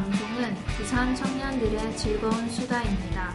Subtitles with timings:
[0.00, 3.34] 방송은 부산 청년들의 즐거운 수다입니다.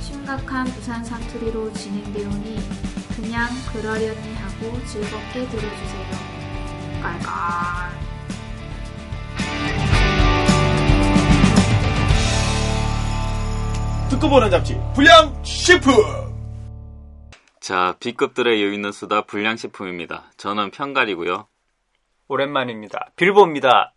[0.00, 2.56] 심각한 부산 사투리로 진행되오니
[3.14, 6.10] 그냥 그러려니 하고 즐겁게 들어주세요.
[7.02, 7.90] 깔깔.
[14.08, 15.92] 듣고 보는 잡지 불량 식품
[17.60, 20.30] 자, B급들의 여유 있는 수다 불량식품입니다.
[20.38, 21.46] 저는 편갈이고요.
[22.28, 23.10] 오랜만입니다.
[23.16, 23.95] 빌보입니다.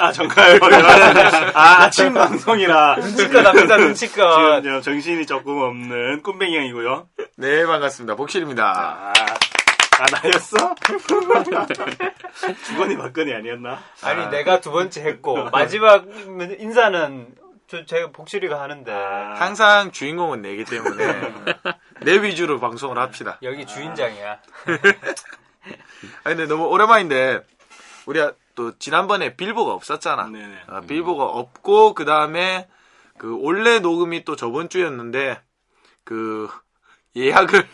[0.00, 0.58] 아 정가요
[1.54, 4.62] 아 아침 방송이라 눈치껏 합니다, 눈치껏.
[4.62, 8.14] 지금 정신이 조금 없는 꿈뱅이 형이고요 네, 반갑습니다.
[8.14, 8.64] 복실입니다.
[8.64, 9.12] 아,
[9.98, 10.74] 아 나였어?
[12.66, 13.80] 주거니 박건이 아니었나?
[14.02, 16.04] 아니, 내가 두 번째 했고, 마지막
[16.58, 17.26] 인사는
[17.66, 21.32] 저, 제가 복실이가 하는데, 아, 항상 주인공은 내기 때문에
[22.02, 23.38] 내 위주로 방송을 합시다.
[23.42, 24.38] 여기 주인장이야.
[26.24, 27.40] 아니, 근데 너무 오랜만인데,
[28.06, 30.30] 우리가 또 지난번에 빌보가 없었잖아.
[30.66, 32.68] 아, 빌보가 없고, 그 다음에
[33.18, 35.40] 그 원래 녹음이 또 저번 주였는데,
[36.04, 36.48] 그
[37.16, 37.68] 예약을,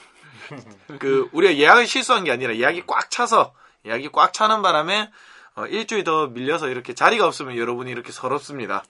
[0.98, 3.52] 그 우리가 예약을 실수한 게 아니라 예약이 꽉 차서,
[3.86, 5.10] 예약이 꽉 차는 바람에
[5.56, 8.84] 어, 일주일 더 밀려서 이렇게 자리가 없으면 여러분이 이렇게 서럽습니다.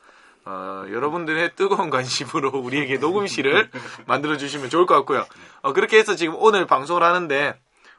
[0.44, 3.70] 어, 여러분들의 뜨거운 관심으로 우리에게 녹음실을
[4.06, 5.26] 만들어 주시면 좋을 것 같고요.
[5.62, 7.58] 어, 그렇게 해서 지금 오늘 방송을 하는데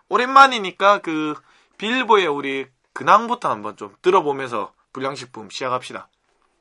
[0.09, 1.36] 오랜만이니까 그
[1.78, 6.08] 빌보의 우리 근황부터 한번 좀 들어보면서 불량식품 시작합시다.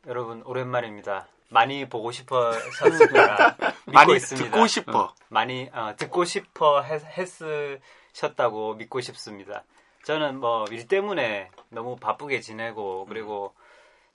[0.06, 1.26] 여러분, 오랜만입니다.
[1.50, 3.56] 많이 보고 싶어셨습니다.
[3.86, 4.50] 많이 있습니다.
[4.50, 5.14] 듣고 싶어.
[5.28, 9.64] 많이 어, 듣고 싶어 했, 했으셨다고 믿고 싶습니다.
[10.04, 13.52] 저는 뭐 일 때문에 너무 바쁘게 지내고 그리고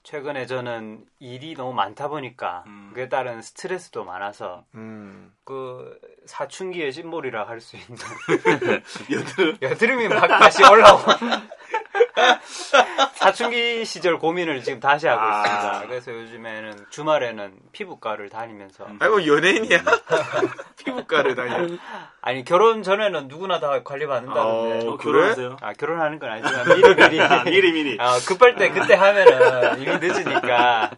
[0.02, 2.90] 최근에 저는 일이 너무 많다 보니까 음.
[2.94, 5.32] 그에 따른 스트레스도 많아서 음.
[5.44, 7.96] 그 사춘기의 심볼이라 할 수 있는
[9.12, 11.04] 여드름 여드름이 막 다시 올라오고
[13.14, 15.40] 사춘기 시절 고민을 지금 다시 하고 아.
[15.42, 15.86] 있습니다.
[15.86, 19.78] 그래서 요즘에는 주말에는 피부과를 다니면서 아이고 연예인이야.
[20.78, 21.76] 피부과를 다녀.
[22.20, 25.12] 아니 결혼 전에는 누구나 다 관리 받는다는데 어, 어, 그래?
[25.12, 25.56] 결혼하세요?
[25.60, 29.96] 아 결혼하는 건 아니지만 미리 미리 아, 미리 미리 아, 급할 때 그때 하면은 이미
[29.98, 30.90] 늦으니까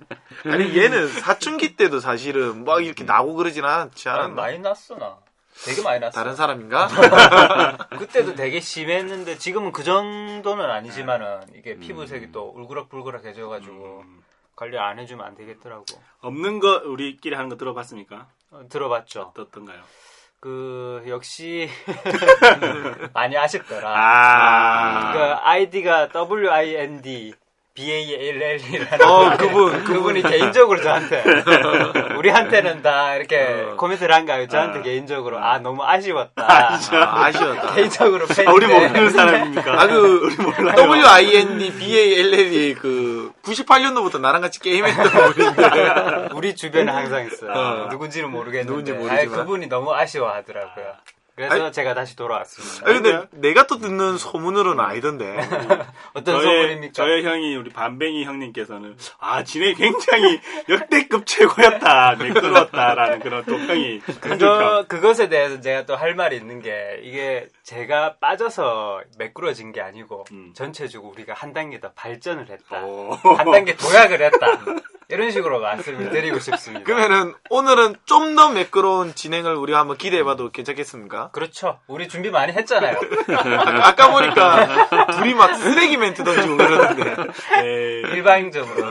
[0.47, 4.35] 아니 얘는 사춘기 때도 사실은 막 이렇게 나고 그러진 않지 아, 않았나?
[4.35, 5.17] 많이 났어 나
[5.65, 6.89] 되게 많이 났어 다른 사람인가?
[7.99, 14.23] 그때도 되게 심했는데 지금은 그 정도는 아니지만은 이게 피부색이 또 울그락불그락해져가지고 음.
[14.55, 15.85] 관리 안 해주면 안 되겠더라고
[16.21, 18.29] 없는 거 우리끼리 하는 거 들어봤습니까?
[18.51, 19.81] 어, 들어봤죠 어떻던가요?
[20.41, 21.69] 그 역시
[23.13, 27.35] 많이 아쉽더라 아, 그 아이디가 W I N D
[27.79, 31.23] B A L L이라는 어 그분 그분이 개인적으로 저한테
[32.19, 33.77] 우리한테는 다 이렇게 어.
[33.77, 34.49] 코멘트를 한가요.
[34.49, 34.83] 저한테 아.
[34.83, 36.43] 개인적으로 아 너무 아쉬웠다.
[36.43, 37.75] 아, 아 쉬웠다.
[37.75, 39.83] 개인적으로 팬인데 아, 우리 모르는 사람입니까?
[39.83, 39.95] 아그
[40.25, 40.75] 우리 몰라요.
[40.75, 46.57] W I N D B A L L이 그 98년도부터 나랑 같이 게임했던 분인데 우리
[46.57, 47.53] 주변에 항상 있어요.
[47.53, 47.89] 어.
[47.91, 49.19] 누군지는 모르겠는데 누군지 모르지만.
[49.19, 50.95] 아이, 그분이 너무 아쉬워하더라고요.
[51.47, 52.89] 그래서 제가 다시 돌아왔습니다.
[52.89, 55.37] 아니 근데 내가 또 듣는 소문으로는 아니던데.
[56.15, 56.93] 어떤 저의, 소문입니까?
[56.95, 64.85] 저의 형이 우리 반뱅이 형님께서는 아 진해 굉장히 역대급 최고였다 매끄러웠다라는 그런 또 평이 그거,
[64.89, 70.53] 그것에 대해서 제가 또 할 말이 있는 게 이게 제가 빠져서 매끄러진 게 아니고 음.
[70.55, 72.85] 전체적으로 우리가 한 단계 더 발전을 했다.
[72.85, 73.11] 오.
[73.13, 74.47] 한 단계 도약을 했다.
[75.11, 76.85] 이런 식으로 말씀을 드리고 싶습니다.
[76.85, 81.31] 그러면은 오늘은 좀 더 매끄러운 진행을 우리가 한번 기대해봐도 괜찮겠습니까?
[81.33, 81.81] 그렇죠.
[81.89, 82.97] 우리 준비 많이 했잖아요.
[83.29, 87.17] 아까, 아까 보니까 둘이 막 쓰레기 멘트 던지고 그러는데
[87.63, 88.01] 네.
[88.15, 88.87] 일방적으로.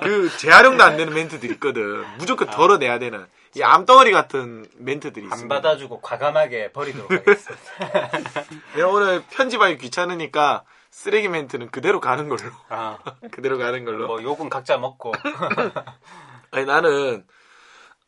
[0.00, 2.04] 그 재활용도 안 되는 멘트들이 있거든.
[2.16, 5.54] 무조건 덜어내야 되는 이 암덩어리 같은 멘트들이 안 있습니다.
[5.54, 8.10] 받아주고 과감하게 버리도록 하겠습니다.
[8.76, 10.62] 내가 오늘 편집하기 귀찮으니까
[10.98, 12.50] 쓰레기 멘트는 그대로 가는 걸로.
[12.70, 12.98] 아,
[13.30, 14.08] 그대로 가는 걸로.
[14.08, 15.12] 뭐 욕은 각자 먹고.
[16.50, 17.24] 아니 나는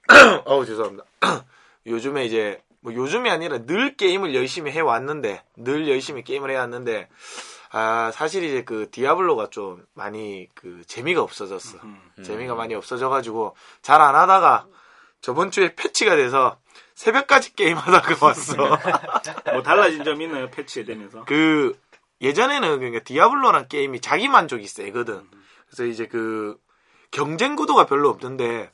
[0.45, 1.05] 어우 죄송합니다.
[1.87, 7.09] 요즘에 이제 뭐 요즘이 아니라 늘 게임을 열심히 해 왔는데 늘 열심히 게임을 해 왔는데
[7.71, 11.79] 아 사실 이제 그 디아블로가 좀 많이 그 재미가 없어졌어.
[12.25, 14.67] 재미가 많이 없어져 가지고 잘 안 하다가
[15.21, 16.59] 저번 주에 패치가 돼서
[16.97, 18.57] 새벽까지 게임하다가 왔어.
[19.53, 21.25] 뭐 달라진 점 있나요 패치에 되면서?
[21.27, 21.79] 그
[22.21, 25.23] 예전에는 그러니까 디아블로란 게임이 자기 만족이 세거든.
[25.67, 26.59] 그래서 이제 그
[27.11, 28.71] 경쟁 구도가 별로 없는데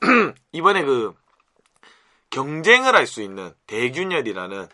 [0.52, 1.14] 이번에 그
[2.30, 4.68] 경쟁을 할 수 있는 대균열이라는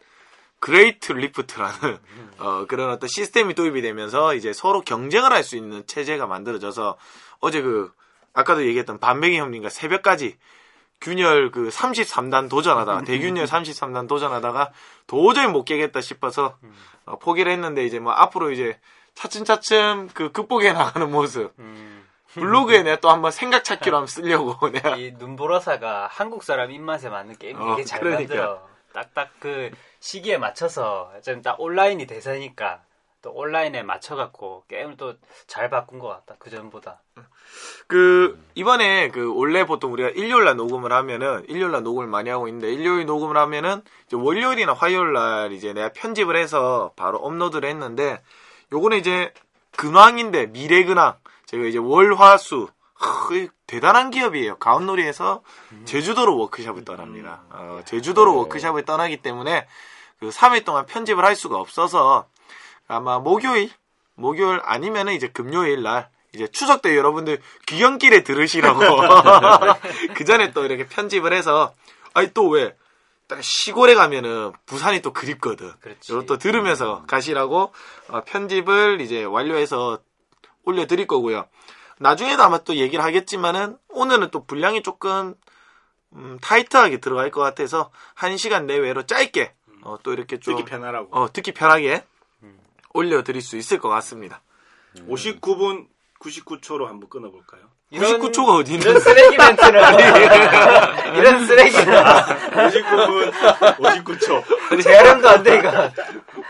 [0.60, 1.98] Great Rift라는
[2.38, 6.98] 어, 그런 어떤 시스템이 도입이 되면서 이제 서로 경쟁을 할 수 있는 체제가 만들어져서
[7.40, 7.92] 어제 그
[8.32, 10.36] 아까도 얘기했던 반백이 형님과 새벽까지
[11.00, 14.72] 균열 그 33단 도전하다가 대균열 33단 도전하다가
[15.06, 16.56] 도저히 못 깨겠다 싶어서
[17.04, 18.78] 어, 포기를 했는데 이제 뭐 앞으로 이제
[19.14, 21.52] 차츰차츰 그 극복해 나가는 모습.
[21.58, 24.96] 음, 블로그에 내가 또 한번 생각 찾기로 한번 쓰려고 내가.
[24.96, 28.34] 이 눈보라사가 한국 사람 입맛에 맞는 게임 어, 되게 잘 그러니까.
[28.34, 28.66] 만들어.
[28.92, 29.70] 딱딱 그
[30.00, 32.80] 시기에 맞춰서 좀 딱 온라인이 대세니까
[33.26, 35.14] 또 온라인에 맞춰갖고 게임을 또
[35.48, 36.36] 잘 바꾼 것 같다.
[36.38, 37.00] 그 전보다.
[37.86, 42.46] 그 이번에 그 원래 보통 우리가 일요일 날 녹음을 하면은 일요일 날 녹음을 많이 하고
[42.48, 48.22] 있는데 일요일 녹음을 하면은 이제 월요일이나 화요일 날 이제 내가 편집을 해서 바로 업로드를 했는데
[48.72, 49.32] 요거는 이제
[49.76, 53.28] 근황인데 미래 근황 제가 이제 월화수 하,
[53.66, 54.58] 대단한 기업이에요.
[54.58, 55.42] 가온놀이에서
[55.84, 57.42] 제주도로 워크샵을 떠납니다.
[57.50, 59.66] 어, 제주도로 워크샵을 떠나기 때문에
[60.18, 62.26] 그 3일 동안 편집을 할 수가 없어서
[62.88, 63.70] 아마 목요일,
[64.14, 68.80] 목요일 아니면은 이제 금요일 날 이제 추석 때 여러분들 귀경길에 들으시라고
[70.14, 71.74] 그 전에 또 이렇게 편집을 해서
[72.14, 72.76] 아니 또 왜?
[73.28, 75.72] 딱 시골에 가면은 부산이 또 그립거든.
[75.80, 76.12] 그렇지.
[76.12, 77.72] 이것도 들으면서 가시라고
[78.08, 79.98] 어, 편집을 이제 완료해서
[80.64, 81.46] 올려드릴 거고요.
[81.98, 85.34] 나중에도 아마 또 얘기를 하겠지만은 오늘은 또 분량이 조금
[86.12, 91.08] 음, 타이트하게 들어갈 것 같아서 한 시간 내외로 짧게 어, 또 이렇게 좀 듣기 편하라고.
[91.10, 92.04] 어, 듣기 편하게
[92.96, 94.42] 올려드릴 수 있을 것 같습니다.
[95.08, 95.86] 59분
[96.20, 97.62] 99초로 한번 끊어볼까요?
[97.92, 99.80] 99초가 어디 이런 있는 쓰레기 멘트는
[101.16, 103.32] 이런 쓰레기는 59분
[103.76, 104.82] 59초.
[104.82, 105.70] 재활용도 안 돼 이거.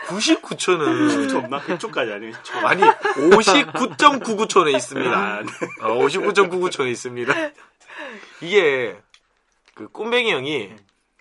[0.07, 1.59] 99초는 1초 없나?
[1.61, 2.65] 100초까지 아니면 1초.
[2.65, 5.11] 아니 59.99초는 있습니다.
[5.15, 5.47] 아, 네.
[5.81, 7.33] 어, 59.99초는 있습니다.
[8.41, 8.97] 이게
[9.75, 10.71] 그 꿈뱅이 형이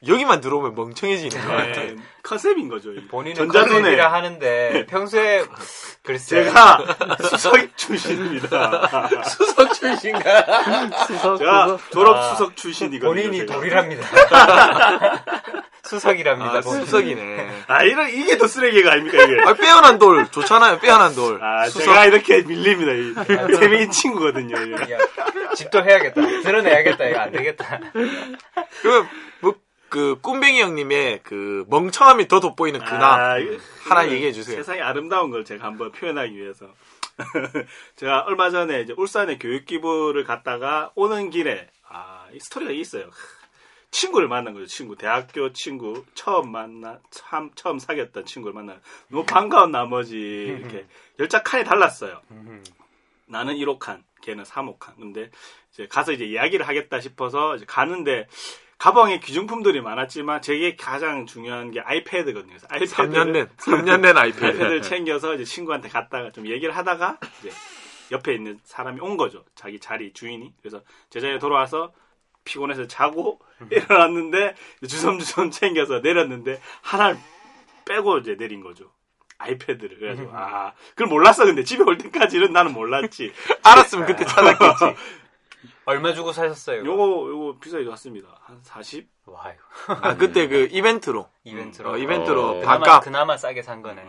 [0.06, 1.72] 여기만 들어오면 멍청해지는 거야.
[1.72, 2.93] 네, 컨셉인 거죠.
[2.93, 5.44] 이 본인은 전자손에 컨셉이라 하는데 평소에
[6.02, 6.84] 글쎄 제가
[7.31, 9.08] 수석 출신입니다.
[9.25, 10.90] 수석 출신가?
[11.06, 13.08] 수석, 제가 졸업 아, 수석 출신이거든요.
[13.10, 13.54] 본인이 제가.
[13.54, 14.06] 돌이랍니다.
[15.82, 16.58] 수석이랍니다.
[16.58, 16.84] 아, 본인이.
[16.84, 17.50] 수석이네.
[17.69, 19.40] 아, 이런 이게 더 쓰레기가 아닙니까 이게?
[19.46, 20.78] 아, 빼어난 돌 좋잖아요.
[20.81, 21.42] 빼어난 돌.
[21.42, 21.84] 아, 수석.
[21.84, 22.92] 제가 이렇게 밀립니다.
[22.92, 24.56] 이 재미있는 친구거든요.
[24.62, 24.94] 이게.
[24.94, 24.99] 야,
[25.54, 26.20] 집도 해야겠다.
[26.42, 27.04] 드러내야겠다.
[27.06, 27.81] 이거 안 되겠다.
[28.82, 29.08] 그러면
[29.40, 29.54] 뭐,
[29.96, 33.37] 그 꿈뱅이 형님의 그 멍청함이 더 돋보이는 근황 아,
[33.88, 34.56] 하나 얘기해 주세요.
[34.56, 36.69] 세상에 아름다운 걸 제가 한번 표현하기 위해서.
[37.96, 43.08] 제가 얼마 전에 이제 울산에 교육 기부를 갔다가 오는 길에, 아, 이 스토리가 있어요.
[43.90, 44.96] 친구를 만난 거죠, 친구.
[44.96, 46.04] 대학교 친구.
[46.12, 48.78] 처음 만나, 참, 처음 사귀었던 친구를 만나.
[49.08, 50.84] 너무 반가운 나머지, 이렇게,
[51.19, 52.20] 열차 칸이 달랐어요.
[53.28, 54.94] 나는 1호 칸, 걔는 3호 칸.
[54.96, 55.31] 근데
[55.72, 58.26] 이제 가서 이제 이야기를 하겠다 싶어서 이제 가는데,
[58.78, 62.50] 가방에 귀중품들이 많았지만, 제게 가장 중요한 게 아이패드거든요.
[62.50, 64.44] 그래서 아이패드를 3년 된, 3년 된 아이패드.
[64.44, 67.50] 아이패드를 챙겨서 이제 친구한테 갔다가 좀 얘기를 하다가 이제
[68.12, 69.44] 옆에 있는 사람이 온 거죠.
[69.55, 70.52] 자기 자리 주인이.
[70.61, 71.93] 그래서 제 자리에 돌아와서
[72.44, 73.40] 피곤해서 자고
[73.70, 74.55] 일어났는데
[74.87, 77.17] 주섬주섬 챙겨서 내렸는데 하나를
[77.87, 78.93] 빼고 이제 내린 거죠.
[79.38, 79.99] 아이패드를.
[79.99, 81.44] 그래가지고 아 그걸 몰랐어.
[81.44, 83.32] 근데 집에 올 때까지는 나는 몰랐지.
[83.64, 84.84] 알았으면 그때 찾았겠지.
[85.84, 86.82] 얼마 주고 사셨어요?
[86.82, 86.86] 이거?
[86.92, 88.28] 요거 요거 비싸게 샀습니다.
[88.42, 89.08] 한 40?
[89.26, 91.28] 와, 이거 아, 그때 그 이벤트로.
[91.44, 91.90] 이벤트로.
[91.92, 92.52] 어, 이벤트로 어.
[92.60, 93.04] 그나마, 반값.
[93.04, 94.02] 그나마 싸게 산 거네.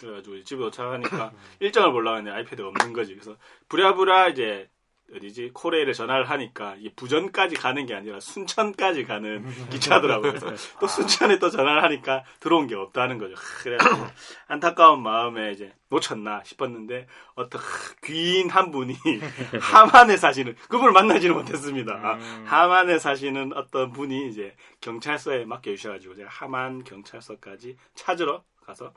[0.00, 3.14] 그래가지고 집에 도착하니까 일정을 보려고 했는데 아이패드가 없는 거지.
[3.14, 3.36] 그래서
[3.68, 4.68] 부랴부랴 이제
[5.14, 10.32] 어디지 코레일에 전화를 하니까 이 부전까지 가는 게 아니라 순천까지 가는 기차더라고요.
[10.80, 13.34] 또 순천에 또 전화를 하니까 들어온 게 없다는 거죠.
[13.34, 13.84] 하, 그래서
[14.48, 17.66] 안타까운 마음에 이제 놓쳤나 싶었는데 어떤 하,
[18.04, 18.94] 귀인 한 분이
[19.60, 21.92] 하만에 사시는 그분을 만나지는 못했습니다.
[21.94, 28.92] 아, 하만에 사시는 어떤 분이 이제 경찰서에 맡겨주셔가지고 제가 하만 경찰서까지 찾으러 가서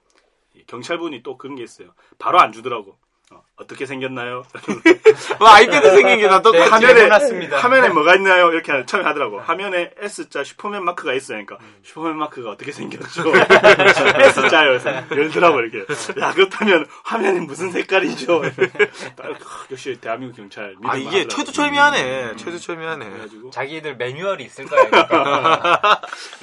[0.54, 1.94] 이 경찰분이 또 그런 게 있어요.
[2.18, 2.98] 바로 안 주더라고.
[3.32, 4.44] 어, 떻게 생겼나요?
[5.40, 6.78] 뭐 아이패드 생긴 게다 네, 똑같아.
[6.78, 7.58] 화면에- 해놨습니다.
[7.58, 8.52] 화면에 뭐가 있나요?
[8.52, 9.40] 이렇게 하- 처음에 하더라고.
[9.40, 13.24] 화면에 S자 슈퍼맨 마크가 있으니까 슈퍼맨 마크가 어떻게 생겼죠?
[14.36, 14.78] S자요.
[15.12, 15.86] 열더라고 이렇게.
[16.22, 18.42] 야 그렇다면 화면이 무슨 색깔이죠?
[19.16, 19.32] 딱,
[19.72, 20.76] 역시 대한민국 경찰.
[20.84, 21.28] 아, 이게 하더라고.
[21.30, 22.36] 최두철미하네.
[22.36, 23.10] 최두철미하네.
[23.10, 24.90] 그래가지고 자기들 매뉴얼이 있을 거야.
[24.90, 26.02] 그러니까.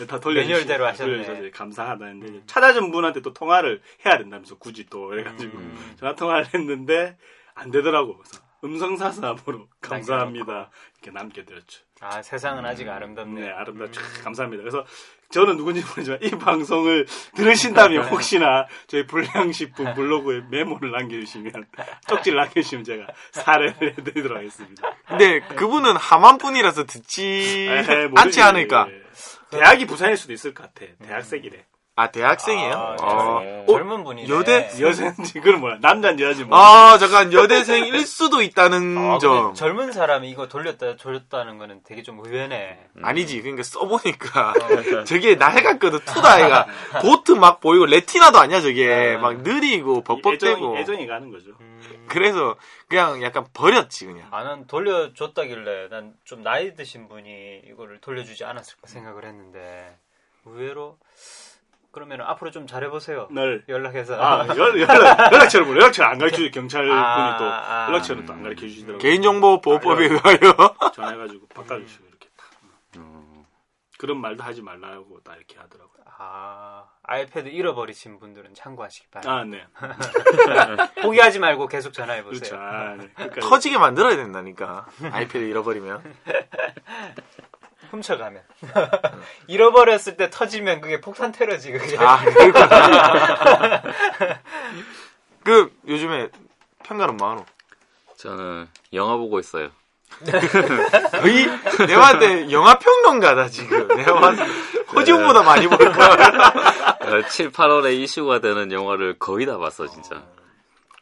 [0.09, 1.11] 다 돌려주시, 매뉴얼대로 하셨네.
[1.25, 5.59] 돌려주셔서 감사하다는데 찾아준 분한테 또 통화를 해야 된다면서 굳이 또 그래가지고
[5.99, 6.72] 전화 통화를 했는데
[7.55, 8.19] 안 되더라고.
[8.19, 11.83] 그래서 음성사서함으로 감사합니다 이렇게 남겨드렸죠.
[12.00, 13.41] 아, 세상은 아직 아름답네.
[13.41, 14.00] 네, 아름답죠.
[14.25, 14.62] 감사합니다.
[14.62, 14.85] 그래서
[15.31, 21.52] 저는 누군지 모르지만 이 방송을 들으신다면 혹시나 저희 불량식품 블로그에 메모를 남겨주시면
[22.09, 24.95] 쪽지를 남겨주시면 제가 사례를 해드리도록 하겠습니다.
[25.07, 27.69] 근데 그분은 하만 분이라서 듣지.
[28.14, 28.88] 않지 않을까.
[28.91, 29.02] 예.
[29.50, 30.91] 대학이 부산일 수도 있을 것 같아.
[31.05, 31.64] 대학생이래.
[31.95, 32.73] 아 대학생이에요?
[32.73, 33.41] 아, 어.
[33.41, 33.65] 네.
[33.69, 34.29] 어, 젊은 분이네.
[34.35, 34.71] 여대?
[34.81, 35.77] 여자인지 그건 뭐야?
[35.83, 36.57] 남자인지 여자인지 뭐.
[36.59, 42.19] 아 잠깐 여대생일 수도 있다는 아, 점 젊은 사람이 이거 돌렸다 돌렸다는 거는 되게 좀
[42.25, 42.79] 의외네.
[43.03, 44.55] 아니지 그러니까 써보니까
[45.05, 46.67] 저게 날 같거든 투다 아이가
[47.03, 49.21] 도트 막 보이고 레티나도 아니야 저게 아.
[49.21, 51.51] 막 느리고 벅벅대고 애정이 가는 거죠.
[51.61, 52.57] 음, 그래서
[52.89, 58.87] 그냥 약간 버렸지 그냥 아, 난 돌려줬다길래 난 좀 나이 드신 분이 이거를 돌려주지 않았을까
[58.87, 59.95] 생각을 했는데
[60.47, 60.97] 의외로
[61.93, 63.29] 그러면 앞으로 좀 잘해보세요.
[63.31, 64.15] 널 연락해서.
[64.21, 67.87] 아, 연, 연락, 연락처를 뭐, 연락처를 안 가르쳐, 경찰 분이 아, 또, 아.
[67.89, 68.99] 연락처를 또 안 가르쳐 주시더라고요.
[68.99, 72.47] 개인정보보호법에 아, 의하여 전화해가지고 바꿔주시고, 이렇게 딱.
[72.97, 73.45] 음.
[73.99, 75.93] 그런 말도 하지 말라고 딱 이렇게 하더라고요.
[76.19, 79.69] 아, 아이패드 잃어버리신 분들은 참고하시기 바랍니다.
[79.75, 80.77] 아, 네.
[81.03, 82.39] 포기하지 말고 계속 전화해보세요.
[82.41, 82.57] 그렇죠.
[82.57, 83.09] 아, 네.
[83.15, 83.41] 끝까지.
[83.41, 86.03] 터지게 만들어야 된다니까 아이패드 잃어버리면
[87.93, 88.43] 훔쳐가면.
[89.47, 91.97] 잃어버렸을 때 터지면 그게 폭탄 테러지, 그게.
[91.99, 93.83] 아 그렇구나
[95.45, 96.31] 그 요즘에
[96.85, 97.45] 평가는 뭐하노?
[98.17, 99.71] 저는 영화 보고 있어요.
[101.21, 101.47] 거의
[101.87, 104.53] 내가 봤을 때 영화 평론가다 지금 내가 봤을 때
[104.95, 110.23] 허지웅보다 많이 볼 거야 7, 8월에 이슈가 되는 영화를 거의 다 봤어, 진짜.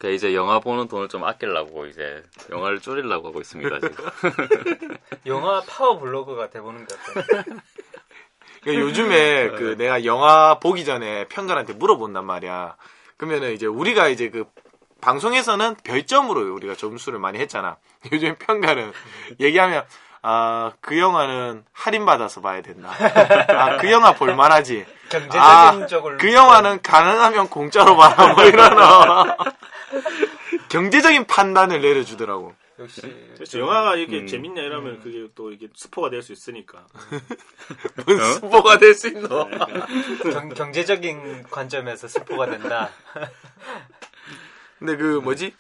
[0.01, 4.05] 그 이제 영화 보는 돈을 좀 아끼려고 이제 영화를 줄이려고 하고 있습니다, 지금.
[5.27, 7.45] 영화 파워 블로그가 돼보는 것 같아요.
[8.65, 12.77] 그러니까 요즘에 그 내가 영화 보기 전에 평가한테 물어본단 말이야.
[13.19, 14.47] 그러면은 이제 우리가 이제 그
[15.03, 17.77] 방송에서는 별점으로 우리가 점수를 많이 했잖아.
[18.11, 18.93] 요즘 평가는
[19.39, 19.85] 얘기하면
[20.23, 22.91] 아, 그 영화는 할인받아서 봐야 된다.
[23.49, 24.87] 아, 그 영화 볼만하지.
[25.11, 26.17] 경제적인 아, 쪽을.
[26.17, 28.33] 그 영화는 가능하면 공짜로 봐라.
[28.33, 29.37] 뭐 어.
[30.71, 32.55] 경제적인 판단을 내려주더라고.
[32.79, 33.03] 역시.
[33.35, 33.59] 그렇죠.
[33.61, 34.27] 영화가 이렇게 음.
[34.27, 36.87] 재밌냐 이러면 그게 또 이게 스포가 될 수 있으니까.
[38.07, 39.29] 무슨 스포가 될 수 있노?
[40.33, 42.91] 경, 경제적인 관점에서 스포가 된다.
[44.79, 45.55] 근데 그 뭐지?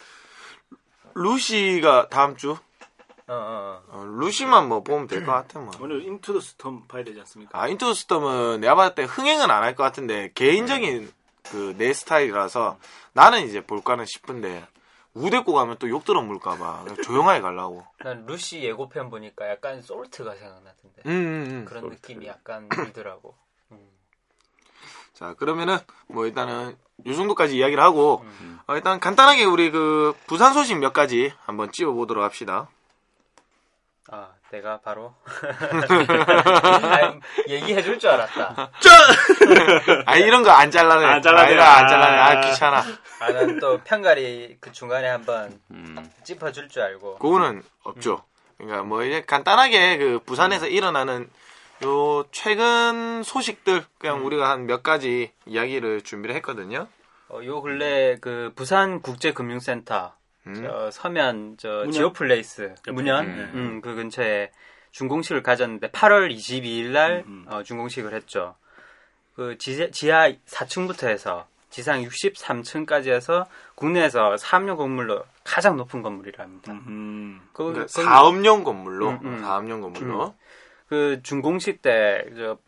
[1.14, 2.52] 루시가 다음 주?
[2.52, 3.98] 어, 어, 어.
[4.00, 5.70] 어, 루시만 뭐 보면 될 것 같아, 뭐.
[5.80, 7.60] 오늘 Into the Storm 봐야 되지 않습니까?
[7.60, 11.12] 아, Into Storm은 내가 봤을 때 흥행은 안 할 것 같은데, 개인적인
[11.50, 12.78] 그 내 스타일이라서
[13.12, 14.66] 나는 이제 볼까는 싶은데,
[15.14, 16.84] 우대고 가면 또 욕 들어 물까봐.
[17.04, 17.84] 조용하게 가려고.
[17.98, 21.02] 난 루시 예고편 보니까 약간 솔트가 생각나던데.
[21.06, 21.64] 음, 음, 음.
[21.64, 23.34] 그런 느낌이 약간 들더라고.
[23.72, 23.88] 음.
[25.12, 26.76] 자, 그러면은, 뭐 일단은,
[27.06, 28.24] 요 정도까지 이야기를 하고,
[28.66, 32.68] 어, 일단 간단하게 우리 그 부산 소식 몇 가지 한번 찝어보도록 합시다.
[34.10, 35.14] 아, 내가 바로
[36.82, 37.14] 아,
[37.48, 38.70] 얘기해 줄 줄 알았다.
[40.06, 41.04] 아, 이런 거 안 잘라내.
[41.06, 41.48] 안 잘라내.
[41.48, 42.16] 아니다, 안 잘라내.
[42.18, 42.40] 아, 아.
[42.40, 42.82] 귀찮아.
[43.20, 46.10] 아, 난 또 편가리 그 중간에 한번 음.
[46.24, 47.18] 짚어 줄 줄 알고.
[47.18, 48.22] 그거는 없죠.
[48.58, 51.28] 그러니까 뭐 이제 간단하게 그 부산에서 일어나는
[51.84, 56.86] 요 최근 소식들 그냥 우리가 한 몇 가지 이야기를 준비를 했거든요.
[57.28, 60.12] 어, 요 근래 그 부산 국제금융센터
[60.46, 60.54] 음.
[60.54, 61.86] 저 서면 저?
[61.90, 63.50] 지오플레이스 문현 음.
[63.54, 64.50] 음, 그 근처에
[64.92, 67.52] 준공식을 가졌는데 8월 22일 날 음, 음.
[67.52, 68.56] 어, 준공식을 했죠.
[69.36, 76.72] 그 지, 지하 4층부터 해서 지상 63층까지 해서 국내에서 사업용 건물로 가장 높은 건물이랍니다.
[76.72, 77.40] 음.
[77.52, 79.38] 그, 그러니까 거기- 사업용 건물로 음, 음.
[79.40, 80.34] 사업용 건물로
[80.88, 82.58] 그 준공식 때 저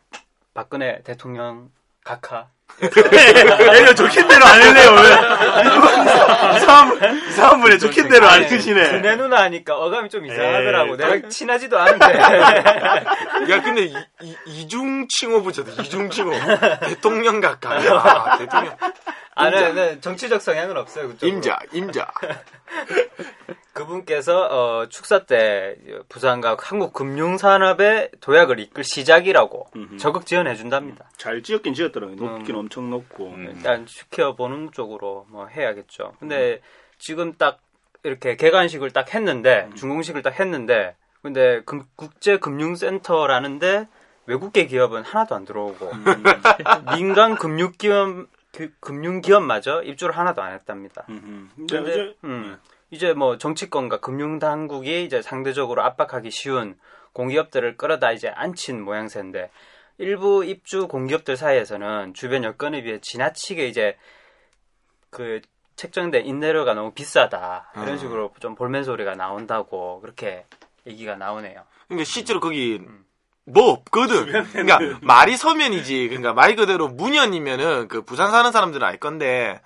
[0.53, 1.71] 박근혜 대통령
[2.03, 2.47] 각하
[2.79, 6.57] 내가 좋긴 대로 안 했네요, 왜?
[6.57, 8.91] 이상한, 이상한 분이 좋긴 대로 안 쓰시네.
[8.91, 10.93] 그네 누나 하니까 어감이 좀 이상하더라고.
[10.93, 10.97] 에이.
[10.97, 12.05] 내가 친하지도 않은데.
[13.49, 16.31] 야 근데 이, 이, 이중 칭호 붙였다 이중 칭호
[16.81, 18.75] 대통령 각하 야, 대통령
[19.35, 21.07] 아, 네, 네, 정치적 성향은 없어요.
[21.09, 21.27] 그쪽으로.
[21.35, 22.11] 임자 임자
[23.73, 25.75] 그분께서 어, 축사 때
[26.09, 29.97] 부산과 한국 금융산업의 도약을 이끌 시작이라고 음흠.
[29.97, 31.09] 적극 지원해 준답니다.
[31.17, 32.15] 잘 지었긴 지었더라고요.
[32.15, 32.59] 높긴 음.
[32.61, 33.29] 엄청 높고.
[33.29, 33.51] 음.
[33.55, 36.13] 일단 지켜보는 쪽으로 뭐 해야겠죠.
[36.19, 36.61] 근데
[36.99, 37.59] 지금 딱
[38.03, 43.87] 이렇게 개관식을 딱 했는데 준공식을 딱 했는데 근데 금- 국제금융센터라는데
[44.25, 45.89] 외국계 기업은 하나도 안 들어오고
[46.95, 51.05] 민간 금융기업 그- 금융기업마저 입주를 하나도 안 했답니다.
[51.09, 52.59] 음, 근데 근데 이제, 음,
[52.91, 56.77] 이제 뭐 정치권과 금융당국이 이제 상대적으로 압박하기 쉬운
[57.13, 59.49] 공기업들을 끌어다 이제 앉힌 모양새인데
[59.97, 63.97] 일부 입주 공기업들 사이에서는 주변 여건에 비해 지나치게 이제
[65.09, 65.41] 그
[65.75, 67.97] 책정된 인내료가 너무 비싸다 이런 아.
[67.97, 70.45] 식으로 좀 볼멘 소리가 나온다고 그렇게
[70.85, 71.63] 얘기가 나오네요.
[71.87, 72.79] 그러니까 실제로 거기
[73.45, 74.45] 뭐 없거든.
[74.51, 76.07] 그러니까 말이 서면이지.
[76.07, 79.61] 그러니까 말 그대로 문현이면은 그 부산 사는 사람들은 알 건데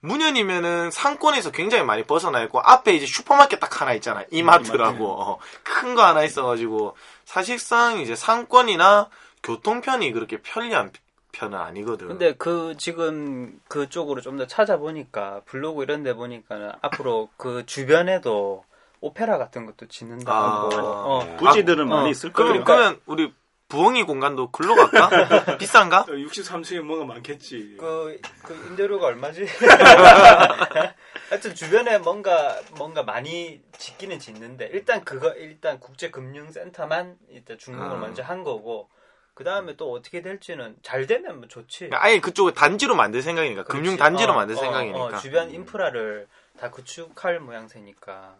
[0.00, 4.24] 문현이면은 상권에서 굉장히 많이 벗어나 있고 앞에 이제 슈퍼마켓 딱 하나 있잖아.
[4.30, 9.08] 이마트라고 큰 거 하나 있어가지고 사실상 이제 상권이나
[9.42, 10.90] 교통편이 그렇게 편리한
[11.32, 12.08] 편은 아니거든.
[12.08, 18.64] 근데 그 지금 그쪽으로 좀 더 찾아보니까 블로그 이런 데 보니까는 앞으로 그 주변에도
[19.00, 20.62] 오페라 같은 것도 짓는다 아.
[20.62, 22.64] 하고 어, 부지들은 아, 많이 어, 있을 거예요.
[22.64, 23.32] 그러면 우리
[23.68, 25.56] 부엉이 공간도 글로 갈까?
[25.58, 26.04] 비싼가?
[26.04, 27.76] 63층에 뭐가 많겠지.
[27.78, 29.46] 그, 그 임대료가 얼마지?
[31.30, 38.00] 하여튼 주변에 뭔가 뭔가 많이 짓기는 짓는데 일단 그거 일단 국제금융센터만 일단 중공을 아.
[38.00, 38.88] 먼저 한 거고
[39.34, 41.90] 그 다음에 또 어떻게 될지는 잘 되면 뭐 좋지.
[41.92, 43.80] 아예 그쪽을 단지로 만들 생각이니까 그렇지.
[43.80, 45.04] 금융 단지로 어, 만들 어, 생각이니까.
[45.04, 46.26] 어, 주변 인프라를
[46.58, 48.34] 다 구축할 모양새니까.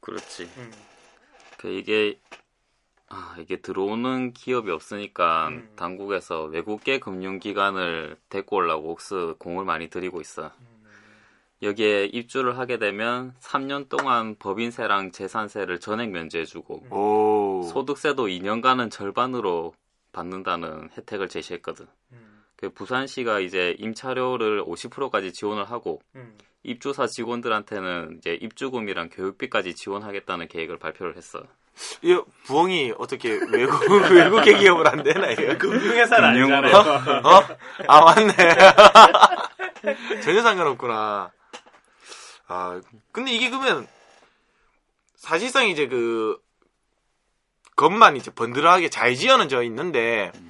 [0.00, 0.44] 그렇지.
[0.56, 0.72] 음.
[1.58, 2.18] 그 이게
[3.08, 5.72] 아, 이게 들어오는 기업이 없으니까 음.
[5.76, 10.52] 당국에서 외국계 금융기관을 데리고 오려고 옥스 공을 많이 들이고 있어.
[10.60, 10.80] 음.
[11.62, 16.92] 여기에 입주를 하게 되면 3년 동안 법인세랑 재산세를 전액 면제해주고 음.
[16.92, 17.62] 오.
[17.64, 19.74] 소득세도 2년간은 절반으로
[20.12, 21.86] 받는다는 혜택을 제시했거든.
[22.12, 22.44] 음.
[22.56, 26.36] 그 부산시가 이제 임차료를 50%까지 지원을 하고 음.
[26.62, 31.42] 입주사 직원들한테는 이제 입주금이랑 교육비까지 지원하겠다는 계획을 발표를 했어.
[32.02, 33.80] 이 부엉이 어떻게 외국
[34.12, 35.56] 외국계 기업을 안 되나 이거?
[35.56, 36.76] 금융회사는 금융으로.
[36.76, 37.22] 아니잖아요.
[37.24, 37.42] 어?
[37.88, 38.34] 아 맞네.
[40.22, 41.30] 전혀 상관없구나.
[42.48, 42.80] 아
[43.12, 43.86] 근데 이게 그러면
[45.16, 46.38] 사실상 이제 그
[47.76, 50.49] 겉만 이제 번들하게 잘 지어져 있는데 그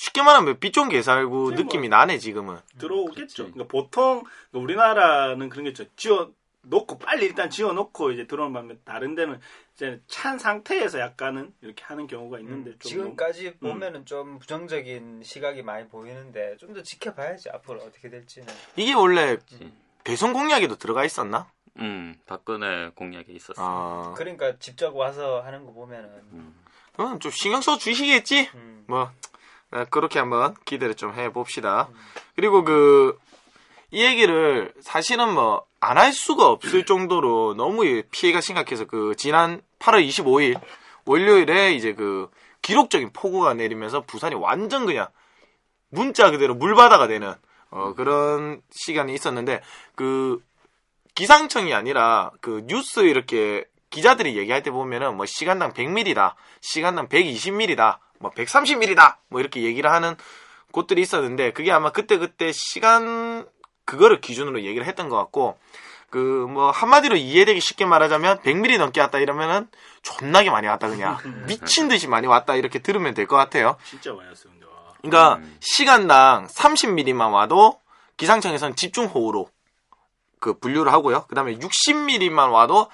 [0.00, 1.98] 쉽게 말하면 빚 좋은 개 살고 그치, 느낌이 뭐.
[1.98, 2.58] 나네 지금은.
[2.78, 3.44] 들어오겠죠.
[3.44, 3.52] 그치.
[3.52, 5.84] 그러니까 보통 우리나라는 그런 게 있죠.
[5.94, 6.30] 지어
[6.62, 9.38] 놓고 빨리 일단 지어 놓고 이제 들어오는 반면 다른 데는
[9.74, 12.80] 이제 찬 상태에서 약간은 이렇게 하는 경우가 있는데 좀 음.
[12.80, 18.48] 지금까지 보면은 좀 부정적인 시각이 많이 보이는데 좀 더 지켜봐야지 앞으로 어떻게 될지는.
[18.76, 19.70] 이게 원래 그치.
[20.02, 21.50] 대선 공약에도 들어가 있었나?
[21.76, 23.54] 음, 박근혜 공약에 있었어.
[23.58, 26.08] 아 그러니까 직접 와서 하는 거 보면은.
[26.32, 26.54] 음.
[26.96, 28.48] 그럼 좀 신경 써 주시겠지?
[28.54, 28.84] 음.
[28.88, 29.12] 뭐 아,
[29.90, 31.88] 그렇게 한번 기대를 좀 해봅시다.
[32.34, 33.18] 그리고 그
[33.92, 39.62] 이 얘기를 사실은 뭐 안 할 수가 없을 정도로 너무 이 피해가 심각해서 그 지난
[39.78, 40.60] 8월 25일
[41.06, 42.28] 월요일에 이제 그
[42.60, 45.08] 기록적인 폭우가 내리면서 부산이 완전 그냥
[45.88, 47.34] 문자 그대로 물바다가 되는
[47.70, 49.62] 어, 그런 시간이 있었는데
[49.94, 50.44] 그
[51.14, 58.30] 기상청이 아니라 그 뉴스 이렇게 기자들이 얘기할 때 보면은 뭐 시간당 100mm다, 시간당 120mm다, 뭐
[58.30, 60.14] 130mm다, 뭐 이렇게 얘기를 하는
[60.70, 63.44] 곳들이 있었는데 그게 아마 그때 그때 시간
[63.84, 65.58] 그거를 기준으로 얘기를 했던 것 같고
[66.10, 69.68] 그 뭐 한마디로 이해되기 쉽게 말하자면 100mm 넘게 왔다 이러면은
[70.02, 73.76] 존나게 많이 왔다 그냥 미친 듯이 많이 왔다 이렇게 들으면 될 것 같아요.
[73.88, 74.52] 진짜 많이 왔어요.
[74.52, 74.72] 근데 와.
[75.00, 75.56] 그러니까 음.
[75.60, 77.80] 시간당 30mm만 와도
[78.16, 79.48] 기상청에서는 집중 호우로
[80.40, 81.26] 그 분류를 하고요.
[81.26, 82.88] 그다음에 60mm만 와도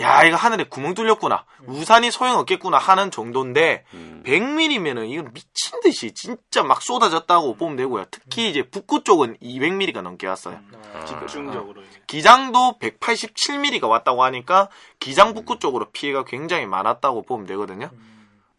[0.00, 4.22] 야 이거 하늘에 구멍 뚫렸구나 우산이 소용없겠구나 하는 정도인데 음.
[4.24, 8.06] 100mm면은 이건 미친 듯이 진짜 막 쏟아졌다고 보면 되고요.
[8.10, 10.60] 특히 이제 북구 쪽은 200mm가 넘게 왔어요.
[10.94, 12.02] 아, 집중적으로 이제.
[12.06, 17.90] 기장도 187mm가 왔다고 하니까 기장 북구 쪽으로 피해가 굉장히 많았다고 보면 되거든요.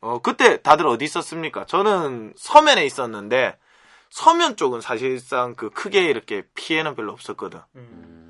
[0.01, 1.65] 어, 그때 다들 어디 있었습니까?
[1.65, 3.55] 저는 서면에 있었는데,
[4.09, 7.59] 서면 쪽은 사실상 그 크게 이렇게 피해는 별로 없었거든.
[7.75, 8.20] 음,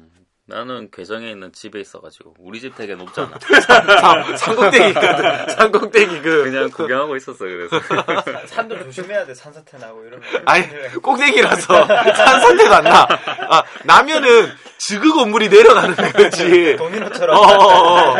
[0.51, 3.31] 나는 괴정에 있는 집에 있어가지고 우리 집 되게 높잖아.
[3.65, 5.49] 산- 산꼭대기거든.
[5.49, 6.43] 산꼭대기 그.
[6.43, 7.79] 그냥 구경하고 있었어 그래서.
[8.47, 10.21] 산도 조심해야 돼 산사태 나고 이러면.
[10.45, 10.67] 아니,
[11.01, 11.85] 꼭대기라서
[12.15, 13.07] 산산대가 안 나.
[13.49, 16.75] 아, 나면은 지그 건물이 내려가는 거지.
[16.75, 17.37] 도미노처럼.
[17.37, 18.15] 어, 어, 어.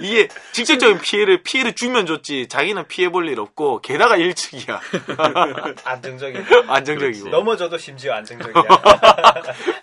[0.00, 4.78] 이게 직접적인 피해를 피해를 주면 좋지 자기는 피해 볼 일 없고 게다가 1층이야
[5.84, 6.44] 안정적인.
[6.68, 8.62] 안정적이고 넘어져도 심지어 안정적이야.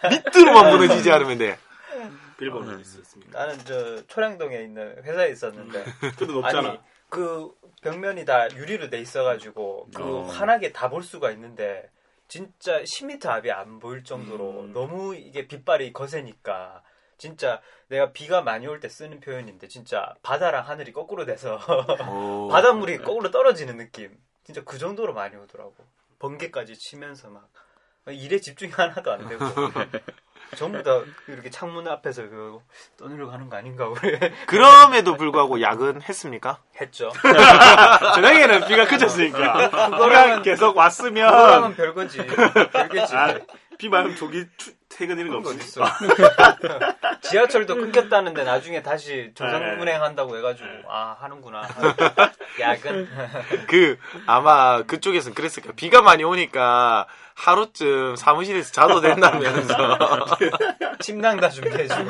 [0.09, 1.57] 밑으로만 무너지지 않으면 돼
[2.43, 3.39] 빌보드 있었습니다.
[3.39, 5.83] 나는 저 초량동에 있는 회사에 있었는데
[6.17, 6.69] 그래도 높잖아.
[6.69, 6.79] 아니
[7.09, 10.21] 그 벽면이 다 유리로 돼 있어가지고 그 어.
[10.23, 11.89] 환하게 다 볼 수가 있는데
[12.27, 14.73] 진짜 10m 앞이 안 보일 정도로 음.
[14.73, 16.81] 너무 이게 빛발이 거세니까
[17.17, 21.59] 진짜 내가 비가 많이 올 때 쓰는 표현인데 진짜 바다랑 하늘이 거꾸로 돼서
[22.09, 22.47] 오.
[22.51, 25.75] 바닷물이 거꾸로 떨어지는 느낌 진짜 그 정도로 많이 오더라고
[26.19, 27.47] 번개까지 치면서 막
[28.07, 29.45] 일에 집중이 하나도 안 되고
[30.55, 32.59] 전부 다 이렇게 창문 앞에서 그
[32.97, 36.59] 떠내려 가는 거 아닌가 우리 그럼에도 불구하고 야근했습니까?
[36.79, 37.11] 했죠
[38.15, 39.69] 저녁에는 비가 그쳤으니까.
[39.69, 42.25] 비가 계속 왔으면 그거랑은 별거지.
[42.71, 43.15] 별개지.
[43.15, 43.35] 아,
[43.77, 45.51] 비 많으면 조기 추- 퇴근 이런 거.
[45.53, 45.83] 있어.
[47.21, 49.81] 지하철도 끊겼다는데 나중에 다시 조선 네.
[49.81, 51.67] 운행한다고 해가지고 아 하는구나.
[52.59, 53.09] 야근.
[53.67, 59.75] 그 아마 그쪽에서는 그랬을 거야 비가 많이 오니까 하루쯤 사무실에서 자도 된다면서
[60.99, 62.09] 침낭 다 준비해주고.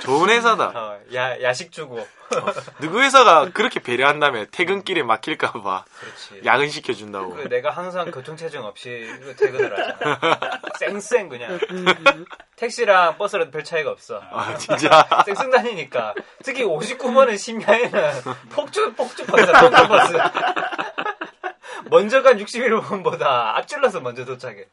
[0.00, 0.64] 좋은 회사다.
[0.74, 2.06] 어, 야, 야식 주고.
[2.80, 6.42] 누구 회사가 그렇게 배려한다며 퇴근길에 막힐까봐 그렇지.
[6.44, 7.34] 야근 시켜준다고.
[7.34, 10.50] 그 내가 항상 교통체증 없이 퇴근을 하잖아.
[10.78, 11.58] 쌩쌩 그냥.
[12.56, 14.20] 택시랑 버스랑 별 차이가 없어.
[14.30, 15.06] 아 진짜.
[15.24, 16.14] 쌩쌩 다니니까.
[16.42, 18.12] 특히 59번은 심야에는
[18.50, 20.14] 폭주, 폭주버스다, 폭주버스.
[21.90, 24.66] 먼저 간 61번보다 앞질러서 먼저 도착해.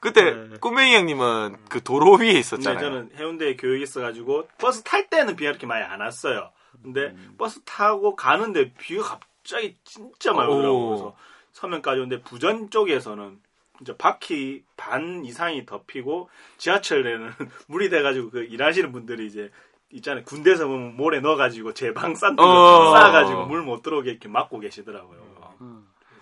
[0.00, 2.78] 그때 꼬맹이 형님은 그 도로 위에 있었잖아요.
[2.78, 6.50] 저는 해운대에 교육이 있어가지고 버스 탈 때는 비가 이렇게 많이 안 왔어요.
[6.82, 10.56] 근데 버스 타고 가는데 비가 갑자기 진짜 많이 오.
[10.56, 10.88] 오더라고요.
[10.88, 11.16] 그래서
[11.52, 13.40] 서면까지 오는데 부전 쪽에서는
[13.78, 17.32] 진짜 바퀴 반 이상이 덮이고 지하철에는
[17.68, 19.50] 물이 돼가지고 그 일하시는 분들이 이제
[19.94, 20.24] 있잖아요.
[20.24, 22.92] 군대에서 보면 모래 넣어가지고 제방 싼거 어.
[22.92, 25.34] 쌓아가지고 물 못 들어오게 이렇게 막고 계시더라고요.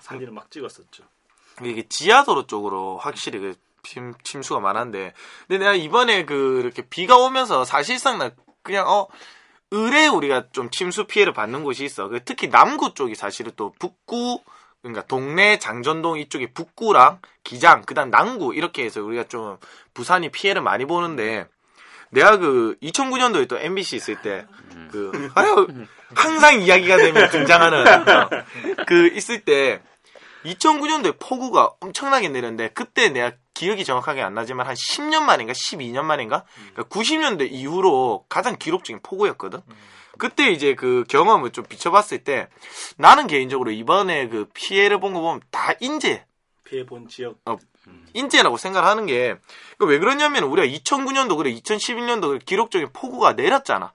[0.00, 1.04] 사진을 막 찍었었죠.
[1.62, 5.12] 이게 지하도로 쪽으로 확실히 그 침, 침수가 많은데
[5.46, 8.30] 근데 내가 이번에 그 이렇게 비가 오면서 사실상 나
[8.62, 9.06] 그냥 어
[9.70, 12.08] 의뢰 우리가 좀 침수 피해를 받는 곳이 있어.
[12.08, 14.40] 그 특히 남구 쪽이 사실은 또 북구
[14.82, 19.56] 그러니까 동네 장전동 이쪽이 북구랑 기장 그다음 남구 이렇게 해서 우리가 좀
[19.94, 21.46] 부산이 피해를 많이 보는데
[22.12, 24.46] 내가 그 2009년도에 또 MBC 있을 때
[24.92, 25.66] 그 아유
[26.14, 28.28] 항상 이야기가 되면 등장하는 어,
[28.86, 29.80] 그 있을 때
[30.44, 36.44] 2009년도에 폭우가 엄청나게 내렸는데 그때 내가 기억이 정확하게 안 나지만 한 10년 만인가 12년 만인가?
[36.74, 39.60] 그러니까 90년대 이후로 가장 기록적인 폭우였거든.
[40.18, 42.48] 그때 이제 그 경험을 좀 비춰봤을 때
[42.98, 46.24] 나는 개인적으로 이번에 그 피해를 본 거 보면 다 인재
[46.64, 47.36] 피해 본 지역
[48.14, 49.36] 인재라고 생각하는 게,
[49.78, 53.92] 그왜 그러냐면 우리가 2009년도 그래, 2011년도 그래, 기록적인 폭우가 내렸잖아.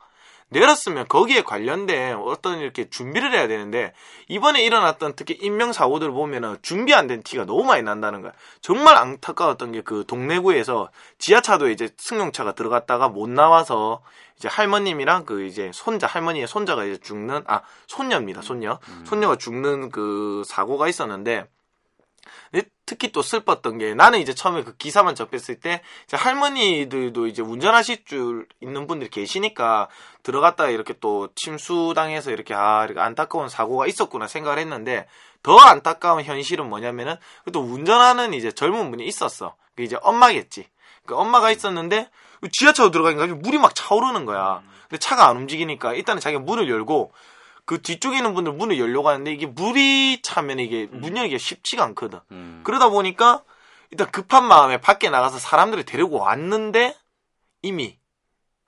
[0.50, 3.94] 내렸으면 거기에 관련된 어떤 이렇게 준비를 해야 되는데,
[4.30, 8.32] 이번에 일어났던 특히 인명 사고들을 보면은 준비 안 된 티가 너무 많이 난다는 거야.
[8.62, 14.02] 정말 안타까웠던 게 그 동래구에서 지하차도에 이제 승용차가 들어갔다가 못 나와서
[14.38, 18.80] 이제 할머님이랑 그 이제 손자, 할머니의 손자가 이제 죽는, 아, 손녀입니다, 손녀.
[19.06, 21.46] 손녀가 죽는 그 사고가 있었는데,
[22.88, 28.48] 특히 또 슬펐던 게 나는 이제 처음에 그 기사만 접했을 때 할머니들도 이제 운전하실 줄
[28.62, 29.90] 있는 분들이 계시니까
[30.24, 35.06] 들어갔다가 이렇게 또 침수당해서 이렇게 아 이렇게 안타까운 사고가 있었구나 생각을 했는데
[35.44, 37.18] 더 안타까운 현실은 뭐냐면은
[37.52, 39.56] 또 운전하는 이제 젊은 분이 있었어.
[39.76, 40.68] 그 이제 엄마겠지.
[41.06, 42.10] 그 엄마가 있었는데
[42.54, 44.64] 지하철로 들어가니까 물이 막 차오르는 거야.
[44.84, 47.12] 근데 차가 안 움직이니까 일단은 자기가 문을 열고
[47.68, 52.20] 그 뒤쪽에 있는 분들 문을 열려고 하는데 이게 물이 차면 이게 문 열기가 쉽지가 않거든.
[52.32, 52.62] 음.
[52.64, 53.44] 그러다 보니까
[53.92, 56.96] 일단 급한 마음에 밖에 나가서 사람들을 데리고 왔는데
[57.62, 57.98] 이미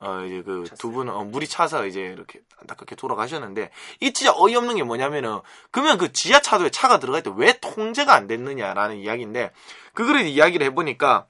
[0.01, 3.69] 어 이제 그 두 분은 어, 물이 차서 이제 이렇게 안타깝게 돌아가셨는데
[4.01, 5.39] 이 진짜 어이없는 게 뭐냐면은
[5.71, 9.51] 그러면 그 지하차도에 차가 들어갈 때 왜 통제가 안 됐느냐라는 이야기인데
[9.93, 11.25] 그거를 이야기를 해보니까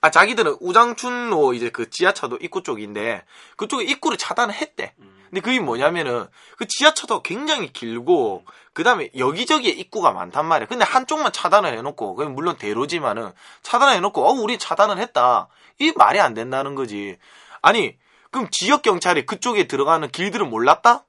[0.00, 3.24] 아 자기들은 우장춘로 이제 그 지하차도 입구 쪽인데
[3.56, 4.94] 그쪽에 입구를 차단을 했대.
[5.30, 10.68] 근데 그게 뭐냐면은 그 지하차도가 굉장히 길고 그 다음에 여기저기에 입구가 많단 말이야.
[10.68, 15.48] 근데 한쪽만 차단을 해놓고 물론 대로지만은 차단을 해놓고 어 우리 차단을 했다.
[15.78, 17.18] 이 말이 안 된다는 거지.
[17.62, 17.96] 아니
[18.30, 21.04] 그럼 지역 경찰이 그쪽에 들어가는 길들을 몰랐다?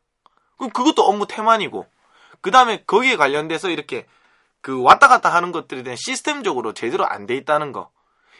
[0.58, 1.86] 그럼 그것도 업무 태만이고
[2.42, 4.06] 그 다음에 거기에 관련돼서 이렇게
[4.62, 7.90] 그 왔다 갔다 하는 것들에 대한 시스템적으로 제대로 안 돼 있다는 거.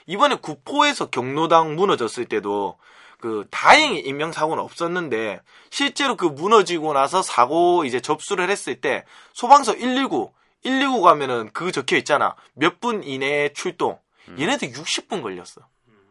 [0.08, 2.78] 이번에 구포에서 경로당 무너졌을 때도
[3.20, 10.32] 그 다행히 인명사고는 없었는데 실제로 그 무너지고 나서 사고 이제 접수를 했을 때 소방서 119
[10.64, 12.36] 119 가면은 그 적혀 있잖아.
[12.54, 14.00] 몇 분 이내에 출동.
[14.40, 15.62] 얘네들 60분 걸렸어.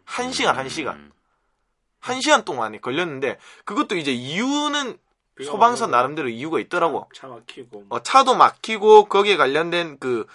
[0.05, 0.97] 한 시간 한 시간.
[0.97, 1.13] 음.
[2.01, 4.99] 한 시간 동안에 걸렸는데 그것도 이제 이유는
[5.45, 7.09] 소방서 나름대로 이유가 있더라고.
[7.15, 7.85] 차 막히고.
[7.89, 10.27] 뭐 어, 차도 막히고 거기에 관련된 그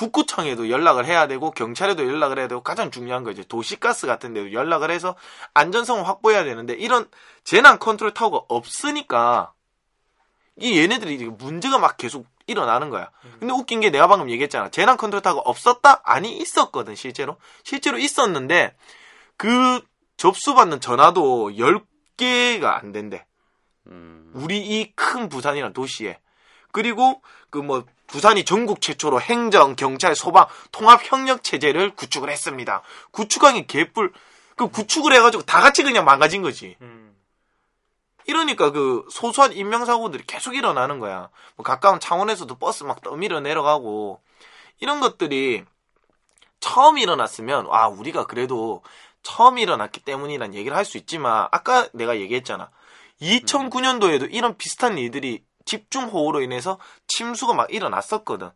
[0.00, 4.54] 북구청에도 연락을 해야 되고 경찰에도 연락을 해야 되고 가장 중요한 거 이제 도시가스 같은 데도
[4.54, 5.14] 연락을 해서
[5.52, 7.06] 안전성을 확보해야 되는데 이런
[7.44, 9.52] 재난 컨트롤 타워가 없으니까
[10.56, 13.10] 이 얘네들이 문제가 막 계속 일어나는 거야.
[13.40, 14.70] 근데 웃긴 게 내가 방금 얘기했잖아.
[14.70, 16.00] 재난 컨트롤 타워가 없었다?
[16.04, 17.36] 아니 있었거든 실제로.
[17.62, 18.74] 실제로 있었는데
[19.36, 19.82] 그
[20.16, 23.26] 접수받는 전화도 10개가 안 된대.
[23.88, 24.30] 음.
[24.32, 26.18] 우리 이 큰 부산이라는 도시에
[26.72, 32.82] 그리고 그 뭐 부산이 전국 최초로 행정, 경찰, 소방 통합 협력 체제를 구축을 했습니다.
[33.12, 34.12] 구축하기 개뿔
[34.56, 36.76] 그 구축을 해가지고 다 같이 그냥 망가진 거지.
[36.82, 37.16] 음.
[38.26, 41.30] 이러니까 그 소소한 인명사고들이 계속 일어나는 거야.
[41.56, 44.20] 뭐 가까운 창원에서도 버스 막 떠밀어 내려가고
[44.78, 45.64] 이런 것들이
[46.60, 48.82] 처음 일어났으면 아 우리가 그래도
[49.22, 52.70] 처음 일어났기 때문이란 얘기를 할 수 있지만 아까 내가 얘기했잖아.
[53.22, 58.50] 2009년도에도 이런 비슷한 일들이 집중호우로 인해서 침수가 막 일어났었거든.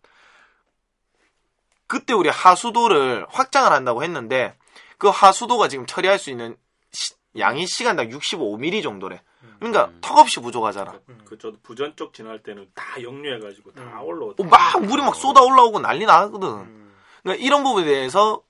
[1.86, 4.56] 그때 우리 하수도를 확장을 한다고 했는데
[4.98, 6.56] 그 하수도가 지금 처리할 수 있는
[6.92, 9.22] 시- 양이 시간당 65mm 정도래.
[9.60, 10.98] 그러니까 턱없이 부족하잖아.
[11.24, 14.02] 그 저도 부전 쪽 지나갈 때는 다 역류해가지고 다 음.
[14.02, 16.48] 올라오고 어, 막 물이 막 쏟아 올라오고 난리 나거든.
[16.48, 16.94] 음.
[17.22, 18.42] 그러니까 이런 부분에 대해서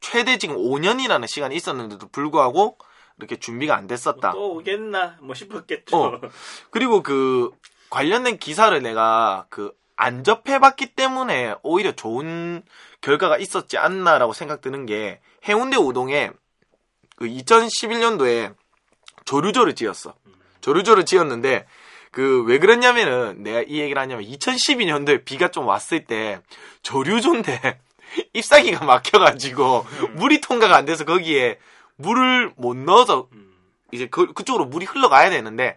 [0.00, 2.78] 최대 지금 5년이라는 시간이 있었는데도 불구하고
[3.18, 4.32] 이렇게 준비가 안 됐었다.
[4.32, 5.96] 또 오겠나 뭐 싶었겠죠.
[5.96, 6.20] 어.
[6.70, 7.50] 그리고 그
[7.90, 12.62] 관련된 기사를 내가 그 안 접해봤기 때문에 오히려 좋은
[13.00, 16.30] 결과가 있었지 않나라고 생각드는 게 해운대 우동에
[17.16, 18.54] 그 2011년도에
[19.24, 20.14] 조류조를 지었어.
[20.60, 21.66] 조류조를 지었는데
[22.12, 26.40] 그 왜 그랬냐면은 내가 이 얘기를 하냐면 2012년도에 비가 좀 왔을 때
[26.82, 27.80] 조류조인데
[28.34, 31.58] 잎사귀가 막혀가지고 물이 통과가 안 돼서 거기에
[31.96, 33.54] 물을 못 넣어서 음.
[33.92, 35.76] 이제 그, 그쪽으로 물이 흘러가야 되는데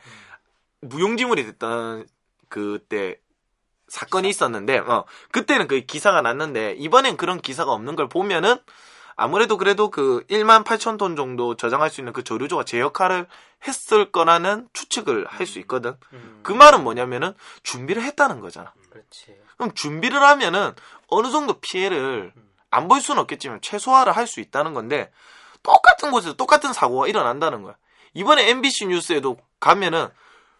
[0.81, 2.07] 무용지물이 됐던
[2.47, 3.19] 그때
[3.87, 8.57] 사건이 있었는데 어, 그때는 그 기사가 났는데 이번엔 그런 기사가 없는 걸 보면은
[9.15, 13.27] 아무래도 그래도 그 1만 8천 톤 정도 저장할 수 있는 그 조류조가 제 역할을
[13.67, 15.97] 했을 거라는 추측을 할 수 있거든.
[16.13, 16.39] 음.
[16.43, 18.71] 그 말은 뭐냐면은 준비를 했다는 거잖아.
[18.89, 19.35] 그렇지.
[19.57, 20.71] 그럼 준비를 하면은
[21.07, 22.31] 어느 정도 피해를
[22.71, 25.11] 안 볼 수는 없겠지만 최소화를 할 수 있다는 건데
[25.63, 27.75] 똑같은 곳에서 똑같은 사고가 일어난다는 거야.
[28.13, 30.07] 이번에 MBC 뉴스에도 가면은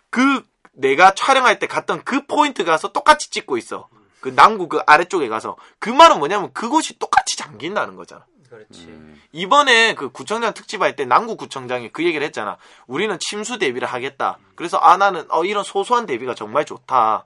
[0.10, 3.90] 그 내가 촬영할 때 갔던 그 포인트 가서 똑같이 찍고 있어.
[4.22, 8.26] 그 남구 그 아래쪽에 가서 그 말은 뭐냐면 그곳이 똑같이 잠긴다는 거잖아.
[8.50, 8.86] 그렇지.
[8.88, 9.22] 음.
[9.32, 12.58] 이번에 그 구청장 특집할 때 남구 구청장이 그 얘기를 했잖아.
[12.88, 14.40] 우리는 침수 대비를 하겠다.
[14.56, 17.26] 그래서 아 나는 어 이런 소소한 대비가 정말 좋다.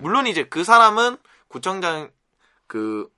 [0.00, 1.16] 물론 이제 그 사람은
[1.48, 2.10] 구청장
[2.66, 3.08] 그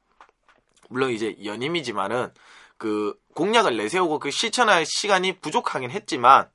[0.88, 2.32] 물론 이제 연임이지만은
[2.76, 6.48] 그 공약을 내세우고 그 실천할 시간이 부족하긴 했지만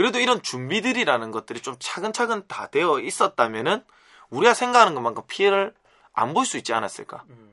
[0.00, 3.84] 그래도 이런 준비들이라는 것들이 좀 차근차근 다 되어 있었다면은
[4.30, 5.74] 우리가 생각하는 것만큼 피해를
[6.14, 7.22] 안 볼 수 있지 않았을까?
[7.28, 7.52] 음.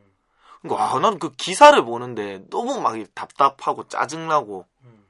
[0.62, 5.06] 그러니까 아, 나는 그 기사를 보는데 너무 막 답답하고 짜증나고 음.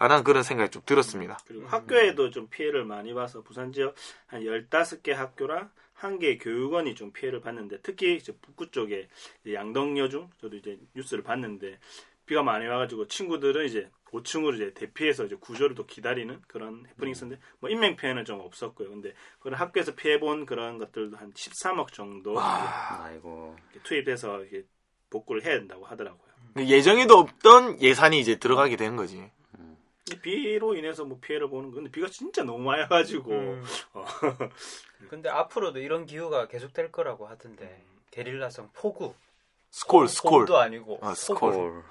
[0.00, 1.38] 아, 난 그런 생각이 좀 들었습니다.
[1.46, 3.94] 그리고 학교에도 좀 피해를 많이 봐서 부산 지역
[4.26, 9.08] 한 15개 학교랑 한 개 교육원이 좀 피해를 봤는데 특히 이제 북구 쪽에
[9.48, 11.78] 양덕여중 저도 이제 뉴스를 봤는데
[12.28, 17.42] 비가 많이 와가지고 친구들은 이제 5층으로 이제 대피해서 이제 구조를 또 기다리는 그런 해프닝이 있었는데
[17.58, 18.90] 뭐 인명 피해는 좀 없었고요.
[18.90, 23.56] 근데 그런 학교에서 피해 본 그런 것들도 한 13억 정도 아이고.
[23.72, 24.64] 이렇게 투입해서 이게
[25.10, 26.28] 복구를 해야 된다고 하더라고요.
[26.58, 29.30] 예정에도 없던 예산이 이제 들어가게 된 거지.
[30.10, 33.64] 이 비로 인해서 뭐 피해를 보는 건데 비가 진짜 너무 많이 와가지고 음.
[33.92, 34.04] 어.
[35.10, 39.14] 근데 앞으로도 이런 기후가 계속될 거라고 하던데 게릴라성 폭우.
[39.70, 40.46] 스콜, 스콜.
[40.46, 41.14] 도 아니고 아, 폭우.
[41.14, 41.84] 스콜.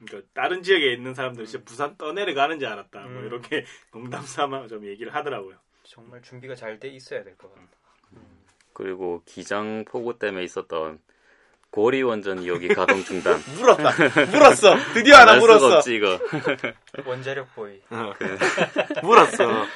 [0.00, 0.06] 콜.
[0.06, 3.00] 그러니까 다른 지역에 있는 사람들 진짜 부산 떠내려가는 줄 알았다.
[3.00, 3.26] 뭐 음.
[3.26, 5.56] 이렇게 농담 삼아 좀 얘기를 하더라고요.
[5.84, 7.66] 정말 준비가 잘 돼 있어야 될 것 같아.
[8.72, 11.00] 그리고 기장 폭우 때문에 있었던
[11.70, 13.38] 고리 원전 2호기 가동 중단.
[13.58, 13.90] 물었다.
[14.30, 14.76] 물었어.
[14.94, 15.76] 드디어 하나 물었어.
[15.78, 16.18] 없지 이거.
[17.04, 17.80] 원자력 보이.
[17.90, 18.12] 어.
[19.02, 19.66] 물었어.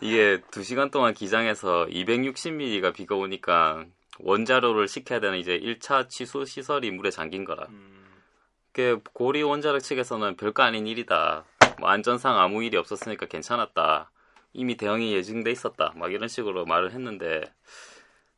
[0.00, 3.84] 이게 2시간 동안 기장에서 260mm가 비가 오니까
[4.20, 7.66] 원자로를 시켜야 되는 이제 1차 취수 시설이 물에 잠긴 거라.
[7.68, 8.01] 음, 그
[9.12, 11.44] 고리 원자력 측에서는 별거 아닌 일이다.
[11.78, 14.10] 뭐 안전상 아무 일이 없었으니까 괜찮았다.
[14.54, 15.92] 이미 대응이 예정돼 있었다.
[15.96, 17.42] 막 이런 식으로 말을 했는데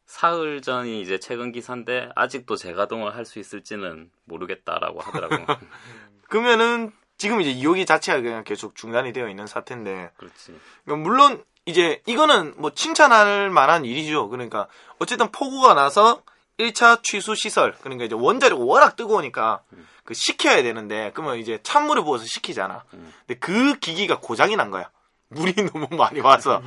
[0.06, 5.36] 사흘 전이 이제 최근 기사인데 아직도 재가동을 할 수 있을지는 모르겠다라고 하더라고.
[6.28, 10.58] 그러면은 지금 이제 2호기 자체가 그냥 계속 중단이 되어 있는 사태인데 그렇지.
[10.84, 14.28] 그러니까 물론 이제 이거는 뭐 칭찬할 만한 일이죠.
[14.28, 14.68] 그러니까
[14.98, 16.22] 어쨌든 폭우가 나서
[16.58, 19.62] 1차 취수 시설 그러니까 이제 원자력 워낙 뜨거우니까
[20.04, 22.84] 그 식혀야 되는데 그러면 이제 찬물을 부어서 식히잖아.
[22.94, 23.12] 음.
[23.26, 24.90] 근데 그 기기가 고장이 난 거야.
[25.28, 26.62] 물이 너무 많이 와서.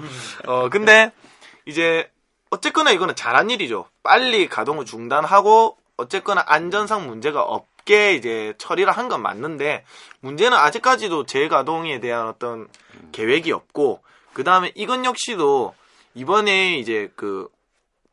[0.45, 1.11] 어 근데
[1.65, 2.09] 이제
[2.49, 3.87] 어쨌거나 이거는 잘한 일이죠.
[4.03, 9.85] 빨리 가동을 중단하고 어쨌거나 안전상 문제가 없게 이제 처리를 한 건 맞는데
[10.21, 12.67] 문제는 아직까지도 재가동에 대한 어떤
[13.11, 14.01] 계획이 없고
[14.33, 15.73] 그 다음에 이건 역시도
[16.15, 17.47] 이번에 이제 그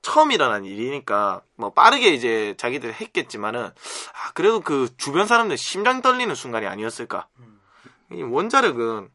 [0.05, 6.33] 처음 일어난 일이니까 뭐 빠르게 이제 자기들 했겠지만은 아 그래도 그 주변 사람들 심장 떨리는
[6.35, 7.27] 순간이 아니었을까.
[8.13, 9.09] 이 원자력은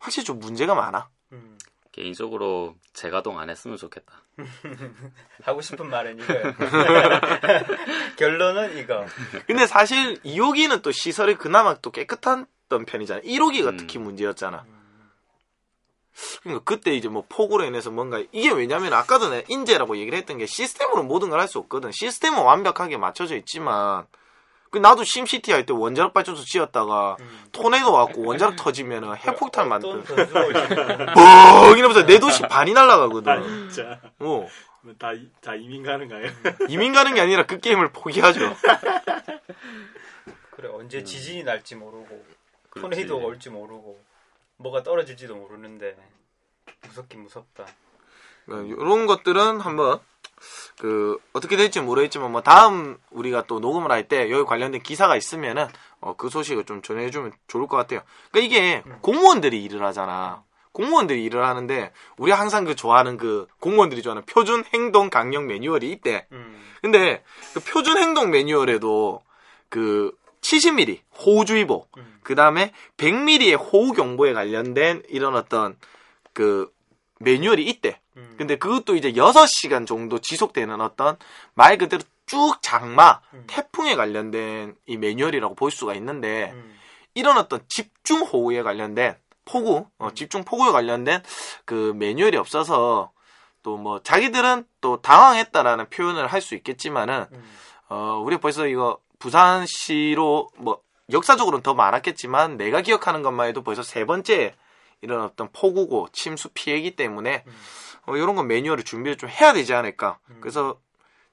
[0.00, 1.08] 확실히 좀 문제가 많아.
[1.30, 1.56] 음.
[1.92, 4.12] 개인적으로 재가동 안 했으면 좋겠다.
[5.44, 6.54] 하고 싶은 말은 이거야.
[8.16, 9.06] 결론은 이거.
[9.46, 13.20] 근데 사실 2호기는 또 시설이 그나마 또 깨끗한 편이잖아.
[13.20, 13.76] 1호기가 음.
[13.76, 14.64] 특히 문제였잖아.
[16.42, 20.46] 그러니까 그때 이제 뭐 폭우로 인해서 뭔가 이게 왜냐면 아까도 내가 인재라고 얘기를 했던 게
[20.46, 21.90] 시스템으로 모든 걸 할 수 없거든.
[21.92, 24.06] 시스템은 완벽하게 맞춰져 있지만
[24.70, 27.16] 그 나도 심시티 할 때 원자력 발전소 지었다가
[27.52, 33.32] 토네이도 왔고 원자력 터지면은 핵폭탄 만든 뻥 이러면서 내 도시 반이 날아가거든.
[33.32, 34.48] 아 진짜 어.
[34.98, 36.28] 다, 이- 다 이민 가는 거예요?
[36.68, 38.40] 이민 가는 게 아니라 그 게임을 포기하죠.
[40.50, 42.24] 그래 언제 지진이 날지 모르고
[42.70, 42.80] 그렇지.
[42.90, 44.00] 토네이도가 올지 모르고
[44.62, 45.96] 뭐가 떨어질지도 모르는데
[46.86, 47.66] 무섭긴 무섭다.
[48.48, 50.00] 이런 것들은 한번
[50.78, 55.68] 그 어떻게 될지 모르겠지만 뭐 다음 우리가 또 녹음을 할 때 여기 관련된 기사가 있으면은
[56.00, 58.02] 어, 그 소식을 좀 전해주면 좋을 것 같아요.
[58.32, 60.42] 그러니까 이게 공무원들이 일을 하잖아.
[60.72, 66.26] 공무원들이 일을 하는데 우리 항상 그 좋아하는 그 공무원들이 좋아하는 표준 행동 강령 매뉴얼이 있대.
[66.32, 66.60] 음.
[66.80, 67.22] 근데
[67.54, 69.22] 그 표준 행동 매뉴얼에도
[69.68, 72.20] 그 70mm 호우주의보, 음.
[72.22, 75.76] 그 다음에 100mm의 호우 경보에 관련된 이런 어떤
[76.32, 76.70] 그
[77.20, 78.00] 매뉴얼이 있대.
[78.16, 78.34] 음.
[78.36, 81.16] 근데 그것도 이제 6시간 정도 지속되는 어떤
[81.54, 83.44] 말 그대로 쭉 장마, 음.
[83.46, 86.78] 태풍에 관련된 이 매뉴얼이라고 볼 수가 있는데 음.
[87.14, 90.14] 이런 어떤 집중 호우에 관련된 폭우, 어, 음.
[90.14, 91.22] 집중 폭우에 관련된
[91.64, 93.12] 그 매뉴얼이 없어서
[93.62, 97.44] 또 뭐 자기들은 또 당황했다라는 표현을 할 수 있겠지만은 음.
[97.88, 100.82] 어, 우리 벌써 이거 부산시로 뭐
[101.12, 104.54] 역사적으로는 더 많았겠지만 내가 기억하는 것만 해도 벌써 세 번째
[105.00, 107.52] 이런 어떤 폭우고 침수 피해이기 때문에 음.
[108.06, 110.18] 어, 이런 건 매뉴얼을 준비를 좀 해야 되지 않을까.
[110.30, 110.38] 음.
[110.40, 110.80] 그래서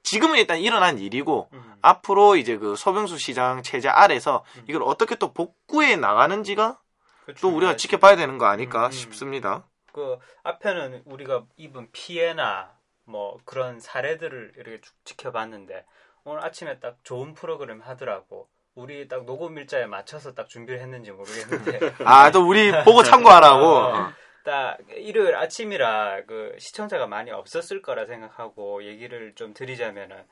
[0.03, 1.73] 지금은 일단 일어난 일이고 음.
[1.81, 4.65] 앞으로 이제 그 서병수 시장 체제 아래서 음.
[4.67, 6.79] 이걸 어떻게 또 복구해 나가는지가
[7.25, 7.75] 그또 우리가.
[7.75, 8.91] 지켜봐야 되는 거 아닐까 음.
[8.91, 9.63] 싶습니다.
[9.93, 12.71] 그 앞에는 우리가 입은 피해나
[13.05, 15.85] 뭐 그런 사례들을 이렇게 쭉 지켜봤는데
[16.23, 18.47] 오늘 아침에 딱 좋은 프로그램 하더라고.
[18.75, 23.65] 우리 딱 녹음 일자에 맞춰서 딱 준비를 했는지 모르겠는데 아, 또 우리 보고 참고하라고.
[23.65, 24.13] 어,
[24.45, 30.23] 딱 일요일 아침이라 그 시청자가 많이 없었을 거라 생각하고 얘기를 좀 드리자면은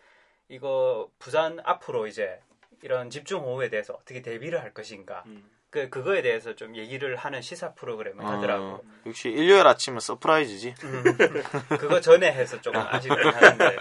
[0.49, 2.39] 이거 부산 앞으로 이제
[2.83, 5.23] 이런 집중 호우에 대해서 어떻게 대비를 할 것인가
[5.69, 8.63] 그 그거에 대해서 좀 얘기를 하는 시사 프로그램을 하더라고.
[8.65, 10.75] 어, 역시 일요일 아침은 서프라이즈지.
[11.79, 13.75] 그거 전에 해서 조금 아쉽긴 하는데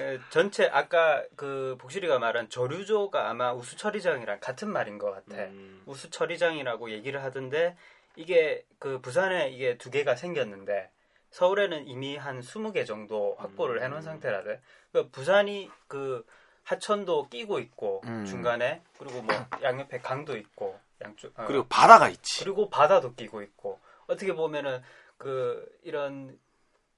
[0.00, 5.44] 에, 전체 아까 그 복실이가 말한 저류조가 아마 우수처리장이랑 같은 말인 것 같아.
[5.44, 5.82] 음.
[5.86, 7.76] 우수처리장이라고 얘기를 하던데
[8.14, 10.90] 이게 그 부산에 이게 두 개가 생겼는데
[11.30, 14.60] 서울에는 이미 한 20개 정도 확보를 해놓은 상태라대.
[14.92, 16.24] 그 부산이 그
[16.64, 18.24] 하천도 끼고 있고 음.
[18.24, 22.42] 중간에 그리고 뭐 양옆에 강도 있고 양쪽 어, 그리고 바다가 있지.
[22.44, 24.82] 그리고 바다도 끼고 있고 어떻게 보면은
[25.18, 26.38] 그 이런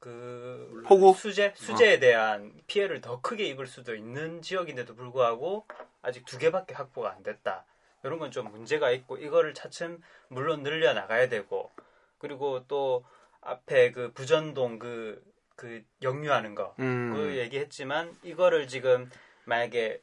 [0.01, 1.15] 그 폭우?
[1.15, 5.67] 수재 수재에 대한 피해를 더 크게 입을 수도 있는 지역인데도 불구하고
[6.03, 7.65] 아직 두 개밖에 확보가 안 됐다.
[8.05, 11.73] 이런 건 좀 문제가 있고 이거를 차츰 물론 늘려 나가야 되고
[12.19, 13.05] 그리고 또
[13.41, 17.13] 앞에 그 부전동 그그 역류하는 거 음.
[17.15, 19.11] 그 얘기했지만 이거를 지금
[19.47, 20.01] 만약에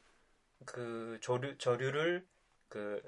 [0.66, 2.26] 그 조류 저류를
[2.68, 3.00] 그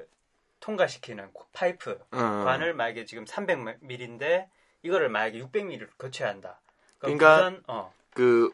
[0.60, 2.18] 통과시키는 파이프 어.
[2.44, 4.48] 관을 만약에 지금 300mm인데
[4.82, 6.60] 이거를 만약에 600mm를 거쳐야 한다.
[6.98, 8.52] 그러니까 부산, 어, 그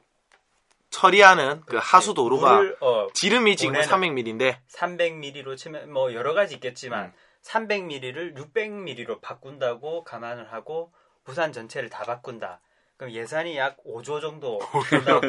[0.91, 3.89] 처리하는 그 하수 도로가 물을, 어, 지름이 지금 보내는.
[3.89, 7.13] 300mm인데 300mm로 치면 뭐 여러 가지 있겠지만 음.
[7.43, 10.93] 300mm를 600mm로 바꾼다고 감안을 하고
[11.25, 12.61] 부산 전체를 다 바꾼다.
[12.97, 15.27] 그럼 예산이 약 5조 정도 된다고.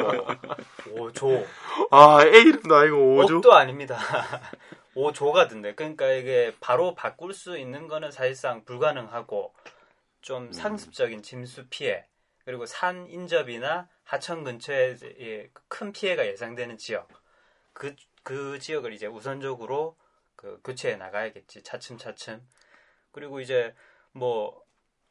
[0.94, 1.46] 5조.
[1.90, 3.36] 아 A 이름도 아니고 5조.
[3.36, 3.98] 억도 아닙니다.
[4.94, 5.74] 5조가 든대.
[5.74, 9.70] 그러니까 이게 바로 바꿀 수 있는 거는 사실상 불가능하고 음.
[10.22, 12.04] 좀 상습적인 짐수 피해
[12.44, 17.08] 그리고 산 인접이나 하천 근처에 큰 피해가 예상되는 지역
[17.72, 19.96] 그, 그 지역을 이제 우선적으로
[20.34, 22.40] 그 교체해 나가야겠지 차츰차츰
[23.12, 23.74] 그리고 이제
[24.10, 24.65] 뭐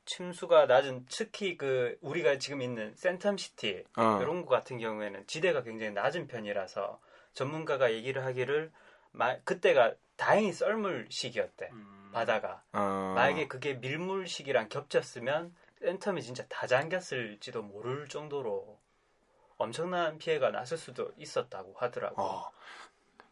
[0.05, 4.19] 침수가 낮은 특히 그 우리가 지금 있는 센텀시티 어.
[4.21, 6.99] 이런 거 같은 경우에는 지대가 굉장히 낮은 편이라서
[7.33, 8.71] 전문가가 얘기를 하기를
[9.11, 11.71] 마- 그때가 다행히 썰물 시기였대
[12.13, 13.13] 바다가 어.
[13.15, 18.79] 만약에 그게 밀물 시기랑 겹쳤으면 센텀이 진짜 다 잠겼을지도 모를 정도로
[19.57, 22.21] 엄청난 피해가 났을 수도 있었다고 하더라고.
[22.21, 22.51] 어.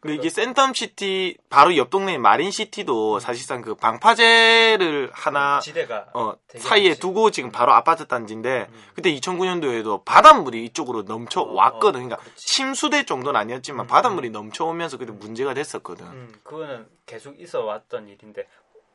[0.04, 7.00] 근데 이게 센텀시티 바로 옆 동네 마린시티도 사실상 그 방파제를 하나 지대가 어, 사이에 많지.
[7.00, 8.82] 두고 지금 바로 아파트 단지인데 음.
[8.94, 11.88] 그때 2009년도에도 바닷물이 이쪽으로 넘쳐 어, 왔거든.
[12.00, 12.46] 어, 그러니까 그렇지.
[12.46, 16.04] 침수될 정도는 아니었지만 음, 바닷물이 넘쳐오면서 그때 문제가 됐었거든.
[16.06, 18.46] 음, 그거는 계속 있어 왔던 일인데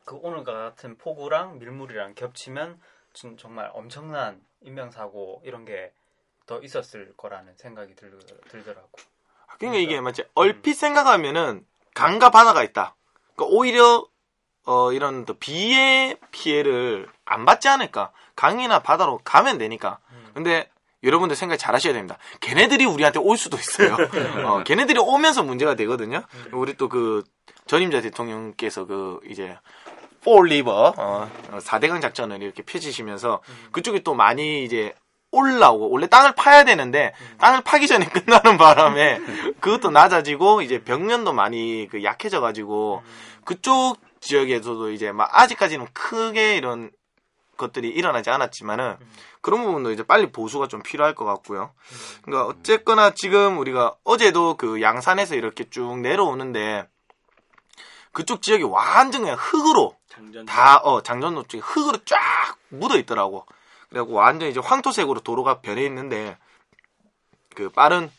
[0.04, 2.80] 그 오늘과 같은 폭우랑 밀물이랑 겹치면
[3.14, 5.92] 진- 정말 엄청난 인명사고 이런 게
[6.46, 8.10] 더 있었을 거라는 생각이 들,
[8.50, 8.88] 들더라고.
[9.60, 12.96] 그러니까 이게 마치 얼핏 생각하면은 강과 바다가 있다.
[13.36, 14.04] 그러니까 오히려
[14.64, 18.10] 어, 이런 또 비의 피해를 안 받지 않을까.
[18.34, 19.98] 강이나 바다로 가면 되니까.
[20.10, 20.30] 음.
[20.34, 20.68] 근데
[21.02, 22.18] 여러분들 생각 잘 하셔야 됩니다.
[22.40, 23.96] 걔네들이 우리한테 올 수도 있어요.
[24.44, 26.22] 어, 걔네들이 오면서 문제가 되거든요.
[26.52, 27.24] 우리 또 그
[27.66, 29.56] 전임자 대통령께서 그 이제
[30.24, 33.40] 폴리버 어, 4대강 작전을 이렇게 펼치시면서
[33.72, 34.92] 그쪽이 또 많이 이제
[35.32, 39.20] 올라오고 원래 땅을 파야 되는데 땅을 파기 전에 끝나는 바람에
[39.60, 43.02] 그것도 낮아지고 이제 벽면도 많이 그 약해져 가지고
[43.44, 46.90] 그쪽 지역에서도 이제 막 아직까지는 크게 이런
[47.56, 48.96] 것들이 일어나지 않았지만은
[49.42, 51.72] 그런 부분도 이제 빨리 보수가 좀 필요할 것 같고요.
[52.22, 56.86] 그러니까 어쨌거나 지금 우리가 어제도 그 양산에서 이렇게 쭉 내려오는데
[58.12, 60.46] 그쪽 지역이 완전 그냥 흙으로 장전.
[60.46, 62.18] 다, 어, 장전로 쪽에 흙으로 쫙
[62.68, 63.46] 묻어 있더라고.
[63.90, 66.38] 그래갖고 완전 이제 황토색으로 도로가 변해 있는데,
[67.54, 68.10] 그 빠른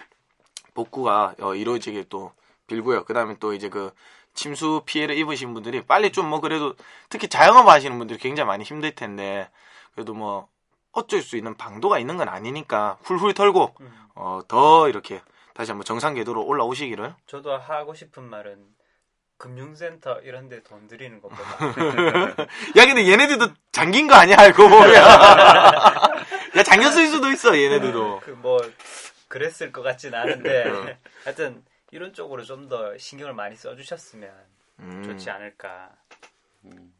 [0.73, 2.31] 복구가 어, 이루어지길 또
[2.67, 3.05] 빌고요.
[3.05, 3.91] 그 다음에 또 이제 그
[4.33, 6.75] 침수 피해를 입으신 분들이 빨리 좀 뭐 그래도
[7.09, 9.49] 특히 자영업 하시는 분들이 굉장히 많이 힘들 텐데,
[9.93, 10.47] 그래도 뭐
[10.93, 13.73] 어쩔 수 있는 방도가 있는 건 아니니까 훌훌 털고,
[14.15, 15.21] 어, 더 이렇게
[15.53, 17.15] 다시 한번 정상 궤도로 올라오시기를.
[17.27, 18.65] 저도 하고 싶은 말은
[19.41, 21.41] 금융센터 이런 데 돈 들이는 것보다
[22.77, 24.93] 야, 근데 얘네들도 잠긴 거 아니야, 알고 보면.
[26.55, 28.19] 야, 잠겼을 수도 있어, 얘네들도.
[28.19, 28.59] 그 뭐
[29.27, 30.95] 그랬을 것 같진 않은데 어.
[31.23, 34.29] 하여튼 이런 쪽으로 좀 더 신경을 많이 써주셨으면
[34.79, 35.03] 음.
[35.03, 35.89] 좋지 않을까.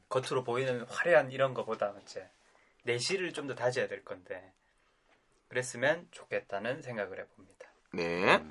[0.09, 2.27] 겉으로 보이는 화려한 이런 거보다 이제
[2.83, 4.51] 내실을 좀 더 다져야 될 건데
[5.49, 7.67] 그랬으면 좋겠다는 생각을 해봅니다.
[7.93, 8.43] 네.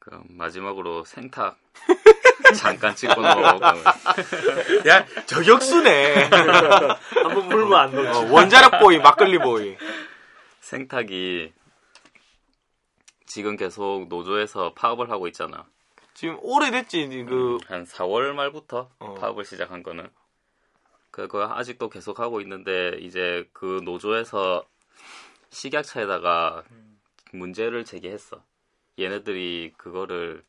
[0.00, 1.56] 그럼 마지막으로 생탁
[2.56, 3.78] 잠깐 찍고 넘어가고
[4.88, 6.14] 야, 저격수네.
[7.22, 8.18] 한번 물면 안 녹지.
[8.18, 9.76] 어, 원자력 보이, 막걸리 보이.
[10.60, 11.52] 생탁이
[13.26, 15.66] 지금 계속 노조에서 파업을 하고 있잖아.
[16.14, 19.14] 지금 오래됐지, 그, 한 4월 말부터 어.
[19.14, 20.08] 파업을 시작한 거는.
[21.12, 24.64] 그거 아직도 계속 하고 있는데 이제 그 노조에서
[25.50, 26.64] 식약처에다가
[27.32, 28.42] 문제를 제기했어.
[29.00, 30.42] 얘네들이 그거를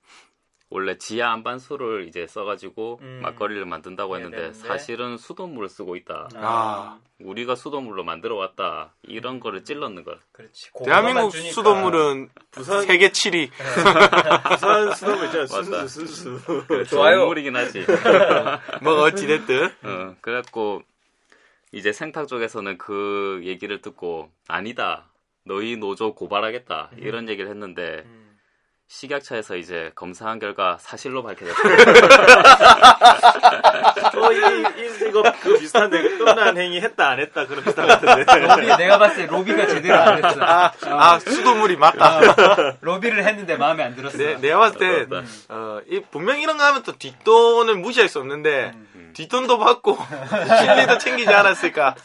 [0.73, 3.19] 원래 지하 안반수를 이제 써가지고 음.
[3.21, 4.67] 막걸리를 만든다고 해야 했는데 되는데.
[4.67, 6.29] 사실은 수돗물을 쓰고 있다.
[6.35, 8.93] 아, 우리가 수돗물로 만들어 왔다.
[9.03, 10.15] 이런 거를 찔렀는 거야.
[10.31, 10.71] 그렇지.
[10.85, 13.49] 대한민국 수돗물은 부산 세계 7위.
[14.49, 15.43] 부산 수돗물 있잖아.
[15.61, 15.87] 맞다.
[15.87, 16.85] 순수 순수.
[16.89, 17.27] 좋아요.
[17.27, 17.85] 물이긴 하지.
[18.81, 19.65] 뭐가 어찌 됐든.
[19.83, 20.83] 어, 그래갖고
[21.73, 25.09] 이제 생탁 쪽에서는 그 얘기를 듣고 아니다.
[25.43, 26.91] 너희 노조 고발하겠다.
[26.97, 28.30] 이런 얘기를 했는데 음.
[28.91, 31.55] 식약처에서 이제 검사한 결과 사실로 밝혀졌어.
[34.21, 38.25] 어, 이, 이, 이거 그 비슷한데 끝난 행위 했다 안 했다 그런 비슷한 것 같은데.
[38.45, 40.41] 로비 내가 봤을 때 로비가 제대로 안 됐어.
[40.41, 42.75] 아, 아, 수돗물이 맞다.
[42.81, 44.17] 로비를 했는데 마음에 안 들었어.
[44.17, 45.07] 내, 내가 봤을 때.
[45.47, 49.13] 어, 이, 분명히 이런 거 하면 또 뒷돈을 무시할 수 없는데, 음.
[49.15, 49.97] 뒷돈도 받고,
[50.59, 51.95] 실리도 챙기지 않았을까.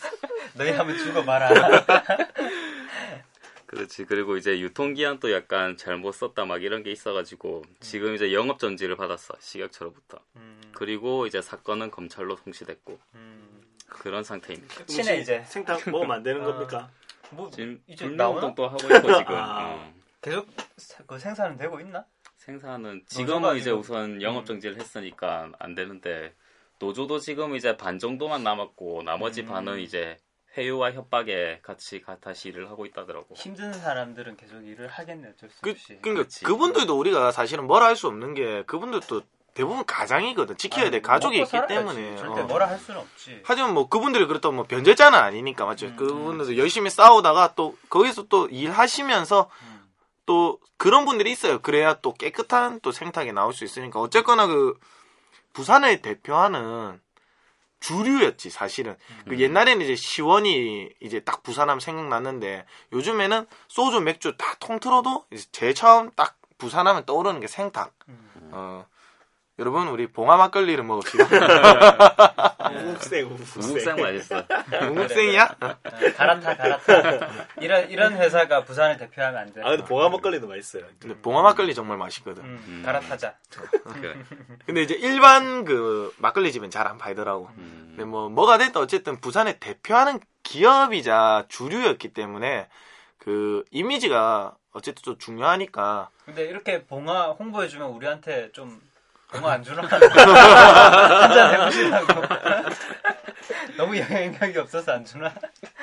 [0.54, 1.50] 너희 한번 죽어봐라.
[3.76, 4.04] 그렇지.
[4.06, 9.34] 그리고 이제 유통기한도 약간 잘못 썼다 막 이런 게 있어가지고 지금 이제 영업 정지를 받았어.
[9.40, 10.18] 식약처로부터.
[10.36, 13.62] 음, 그리고 이제 사건은 검찰로 송치됐고 음.
[13.88, 14.86] 그런 상태입니다.
[14.86, 15.42] 친해 이제.
[15.46, 16.90] 생탕 먹으면 안 되는 겁니까?
[17.30, 18.54] 뭐 지금 이제 나오나?
[18.54, 18.86] 또 하고 있고
[19.18, 19.34] 지금.
[19.34, 19.74] 아.
[19.74, 19.94] 어.
[20.22, 22.04] 계속 사- 그 생산은 되고 있나?
[22.36, 26.34] 생산은 노조가 지금은 이제 우선 영업 정지를 했으니까 안 되는데
[26.78, 29.46] 노조도 지금 이제 반 정도만 남았고 나머지 음.
[29.46, 30.16] 반은 이제
[30.56, 33.34] 회유와 협박에 같이 가- 다시 일을 하고 있다더라고.
[33.34, 35.98] 힘든 사람들은 계속 일을 하겠네 어쩔 수 그, 없이.
[36.00, 36.44] 그러니까 그렇지.
[36.44, 39.22] 그분들도 우리가 사실은 뭐라 할 수 없는 게, 그분들도
[39.54, 40.56] 대부분 가장이거든.
[40.58, 41.74] 지켜야 될 가족이 먹고 있기 살아야지.
[41.74, 42.16] 때문에.
[42.16, 42.44] 절대 어.
[42.44, 43.40] 뭐라 할 수는 없지.
[43.44, 45.86] 하지만 뭐 그분들이 그렇다고 뭐 변제자는 아니니까 맞죠.
[45.86, 49.88] 음, 그분들도 열심히 싸우다가 또 거기서 또 일하시면서 음.
[50.26, 51.60] 또 그런 분들이 있어요.
[51.62, 54.78] 그래야 또 깨끗한 또 생탁이 나올 수 있으니까 어쨌거나 그
[55.54, 57.00] 부산을 대표하는
[57.80, 58.96] 주류였지 사실은.
[59.28, 65.74] 그 옛날에는 이제 시원이 이제 딱 부산하면 생각났는데 요즘에는 소주 맥주 다 통틀어도 이제 제일
[65.74, 67.92] 처음 딱 부산하면 떠오르는 게 생탁.
[68.08, 68.50] 음.
[68.52, 68.86] 어
[69.58, 71.24] 여러분 우리 봉화 막걸리를 먹읍시다.
[72.76, 73.62] 우국생 우국생.
[73.62, 74.44] 우국생 맛있어.
[74.80, 75.56] 중국생이야?
[75.62, 75.74] 어,
[76.14, 77.28] 갈아타 갈아타.
[77.62, 79.62] 이런 이런 회사가 부산을 대표하면 안 돼.
[79.62, 80.84] 아 근데 봉화 막걸리도 맛있어요.
[81.00, 82.44] 근데 봉화 막걸리 정말 맛있거든.
[82.44, 82.82] 음, 음.
[82.84, 83.34] 갈아타자.
[83.94, 84.16] 그래.
[84.66, 87.48] 근데 이제 일반 그 막걸리 집은 잘 안 팔더라고.
[87.56, 87.86] 음.
[87.90, 92.68] 근데 뭐 뭐가 됐든 어쨌든 부산을 대표하는 기업이자 주류였기 때문에
[93.18, 98.80] 그 이미지가 어쨌든 좀 중요하니까 근데 이렇게 봉화 홍보해주면 우리한테 좀
[99.38, 99.82] 봉화 안 주나?
[99.82, 102.22] 한잔 해보시라고.
[103.76, 105.32] 너무 영향력이 없어서 안 주나?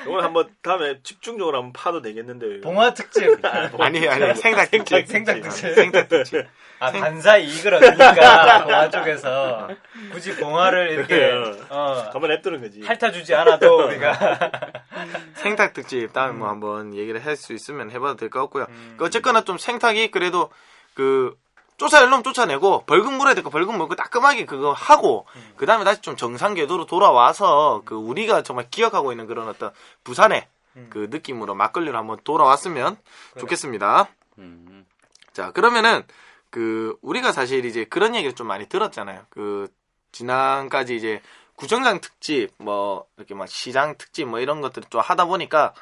[0.06, 2.60] 오늘 한번 다음에 집중적으로 한번 파도 되겠는데.
[2.60, 3.38] 봉화 특집.
[3.78, 5.74] 아니 아니 생각 특집 생각 특집.
[5.74, 6.46] 생각 특집
[6.80, 9.68] 아, 반사 이익을 얻으니까 봉화 쪽에서
[10.12, 11.56] 굳이 봉화를 이렇게 그래요.
[11.70, 12.82] 어, 한번 냅두는 거지.
[12.84, 14.50] 핥아주지 않아도 우리가
[15.34, 18.66] 생탁 특집 다음에 뭐 한번 얘기를 할 수 있으면 해봐도 될 것 같고요.
[18.96, 20.50] 그 어쨌거나 좀 생탁이 그래도
[20.94, 21.34] 그
[21.76, 26.16] 쫓아낼 놈 쫓아내고 벌금 물어야 될거 벌금 물고 따끔하게 그거 하고 그 다음에 다시 좀
[26.16, 29.72] 정상 궤도로 돌아와서 그 우리가 정말 기억하고 있는 그런 어떤
[30.04, 30.46] 부산의
[30.90, 32.96] 그 느낌으로 막걸리로 한번 돌아왔으면
[33.38, 34.08] 좋겠습니다.
[34.38, 34.86] 음.
[35.32, 36.02] 자 그러면은
[36.50, 39.26] 그 우리가 사실 이제 그런 얘기를 좀 많이 들었잖아요.
[39.30, 39.68] 그
[40.12, 41.20] 지난까지 이제
[41.56, 45.74] 구청장 특집, 뭐 이렇게 막 시장 특집 뭐 이런 것들을 좀 하다 보니까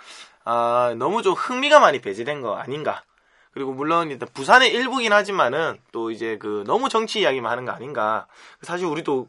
[0.45, 3.03] 아, 너무 좀 흥미가 많이 배제된 거 아닌가.
[3.53, 8.27] 그리고 물론 일단 부산의 일부긴 하지만은 또 이제 그 너무 정치 이야기만 하는 거 아닌가.
[8.63, 9.29] 사실 우리도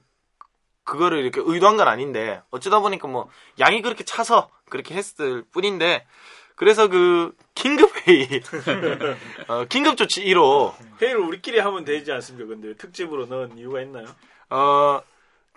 [0.86, 6.06] 그거를 이렇게 의도한 건 아닌데 어쩌다 보니까 뭐 양이 그렇게 차서 그렇게 했을 뿐인데
[6.56, 8.28] 그래서 그 긴급 회의,
[9.48, 12.48] 어, 긴급 조치 1호 회의를 우리끼리 하면 되지 않습니까?
[12.48, 14.06] 근데 왜 특집으로 넣은 이유가 있나요?
[14.50, 15.02] 어,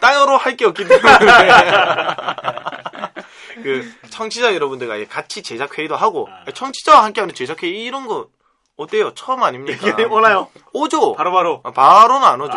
[0.01, 1.07] 따로 할 게 없기 때문에.
[3.62, 6.51] 그, 청취자 여러분들과 같이 제작 회의도 하고, 아.
[6.51, 8.29] 청취자와 함께하는 제작 회의 이런 거
[8.77, 9.14] 어때요?
[9.14, 9.97] 처음 아닙니까?
[10.11, 10.49] 오나요?
[10.72, 11.14] 오죠?
[11.14, 12.53] 바로바로 어, 바로 는 안 오죠.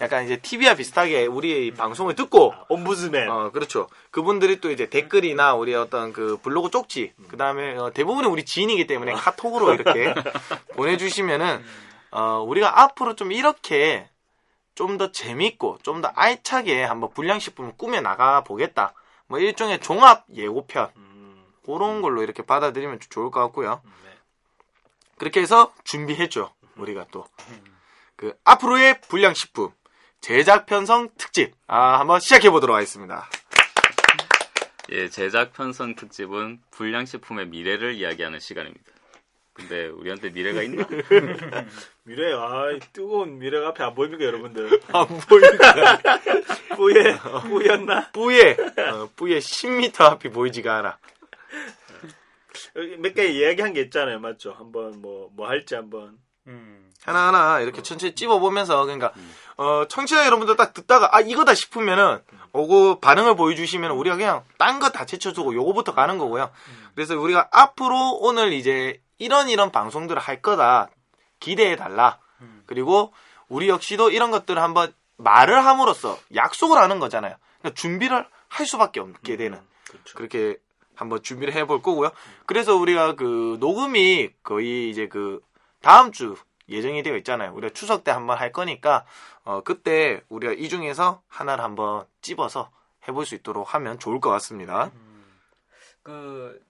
[0.00, 3.28] 약간 이제 TV와 비슷하게 우리 방송을 듣고, 옴부즈맨.
[3.30, 3.86] 어, 그렇죠.
[4.10, 9.12] 그분들이 또 이제 댓글이나 우리 어떤 그 블로그 쪽지, 그 다음에 대부분은 우리 지인이기 때문에
[9.12, 10.14] 카톡으로 이렇게
[10.76, 11.62] 보내 주시면은,
[12.10, 14.08] 어, 우리가 앞으로 좀 이렇게
[14.74, 18.94] 좀 더 재밌고 좀 더 알차게 한번 불량식품을 꾸며 나가 보겠다.
[19.26, 23.82] 뭐 일종의 종합 예고편 음, 그런 걸로 이렇게 받아들이면 좀 좋을 것 같고요.
[23.84, 24.09] 네.
[25.20, 26.52] 그렇게 해서 준비했죠.
[26.76, 27.26] 우리가 또
[28.20, 29.72] 그 앞으로의 불량식품
[30.20, 33.26] 제작 편성 특집 아 한번 시작해 보도록 하겠습니다.
[34.90, 38.84] 예, 제작 편성 특집은 불량식품의 미래를 이야기하는 시간입니다.
[39.54, 40.86] 근데 우리한테 미래가 있나?
[42.04, 44.80] 미래, 아, 뜨거운 미래가 앞에 안 보입니까, 여러분들?
[44.92, 45.98] 안 보입니다.
[46.76, 47.16] 뿌예,
[47.48, 48.10] 뿌였나?
[48.12, 50.98] 뿌에 어, 뿌에 10m 앞이 보이지가 않아.
[52.98, 54.52] 몇 개 이야기한 게 있잖아요, 맞죠?
[54.52, 56.18] 한번 뭐, 뭐 할지 한번.
[56.46, 56.90] 음.
[57.04, 59.12] 하나하나 이렇게 천천히 찝어보면서 그러니까
[59.56, 62.22] 어, 청취자 여러분들 딱 듣다가 아 이거다 싶으면은
[62.52, 66.50] 오고 반응을 보여주시면 우리가 그냥 딴 거 다 제쳐주고 요거부터 가는 거고요.
[66.94, 70.90] 그래서 우리가 앞으로 오늘 이제 이런 이런 방송들을 할 거다
[71.38, 72.18] 기대해 달라.
[72.66, 73.14] 그리고
[73.48, 77.34] 우리 역시도 이런 것들을 한번 말을 함으로써 약속을 하는 거잖아요.
[77.60, 80.16] 그러니까 준비를 할 수밖에 없게 되는 그렇죠.
[80.18, 80.56] 그렇게
[81.00, 82.10] 한번 준비를 해볼 거고요.
[82.44, 85.40] 그래서 우리가 그 녹음이 거의 이제 그
[85.80, 86.36] 다음 주
[86.68, 87.54] 예정이 되어 있잖아요.
[87.54, 89.06] 우리가 추석 때 한번 할 거니까
[89.44, 92.70] 어 그때 우리가 이 중에서 하나를 한번 찝어서
[93.08, 94.90] 해볼 수 있도록 하면 좋을 것 같습니다.
[96.02, 96.60] 그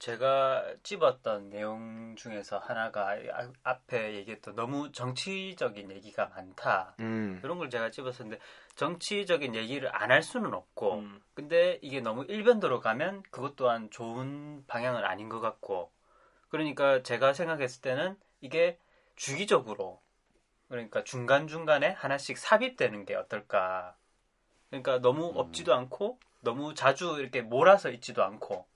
[0.00, 6.94] 제가 찝었던 내용 중에서 하나가 아- 앞에 얘기했던 너무 정치적인 얘기가 많다.
[7.00, 8.40] 음, 그런 걸 제가 찝었었는데
[8.76, 14.64] 정치적인 얘기를 안 할 수는 없고 음, 근데 이게 너무 일변도로 가면 그것 또한 좋은
[14.66, 15.92] 방향은 아닌 것 같고
[16.48, 18.78] 그러니까 제가 생각했을 때는 이게
[19.16, 20.00] 주기적으로
[20.68, 23.96] 그러니까 중간 중간에 하나씩 삽입되는 게 어떨까.
[24.70, 28.66] 그러니까 너무 없지도 않고 너무 자주 이렇게 몰아서 있지도 않고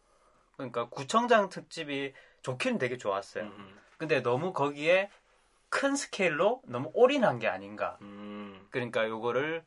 [0.57, 5.11] 그러니까 구청장 특집이 좋기는 되게 좋았어요 음, 근데 너무 거기에
[5.69, 9.65] 큰 스케일로 너무 올인한 게 아닌가 음, 그러니까 요거를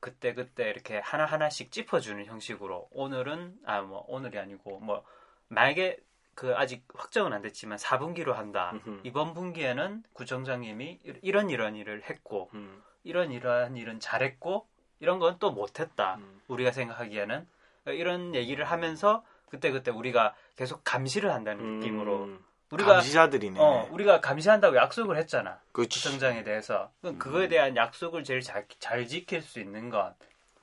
[0.00, 5.04] 그때 그때 이렇게 하나 하나씩 짚어주는 형식으로 오늘은 아 뭐 오늘이 아니고 뭐
[5.48, 5.98] 만약에
[6.34, 8.72] 그 아직 확정은 안 됐지만 4분기로 한다.
[8.74, 9.00] 음흠.
[9.04, 14.66] 이번 분기에는 구청장님이 이- 이런 이런 일을 했고 음, 이런 이러한 일은 잘했고
[15.00, 16.16] 이런 건 또 못했다.
[16.16, 16.42] 음.
[16.48, 17.48] 우리가 생각하기에는
[17.86, 23.58] 이런 얘기를 하면서 그때 그때 우리가 계속 감시를 한다는 느낌으로 음, 우리가 감시자들이네.
[23.60, 25.60] 어 우리가 감시한다고 약속을 했잖아.
[25.72, 25.98] 그렇지.
[26.02, 30.14] 구청장에 대해서 그럼 그거에 대한 약속을 제일 잘, 잘 지킬 수 있는 건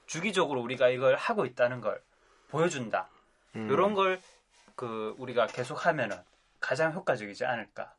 [0.05, 2.01] 주기적으로 우리가 이걸 하고 있다는 걸
[2.49, 3.07] 보여준다.
[3.55, 3.69] 음.
[3.71, 4.19] 이런 걸
[4.75, 6.17] 그 우리가 계속 하면은
[6.59, 7.93] 가장 효과적이지 않을까.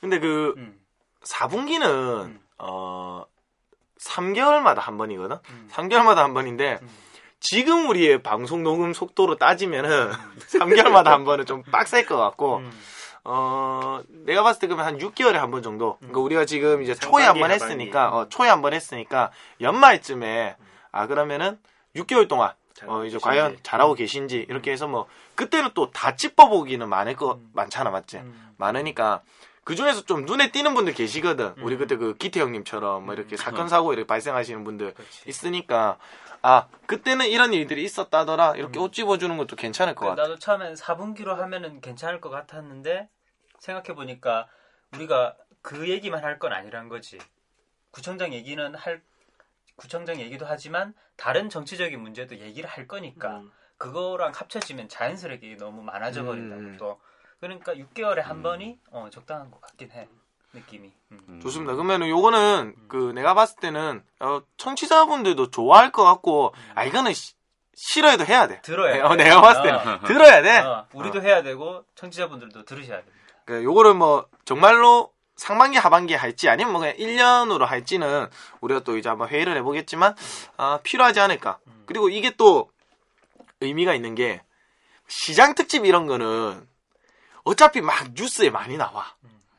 [0.00, 0.78] 근데 그 음,
[1.22, 2.40] 4분기는 음.
[2.58, 3.24] 어
[4.00, 5.38] 3개월마다 한 번이거든.
[5.50, 5.68] 음.
[5.72, 6.88] 3개월마다 한 번인데 음.
[7.40, 10.10] 지금 우리의 방송 녹음 속도로 따지면은
[10.50, 12.72] 3개월마다 한 번은 좀 빡셀 것 같고 음,
[13.24, 15.96] 어 내가 봤을 때 그러면 한 6개월에 한 번 정도.
[15.98, 17.50] 그러니까 우리가 지금 이제 초에 한 번.
[17.50, 19.30] 했으니까 어 초에 한 번 했으니까
[19.60, 20.56] 연말쯤에
[20.92, 21.58] 아 그러면은
[21.94, 22.52] 6개월 동안
[22.86, 23.24] 어 이제 계신지.
[23.24, 28.18] 과연 잘하고 계신지 이렇게 해서 뭐 그때는 또다 찝어보기는 많을 거 많잖아 맞지?
[28.18, 28.54] 음.
[28.58, 29.22] 많으니까
[29.66, 31.54] 그 중에서 좀 눈에 띄는 분들 계시거든.
[31.58, 31.78] 우리 음.
[31.80, 33.36] 그때 그 기태 형님처럼 뭐 이렇게 음.
[33.36, 35.28] 사건 사고 이렇게 발생하시는 분들 그렇지.
[35.28, 35.98] 있으니까
[36.40, 40.22] 아 그때는 이런 일들이 있었다더라 이렇게 옷 집어주는 것도 괜찮을 것 같아.
[40.22, 43.08] 나도 처음엔 4분기로 하면은 괜찮을 것 같았는데
[43.58, 44.46] 생각해 보니까
[44.94, 47.18] 우리가 그 얘기만 할 건 아니란 거지.
[47.90, 49.02] 구청장 얘기는 할
[49.74, 53.50] 구청장 얘기도 하지만 다른 정치적인 문제도 얘기를 할 거니까 음.
[53.78, 56.76] 그거랑 합쳐지면 자연스럽게 너무 많아져 버린다고 음.
[56.78, 57.00] 또
[57.40, 60.08] 그러니까 6개월에 한 번이 어, 적당한 것 같긴 해
[60.52, 61.20] 느낌이 음.
[61.28, 61.40] 음.
[61.42, 61.74] 좋습니다.
[61.74, 67.34] 그러면 요거는 그 내가 봤을 때는 어, 청취자분들도 좋아할 것 같고 아 이거는 시-
[67.74, 68.62] 싫어해도 해야 돼.
[68.62, 69.00] 들어야 돼.
[69.00, 70.58] 어, 내가 봤을 때는 어, 들어야 돼.
[70.60, 73.16] 어, 우리도 해야 되고 청취자분들도 들으셔야 됩니다.
[73.44, 78.26] 그 요거를 뭐 정말로 상반기 하반기에 할지 아니면 뭐 그냥 1년으로 할지는
[78.62, 80.14] 우리가 또 이제 한번 회의를 해보겠지만
[80.56, 81.58] 아, 필요하지 않을까.
[81.84, 82.70] 그리고 이게 또
[83.60, 84.40] 의미가 있는 게
[85.06, 86.66] 시장 특집 이런 거는
[87.46, 89.06] 어차피 막 뉴스에 많이 나와.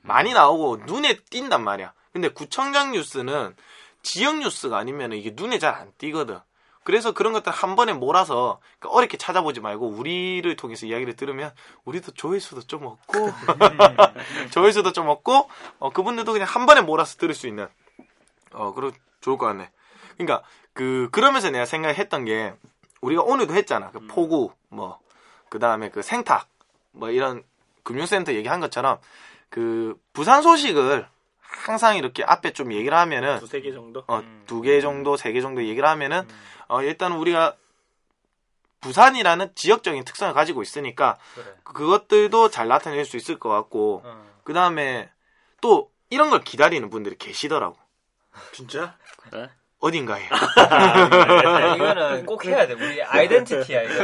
[0.02, 1.94] 많이 나오고 눈에 띈단 말이야.
[2.12, 3.56] 근데 구청장 뉴스는
[4.04, 6.40] 지역 뉴스가 아니면 이게 눈에 잘 안 띄거든.
[6.84, 11.54] 그래서 그런 것들 한 번에 몰아서 그러니까 어렵게 찾아보지 말고 우리를 통해서 이야기를 들으면
[11.86, 13.34] 우리도 조회수도 좀 얻고
[14.52, 17.68] 조회수도 좀 얻고 어, 그분들도 그냥 한 번에 몰아서 들을 수 있는
[18.54, 19.70] 어 그러 좋을 것 같네.
[20.18, 22.54] 그러니까 그 그러면서 내가 생각했던 게
[23.02, 23.92] 우리가 오늘도 했잖아.
[23.92, 25.00] 그 포구 뭐
[25.50, 26.48] 그다음에 그 생탁
[26.92, 27.44] 뭐 이런
[27.92, 29.00] 금융센터 얘기한 것처럼
[29.50, 31.08] 그 부산 소식을
[31.40, 34.04] 항상 이렇게 앞에 좀 얘기를 하면은 두세 개 정도?
[34.08, 36.28] 어, 두 개 정도, 세 개 정도 얘기를 하면은,
[36.68, 37.56] 어, 일단 우리가
[38.82, 41.46] 부산이라는 지역적인 특성을 가지고 있으니까, 그래.
[41.64, 44.28] 그것들도 잘 나타낼 수 있을 것 같고, 어.
[44.44, 45.10] 그 다음에
[45.62, 47.78] 또 이런 걸 기다리는 분들이 계시더라고.
[48.52, 48.98] 진짜?
[49.30, 49.50] 그래?
[49.80, 50.24] 어딘가에.
[50.32, 52.74] 아, 이거는 꼭 해야 돼.
[52.74, 54.04] 우리 아이덴티티야, 이거.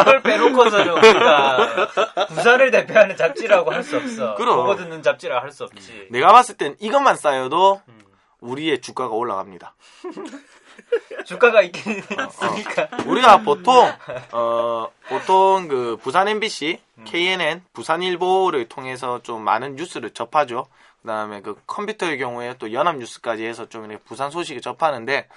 [0.00, 1.88] 이걸 빼놓고서는 우리가
[2.28, 4.34] 부산을 대표하는 잡지라고 할 수 없어.
[4.36, 4.56] 그럼.
[4.56, 6.08] 보고 듣는 잡지라고 할수 없지.
[6.10, 8.00] 내가 봤을 땐 이것만 쌓여도 음.
[8.40, 9.74] 우리의 주가가 올라갑니다.
[11.26, 12.88] 주가가 있긴 있으니까.
[13.06, 13.92] 우리가 보통
[14.32, 20.66] 어 보통 그 부산 MBC, KNN, 부산일보를 통해서 좀 많은 뉴스를 접하죠.
[21.02, 25.28] 그다음에 그 컴퓨터의 경우에 또 연합뉴스까지 해서 좀 이렇게 부산 소식을 접하는데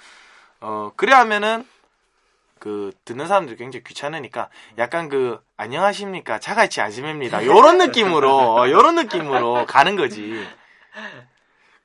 [0.60, 1.66] 어 그래 하면은
[2.58, 4.48] 그 듣는 사람들이 굉장히 귀찮으니까
[4.78, 7.44] 약간 그 안녕하십니까 자갈치 아지매입니다.
[7.44, 10.46] 요런 느낌으로 어, 요런 느낌으로 가는 거지.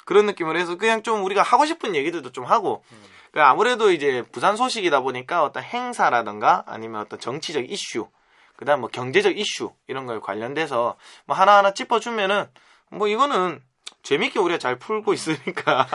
[0.05, 2.83] 그런 느낌으로 해서 그냥 좀 우리가 하고 싶은 얘기들도 좀 하고
[3.31, 8.09] 그 아무래도 이제 부산 소식이다 보니까 어떤 행사라든가 아니면 어떤 정치적 이슈
[8.55, 12.47] 그다음 뭐 경제적 이슈 이런 거에 관련돼서 뭐 하나하나 짚어주면은
[12.89, 13.61] 뭐 이거는
[14.03, 15.87] 재밌게 우리가 잘 풀고 있으니까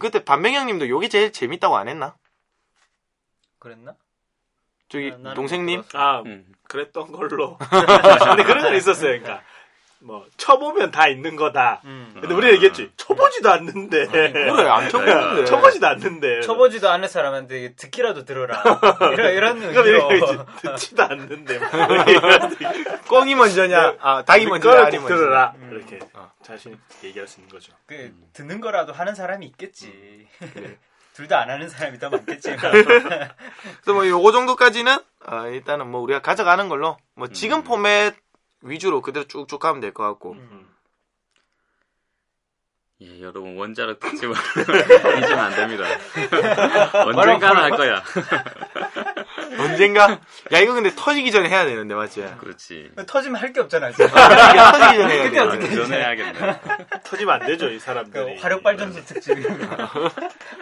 [0.00, 2.16] 그때 반명형님도 요게 제일 재밌다고 안 했나?
[3.58, 3.96] 그랬나?
[4.88, 6.52] 저기 나- 나는 동생님 못 아, 음.
[6.68, 7.58] 그랬던 걸로.
[8.24, 9.20] 근데 그런 건 있었어요.
[9.20, 9.42] 그러니까
[10.02, 11.82] 뭐 쳐보면 다 있는 거다.
[11.84, 12.10] 음.
[12.18, 12.90] 근데 우리 얘기했지.
[12.96, 14.06] 쳐보지도 않는데.
[14.06, 16.40] 그래 안 쳐보는데 쳐보지도 않는데.
[16.40, 18.62] 쳐보지도 않는 사람한테 듣기라도 들어라.
[19.12, 20.08] 이런, 이런 의미로.
[20.62, 21.54] 듣지도 않는데.
[21.54, 25.54] 얘기하는데 꽁이 먼저냐 아 닭이 먼저냐 먼저냐 들어라.
[25.56, 25.70] 음.
[25.72, 26.30] 이렇게 어.
[26.42, 27.72] 자신 있게 얘기할 수 있는 거죠.
[27.86, 30.26] 그, 듣는 거라도 하는 사람이 있겠지.
[31.14, 32.56] 둘다 안 하는 사람이 더 많겠지.
[32.56, 34.96] 그래서 뭐 요거 정도까지는
[35.26, 37.64] 어, 일단은 뭐 우리가 가져가는 걸로 뭐 지금 음.
[37.64, 38.14] 포맷
[38.62, 40.66] 위주로 그대로 쭉쭉 가면 될 것 같고 음.
[43.02, 44.34] 예, 여러분 원자력 특집을
[45.16, 45.84] 잊으면 안 됩니다.
[47.06, 48.02] 언젠가는 할 거야.
[49.58, 50.20] 언젠가
[50.52, 52.22] 야 이거 근데 터지기 전에 해야 되는데 맞지?
[52.38, 52.90] 그렇지.
[53.06, 54.06] 터지면 할 게 없잖아, 지금.
[54.08, 55.38] 터지기 전에 해야 돼.
[55.38, 56.60] 아, 전해야겠네.
[57.04, 58.36] 터지면 안 되죠, 이그 사람들이.
[58.38, 59.34] 화력 발전소 특집.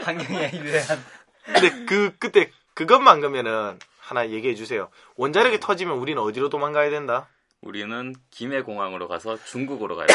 [0.05, 1.05] 환경에 유해한.
[1.45, 4.91] 근데 그 그때 그것만 그러면은 하나 얘기해 주세요.
[5.17, 7.29] 원자력이 터지면 우리는 어디로 도망가야 된다?
[7.61, 10.07] 우리는 김해공항으로 가서 중국으로 가요.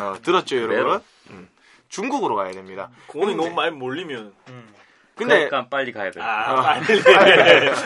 [0.00, 0.56] 어, 들었죠.
[0.56, 1.00] 여러분?
[1.30, 1.48] 음.
[1.88, 2.90] 중국으로 가야 됩니다.
[3.08, 4.34] 근데- 너무 많이 몰리면.
[4.48, 4.74] 음.
[5.14, 6.20] 근데 그러니까 빨리 가야 돼.
[6.20, 6.62] 아, 어.
[6.62, 7.00] 빨리.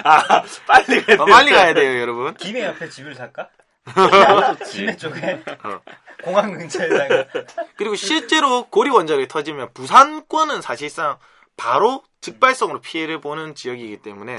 [0.02, 2.34] 아, 빨리 가야 어, 빨리 가야 돼요, 여러분.
[2.34, 3.48] 김해 옆에 집을 살까?
[4.68, 5.40] 김해 쪽에.
[5.62, 5.80] 어.
[6.24, 7.26] 공항 근처에다가.
[7.76, 11.18] 그리고 실제로 고리 원자력이 터지면 부산권은 사실상
[11.56, 14.38] 바로 즉발성으로 피해를 보는 지역이기 때문에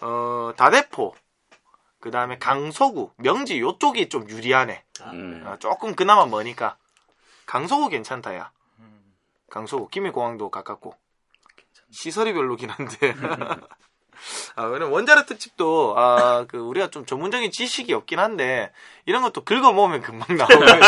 [0.00, 1.14] 어, 다대포
[2.06, 4.84] 그 다음에 강서구 명지 요쪽이 좀 유리하네.
[5.12, 5.42] 음.
[5.44, 6.76] 어, 조금 그나마 머니까.
[7.46, 8.52] 강서구 괜찮다 야.
[9.50, 10.94] 강서구 김해공항도 가깝고.
[11.90, 13.12] 시설이 별로긴 한데
[14.54, 18.72] 아, 왜냐면 원자력 특집도 아, 그 우리가 좀 전문적인 지식이 없긴 한데
[19.04, 20.80] 이런 것도 긁어 모으면 금방 나오거든요.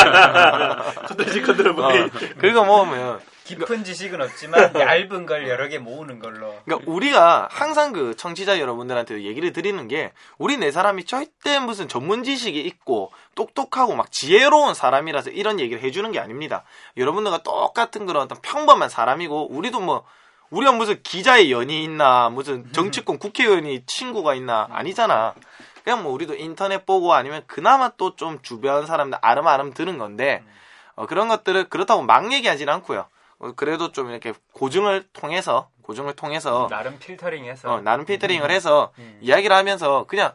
[1.45, 6.55] 컨트롤 어, 긁어 모으면 깊은 지식은 없지만 얇은 걸 여러 개 모으는 걸로.
[6.67, 12.25] 그러니까 우리가 항상 그 청취자 여러분들한테 얘기를 드리는 게 우리 네 사람이 절대 무슨 전문
[12.25, 16.65] 지식이 있고 똑똑하고 막 지혜로운 사람이라서 이런 얘기를 해주는 게 아닙니다.
[16.99, 20.05] 여러분들과 똑같은 그런 어떤 평범한 사람이고 우리도 뭐
[20.51, 25.35] 우리가 무슨 기자의 연이 있나 무슨 정치권 국회의원이 친구가 있나 아니잖아.
[25.85, 30.43] 그냥 뭐 우리도 인터넷 보고 아니면 그나마 또 좀 주변 사람들 아름아름 들은 건데
[30.95, 33.07] 어, 그런 것들을 그렇다고 막 얘기하지는 않고요.
[33.39, 37.73] 어, 그래도 좀 이렇게 고증을 통해서 고증을 통해서 나름 필터링해서.
[37.73, 39.19] 어, 나름 필터링을 해서 음.
[39.23, 40.33] 이야기를 하면서 그냥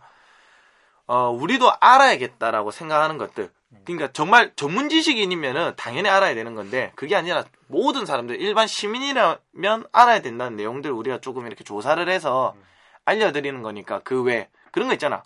[1.06, 3.52] 어, 우리도 알아야겠다라고 생각하는 것들.
[3.86, 10.22] 그러니까 정말 전문 지식인이면은 당연히 알아야 되는 건데 그게 아니라 모든 사람들 일반 시민이라면 알아야
[10.22, 12.56] 된다는 내용들 우리가 조금 이렇게 조사를 해서
[13.06, 15.24] 알려드리는 거니까 그 외 그런 거 있잖아.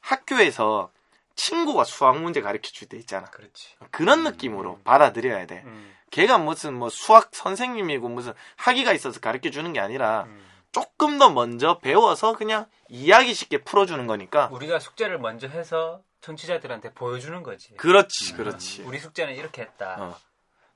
[0.00, 0.90] 학교에서
[1.34, 3.26] 친구가 수학 문제 가르쳐 줄 때 있잖아.
[3.26, 3.74] 그렇지.
[3.90, 5.62] 그런 느낌으로 받아들여야 돼.
[5.66, 5.94] 음.
[6.10, 10.46] 걔가 무슨 뭐 수학 선생님이고 무슨 학위가 있어서 가르쳐 주는 게 아니라 음.
[10.72, 14.48] 조금 더 먼저 배워서 그냥 이야기 쉽게 풀어주는 거니까.
[14.52, 17.74] 우리가 숙제를 먼저 해서 청취자들한테 보여주는 거지.
[17.76, 18.82] 그렇지, 그렇지.
[18.82, 19.96] 우리 숙제는 이렇게 했다.
[19.98, 20.18] 어.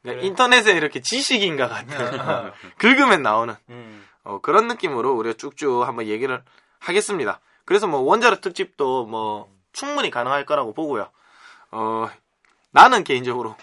[0.02, 0.26] 그러니까 그래.
[0.26, 1.88] 인터넷에 이렇게 지식인가 같은
[2.78, 4.06] 긁으면 나오는 음.
[4.22, 6.42] 어, 그런 느낌으로 우리가 쭉쭉 한번 얘기를
[6.78, 7.40] 하겠습니다.
[7.64, 11.10] 그래서 뭐 원자력 특집도 뭐 충분히 가능할 거라고 보고요.
[11.72, 12.08] 어,
[12.70, 13.56] 나는 개인적으로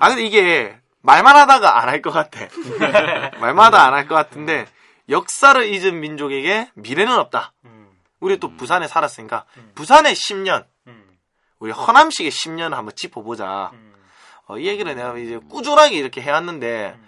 [0.00, 2.40] 아 근데 이게 말만 하다가 안 할 것 같아.
[3.40, 4.66] 말만 하다 안 할 것 같은데
[5.08, 7.52] 역사를 잊은 민족에게 미래는 없다.
[7.64, 7.88] 음.
[8.20, 10.64] 우리 또 부산에 살았으니까 부산의 10년, 음.
[11.60, 13.70] 우리 허남식의 10년을 한번 짚어보자.
[13.74, 13.94] 음.
[14.46, 16.98] 어, 이 얘기를 내가 이제 꾸준하게 이렇게 해왔는데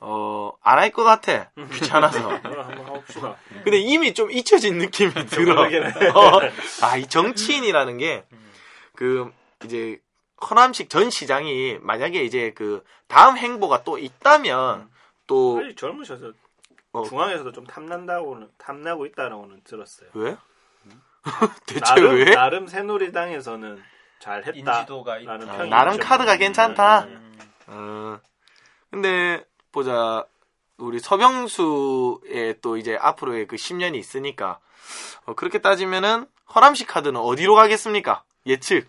[0.00, 1.50] 어, 안 할 것 같아.
[1.72, 2.28] 귀찮아서.
[2.42, 3.36] 그럼 한번 해봅시다.
[3.64, 5.62] 근데 이미 좀 잊혀진 느낌이 들어.
[5.62, 6.40] 어,
[6.82, 8.24] 아, 이 정치인이라는 게,
[8.96, 9.30] 그,
[9.64, 10.00] 이제,
[10.48, 14.88] 허남식 전 시장이 만약에 이제 그, 다음 행보가 또 있다면,
[15.26, 16.32] 또, 아니, 젊으셔서
[16.92, 17.04] 어.
[17.04, 20.08] 중앙에서도 좀 탐난다고는 탐나고 있다고는 들었어요.
[20.14, 20.36] 왜?
[21.66, 22.24] 대체 나름 왜?
[22.30, 23.82] 나름 새누리당에서는
[24.20, 24.52] 잘했다.
[24.52, 25.32] 인지도가 있다.
[25.32, 25.98] 라는 아, 나름.
[25.98, 27.00] 카드가 괜찮다.
[27.04, 27.36] 음,
[27.68, 28.18] 음.
[28.18, 28.20] 어,
[28.90, 30.24] 근데, 보자,
[30.76, 34.60] 우리 서병수의 또 이제 앞으로의 그 10년이 있으니까,
[35.24, 38.22] 어, 그렇게 따지면은, 허남식 카드는 어디로 가겠습니까?
[38.46, 38.88] 예측.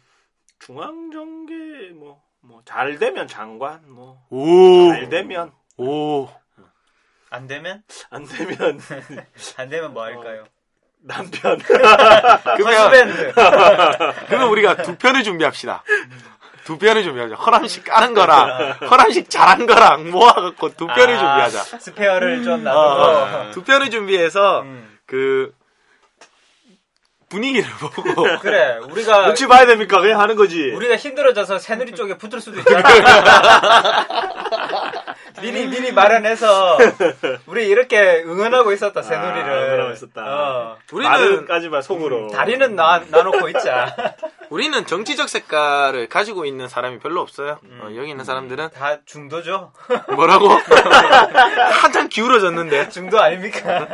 [0.59, 4.89] 중앙정계 뭐 뭐 잘 되면 장관 뭐 오.
[4.91, 6.27] 잘 되면 오.
[7.29, 8.79] 안 되면 안 되면
[9.57, 10.43] 안 되면 뭐 할까요?
[11.03, 11.57] 남편
[12.57, 13.33] 그러면.
[14.27, 15.83] 그러면 우리가 두 편을 준비합시다.
[16.63, 17.35] 두 편을 준비하자.
[17.35, 21.79] 허람식 까는 거랑, 허람식 잘한 거랑 모아갖고 두 편을 아, 준비하자.
[21.79, 23.51] 스페어를 좀 어, 놔두고.
[23.51, 24.97] 두 편을 준비해서, 음.
[25.07, 25.51] 그,
[27.31, 28.03] 분위기를 보고,
[28.39, 30.01] 그래, 우리가 눈치 봐야 됩니까?
[30.01, 30.69] 그냥 하는 거지.
[30.71, 32.81] 우리가 힘들어져서 새누리 쪽에 붙을 수도 있잖아.
[35.41, 36.77] 미리 미리 마련해서
[37.47, 39.49] 우리 이렇게 응원하고 있었다 새누리를.
[39.49, 40.21] 아, 응원하고 있었다.
[40.23, 40.77] 어.
[40.91, 42.27] 우리는, 말은까지만 속으로.
[42.27, 43.95] 다리는 나, 놔놓고 있자.
[44.51, 47.59] 우리는 정치적 색깔을 가지고 있는 사람이 별로 없어요.
[47.79, 49.71] 어, 여기 있는 사람들은 다 중도죠.
[50.13, 50.49] 뭐라고?
[50.49, 52.89] 한참 기울어졌는데.
[52.89, 53.87] 중도 아닙니까?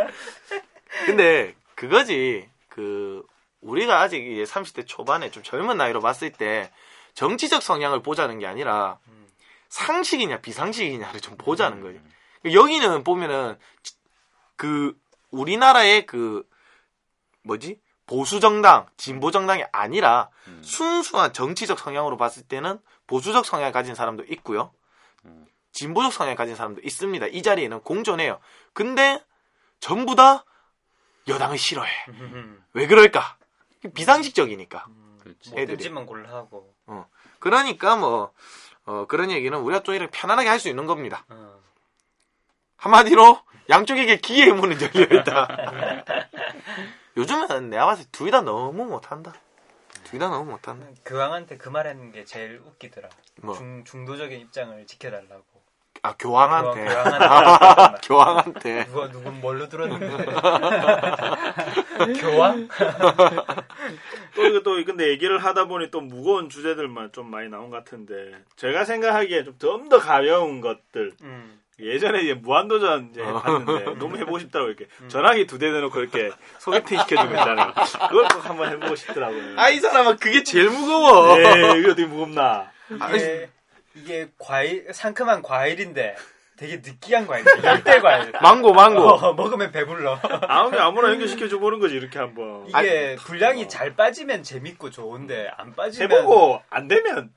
[1.06, 3.26] 근데 그거지 그
[3.62, 6.72] 우리가 아직 이제 30대 초반에 좀 젊은 나이로 봤을 때
[7.16, 9.00] 정치적 성향을 보자는 게 아니라
[9.70, 12.00] 상식이냐 비상식이냐를 좀 보자는 거지.
[12.54, 13.58] 여기는 보면은
[14.58, 14.96] 그
[15.32, 16.48] 우리나라의 그
[17.42, 20.30] 뭐지 보수 정당, 진보 정당이 아니라
[20.62, 24.72] 순수한 정치적 성향으로 봤을 때는 보수적 성향을 가진 사람도 있고요.
[25.72, 27.26] 진보적 성향을 가진 사람도 있습니다.
[27.28, 28.40] 이 자리에는 공존해요.
[28.74, 29.20] 근데
[29.80, 30.46] 전부 다
[31.28, 31.92] 여당을 싫어해.
[32.74, 33.38] 왜 그럴까?
[33.94, 34.86] 비상식적이니까.
[35.22, 35.50] 그렇지.
[35.52, 35.66] 애들이.
[35.68, 36.74] 뭐든지만 골라 하고.
[37.40, 38.32] 그러니까 뭐
[38.86, 41.26] 어, 그런 얘기는 우리가 좀 이렇게 편안하게 할 수 있는 겁니다.
[41.30, 41.60] 어.
[42.78, 45.48] 한마디로 양쪽에게 기회의 문은 열려 있다.
[47.18, 49.34] 요즘은 내가 봤을 때 둘 다 너무 못한다.
[50.04, 50.88] 둘 다 너무 못한다.
[51.06, 53.10] 교황한테 그 말하는 게 제일 웃기더라.
[53.42, 53.56] 뭐?
[53.56, 55.44] 중, 중도적인 입장을 지켜달라고.
[56.04, 56.86] 아 교황한테.
[56.86, 57.98] 교황한테.
[58.08, 58.86] 교황한테.
[58.88, 60.26] 누가 누군 뭘로 들었는데?
[62.22, 62.68] 교황?
[64.36, 68.32] 또 이거 또 근데 얘기를 하다 보니 또 무거운 주제들만 좀 많이 나온 것 같은데
[68.56, 71.60] 제가 생각하기에 좀 좀 더 가벼운 것들 음.
[71.80, 73.40] 예전에 이제 무한도전 이제 어.
[73.42, 77.74] 봤는데 너무 해보고 싶다고 이렇게 전화기 두대 대놓고 이렇게 소개팅 시켜주고 있잖아요.
[78.10, 79.54] 그걸 꼭 한번 해보고 싶더라고요.
[79.60, 81.38] 아 이 사람아 그게 제일 무거워.
[81.40, 82.72] 예, 이거 되게 무겁나.
[82.90, 83.50] 이게,
[84.04, 86.16] 이게 과일, 상큼한 과일인데
[86.58, 87.54] 되게 느끼한 과일이야.
[87.64, 88.32] 열대 과일.
[88.42, 89.02] 망고 망고.
[89.02, 90.20] 어, 먹으면 배불러.
[90.48, 92.66] 아무나 아무나 연결시켜줘 보는 거지 이렇게 한번.
[92.68, 97.32] 이게 분량이 잘 빠지면 재밌고 좋은데 안 빠지면 해보고 안 되면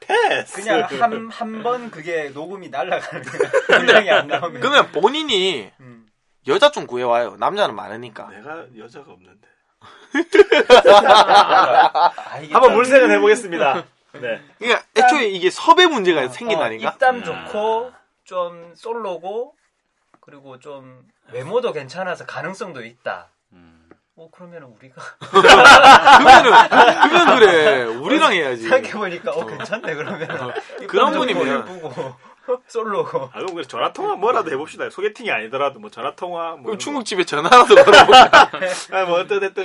[0.00, 0.54] 패스.
[0.62, 3.50] 그냥 한 한 번 그게 녹음이 날아가는 거야.
[3.78, 4.60] 분량이 안 나오면.
[4.60, 6.06] 그러면 본인이 음.
[6.46, 7.36] 여자 좀 구해와요.
[7.38, 8.28] 남자는 많으니까.
[8.30, 9.40] 내가 여자가 없는데.
[10.98, 12.10] 아,
[12.50, 13.84] 한번 좀 물색을 해보겠습니다.
[14.12, 14.40] 네.
[14.58, 16.88] 그러니까 애초에 이게 섭외 문제가 생긴다니까.
[16.88, 17.92] 어, 입담 좋고
[18.24, 19.54] 좀 솔로고
[20.20, 21.02] 그리고 좀
[21.32, 23.28] 외모도 괜찮아서 가능성도 있다.
[23.52, 23.88] 음.
[24.16, 25.00] 어 그러면 우리가
[25.30, 26.52] 그러면은
[27.08, 27.82] 그러면 그래.
[27.84, 28.62] 우리랑 해야지.
[28.68, 30.52] 생각해 보니까 어 괜찮네 그러면
[30.88, 31.68] 그런 분이면.
[31.68, 32.14] 예쁘고
[32.66, 34.90] 솔로고 아, 그럼 그래 전화 통화 뭐라도 해봅시다.
[34.90, 38.50] 소개팅이 아니더라도 뭐 전화 통화 뭐 그럼 중국집에 전화라도 걸어볼까?
[38.92, 39.20] 아, 뭐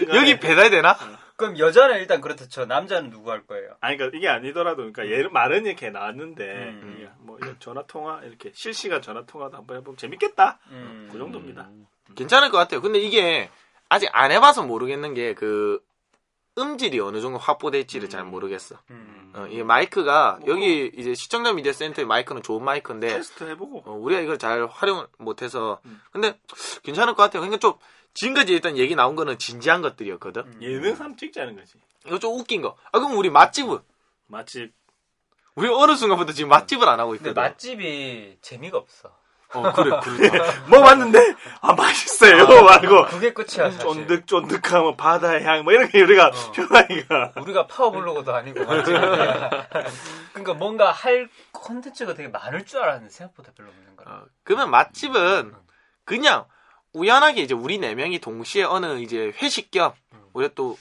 [0.06, 0.20] 간에.
[0.20, 0.98] 여기 배달되나?
[1.36, 3.76] 그럼 여자는 일단 그렇다 쳐 남자는 누구 할 거예요?
[3.82, 6.96] 아니 그러니까 이게 아니더라도 그러니까 얘 말은 이렇게 나왔는데 음.
[6.98, 10.60] 이게 뭐 이런 전화 통화 이렇게 실시간 전화 통화도 한번 해보면 재밌겠다.
[10.72, 11.10] 음.
[11.12, 11.70] 그 정도입니다.
[12.16, 12.82] 괜찮을 것 같아요.
[12.82, 13.50] 근데 이게
[13.90, 15.82] 아직 안 해봐서 모르겠는 게 그
[16.58, 18.32] 음질이 어느 정도 확보될지를 잘 음.
[18.32, 18.78] 모르겠어.
[18.90, 19.34] 음.
[19.36, 20.50] 어, 이 마이크가 뭐.
[20.50, 23.84] 여기 이제 시청자 미디어 센터의 마이크는 좋은 마이크인데 테스트 해보고.
[23.86, 26.02] 어, 우리가 이걸 잘 활용을 못해서 음.
[26.12, 26.40] 근데
[26.84, 27.42] 괜찮을 것 같아요.
[27.42, 27.74] 그러니까 좀
[28.16, 30.42] 지금까지 일단 얘기 나온 거는 진지한 것들이었거든.
[30.44, 30.58] 음.
[30.62, 31.74] 예능 삼 찍자는 거지.
[32.06, 32.76] 이거 좀 웃긴 거.
[32.92, 33.78] 아 그럼 우리 맛집은
[34.28, 34.74] 맛집.
[35.56, 37.42] 우리 어느 순간부터 지금 맛집을 안 하고 근데 있거든.
[37.42, 39.10] 맛집이 재미가 없어.
[39.54, 40.38] 어 그래 그렇다.
[40.68, 41.18] 뭐 봤는데
[41.62, 43.80] 아 맛있어요 말고 그게 끝이야 사실.
[43.80, 46.52] 쫀득쫀득하면 바다의 향 뭐 이런 게 우리가 어.
[46.52, 48.66] 표현하기가 우리가 파워블로거도 아니고.
[50.34, 54.16] 그러니까 뭔가 할 콘텐츠가 되게 많을 줄 알았는데 생각보다 별로 없는 거야.
[54.16, 55.54] 어, 그러면 맛집은
[56.04, 56.46] 그냥
[56.96, 59.94] 우연하게 이제 우리 네 명이 동시에 어느 이제 회식 겸
[60.34, 60.78] 우리가 또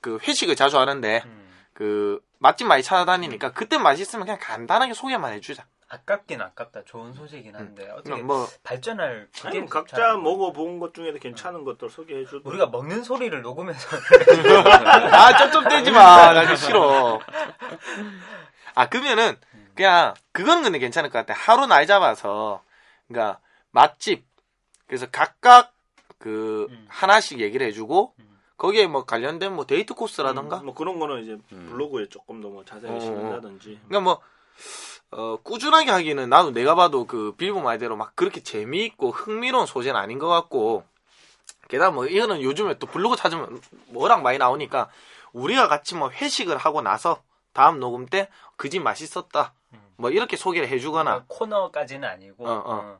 [0.00, 1.48] 그 회식을 자주 하는데 음.
[1.72, 5.66] 그 맛집 많이 찾아다니니까 그때 맛있으면 그냥 간단하게 소개만 해주자.
[5.90, 6.84] 아깝긴 아깝다.
[6.84, 11.18] 좋은 소재긴 한데 어떻게 그냥 뭐 발전할 그게 아니 잘 각자 안 먹어본 것 중에도
[11.18, 12.40] 괜찮은 것들 소개해줘.
[12.44, 13.88] 우리가 먹는 소리를 녹음해서
[15.12, 16.34] 아, 쩝쩝대지 마.
[16.34, 17.20] 나 싫어.
[18.74, 19.36] 아, 그러면은,
[19.74, 21.32] 그냥, 그건 근데 괜찮을 것 같아.
[21.34, 22.62] 하루 날 잡아서,
[23.08, 24.27] 그니까, 맛집.
[24.88, 25.72] 그래서 각각,
[26.18, 26.86] 그, 음.
[26.88, 28.38] 하나씩 얘기를 해주고, 음.
[28.56, 30.58] 거기에 뭐 관련된 뭐 데이트 코스라던가?
[30.58, 31.68] 음, 뭐 그런 거는 이제 음.
[31.70, 32.98] 블로그에 조금 더 뭐 자세히 어.
[32.98, 33.78] 실는다든지.
[33.86, 34.20] 그니까 뭐,
[35.12, 40.18] 어, 꾸준하게 하기는 나도 내가 봐도 그 빌보 말대로 막 그렇게 재미있고 흥미로운 소재는 아닌
[40.18, 40.84] 것 같고,
[41.68, 44.88] 게다가 뭐 이거는 요즘에 또 블로그 찾으면 뭐랑 많이 나오니까
[45.32, 47.22] 우리가 같이 뭐 회식을 하고 나서
[47.52, 49.52] 다음 녹음 때 그 집 맛있었다.
[49.74, 49.78] 음.
[49.96, 52.98] 뭐 이렇게 소개를 해주거나 코너까지는 아니고 어, 어.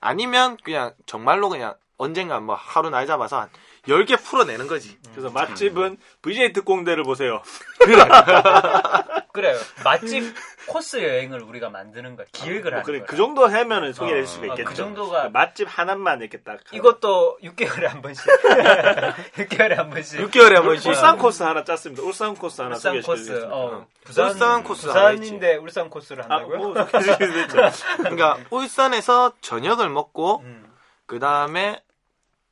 [0.00, 3.50] 아니면 그냥 정말로 그냥 언젠가 뭐 하루 날 잡아서 한
[3.86, 4.98] 10개 풀어내는 거지.
[5.12, 7.42] 그래서 맛집은 VJ 특공대를 보세요.
[9.32, 9.56] 그래요.
[9.84, 10.34] 맛집
[10.66, 12.26] 코스 여행을 우리가 만드는 거야.
[12.32, 13.06] 기획을 뭐 하는 그래, 거야.
[13.06, 14.64] 그 정도 하면은 소개할 어, 수가 어, 있겠죠.
[14.68, 16.58] 그 정도가- 맛집 하나만 이렇게 딱.
[16.72, 18.24] 이것도 6개월에 한 번씩.
[19.36, 20.20] 6개월에 한 번씩.
[20.20, 20.88] 6개월에 한 번씩.
[20.90, 22.02] 울산 코스 하나 짰습니다.
[22.02, 23.48] 울산 코스 하나 울산 코스.
[23.50, 26.58] 어, 부산 울산 코스 하나 부산인데 울산 코스를 아, 한다고요?
[26.58, 27.56] 뭐 소개해 주겠죠.
[27.98, 30.72] 그러니까 울산에서 저녁을 먹고 음.
[31.06, 31.82] 그 다음에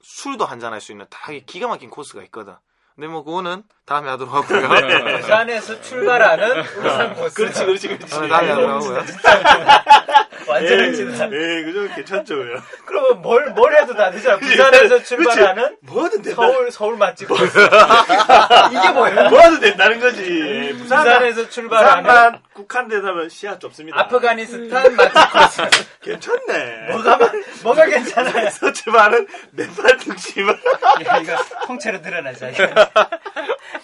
[0.02, 2.54] 술도 한잔 할 수 있는 되게 기가 막힌 코스가 있거든.
[2.98, 5.18] 근데 뭐 그거는 다음에 하도록 하고요.
[5.20, 7.34] 부산에서 출발하는 울산 코스.
[7.36, 8.16] 그렇지, 그렇지, 그렇지.
[8.16, 9.04] 어, 다음에 하도록 하고요.
[10.48, 11.26] 완전 예, 억지다.
[11.32, 11.94] 예, 그죠?
[11.94, 12.62] 괜찮죠, 그요.
[12.86, 14.38] 그러면 뭘, 뭘 해도 다 되잖아.
[14.38, 16.36] 부산에서 출발하는 뭐든 된다.
[16.42, 17.42] 서울, 서울 맛집 코스.
[18.72, 19.28] 이게 뭐야?
[19.30, 20.22] 뭐든 된다는 거지.
[20.22, 24.00] 예, 부산, 부산 에서 출발하는 부산만 국한되다면 시야 좁습니다.
[24.00, 25.62] 아프가니스탄 맛집 코스.
[26.02, 26.88] 괜찮네.
[26.92, 27.30] 뭐가, 마-
[27.62, 28.48] 뭐가 괜찮아요?
[28.72, 30.58] 주말은 맨발 등심을.
[31.06, 31.36] 야, 이거
[31.66, 32.48] 통째로 드러나자.
[32.48, 32.66] 이거.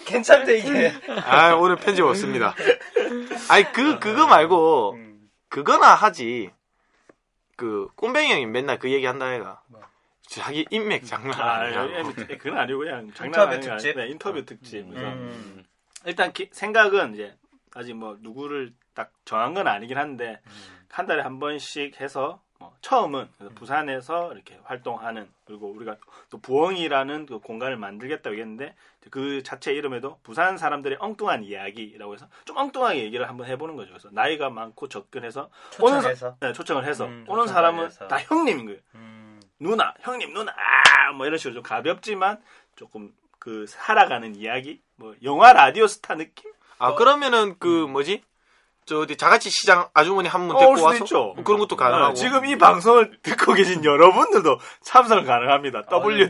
[0.05, 0.93] 괜찮대, 이게.
[1.25, 2.55] 아 오늘 편집 없습니다.
[3.49, 5.04] 아니 그 그거 말고 음.
[5.55, 6.51] 그거나 하지.
[7.55, 9.61] 그 꼼뱅이 형이 맨날 그 얘기 한다 해가.
[9.67, 9.79] 뭐?
[10.27, 11.87] 자기 인맥 장난 아, 아니야.
[12.29, 13.95] 예, 그건 아니고 그냥 장난하는 게 특집?
[13.95, 14.85] 네, 인터뷰 특집.
[14.89, 15.63] 그래서 음.
[16.03, 17.37] 일단 기- 생각은 이제
[17.73, 20.41] 아직 뭐 누구를 딱 정한 건 아니긴 한데
[20.89, 25.97] 한 달에 한 번씩 해서 뭐 처음은 그래서 부산에서 이렇게 활동하는 그리고 우리가
[26.29, 28.75] 또 부엉이라는 그 공간을 만들겠다고 했는데
[29.11, 33.89] 그 자체 이름에도 부산 사람들의 엉뚱한 이야기라고 해서 좀 엉뚱하게 얘기를 한번 해보는 거죠.
[33.91, 35.49] 그래서 나이가 많고 접근해서
[35.81, 36.37] 오는 사- 초청해서.
[36.39, 38.07] 네, 초청을 해서 음, 오는 사람은 해서.
[38.07, 38.79] 다 형님인 거예요.
[38.95, 39.41] 음.
[39.59, 42.41] 누나, 형님, 누나, 아, 뭐 이런 식으로 좀 가볍지만
[42.75, 46.51] 조금 그 살아가는 이야기, 뭐 영화 라디오 스타 느낌?
[46.77, 48.23] 아 그러면은 그 뭐지?
[48.85, 51.33] 저 어디 자가치 시장 아주머니 한분 어, 데리고 올 수도 와서 있죠.
[51.43, 52.11] 그런 것도 가능하고.
[52.11, 55.83] 어, 지금 이 방송을 듣고 계신 여러분들도 참석 가능합니다.
[55.91, 56.29] www.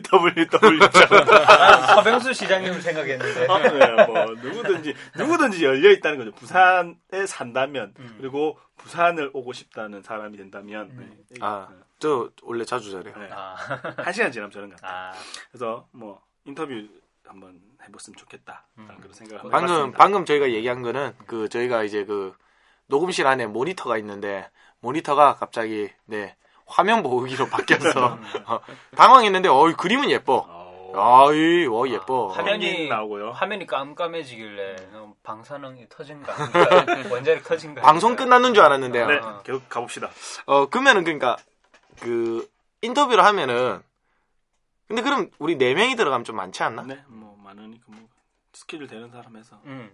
[0.88, 3.47] 난 서병수 시장님을 생각했는데.
[3.51, 6.32] 아, 네, 뭐 누구든지 누구든지 열려 있다는 거죠.
[6.32, 8.16] 부산에 산다면 음.
[8.20, 11.24] 그리고 부산을 오고 싶다는 사람이 된다면 음.
[11.30, 11.38] 네.
[11.41, 11.68] 아,
[11.99, 13.16] 저 원래 자주 저래요.
[13.18, 13.28] 네.
[13.34, 13.56] 아,
[13.97, 14.91] 한 시간 지나면 것 같아요.
[14.91, 15.12] 아,
[15.51, 16.72] 그래서 뭐 인터뷰
[17.26, 18.66] 한번 해봤으면 좋겠다.
[18.78, 18.88] 음.
[19.01, 19.97] 그런 생각을 방금 해봤습니다.
[19.97, 22.34] 방금 저희가 얘기한 거는 그 저희가 이제 그
[22.88, 28.17] 녹음실 안에 모니터가 있는데 모니터가 갑자기 네 화면 보기로 바뀌어서
[28.47, 28.59] 어,
[28.95, 30.45] 당황했는데 어 그림은 예뻐.
[30.47, 30.65] 어,
[30.95, 32.31] 아이 어 예뻐.
[32.31, 33.31] 아, 화면- 화면이 나오고요.
[33.31, 37.09] 화면이 깜깜해지길래 너무 방사능이 터진 거 아닌가?
[37.13, 38.15] 원자력 터진 거 방송?
[38.15, 39.07] 끝났는 줄 알았는데요.
[39.07, 39.41] 네, 어.
[39.43, 40.09] 계속 가봅시다.
[40.45, 41.36] 어 그러면은 그러니까
[41.99, 42.49] 그
[42.81, 43.81] 인터뷰를 하면은
[44.88, 46.83] 근데 그럼 우리 네 명이 들어가면 좀 많지 않나?
[46.83, 48.07] 네, 뭐 많으니까 뭐
[48.53, 49.91] 스케줄 되는 사람에서 음,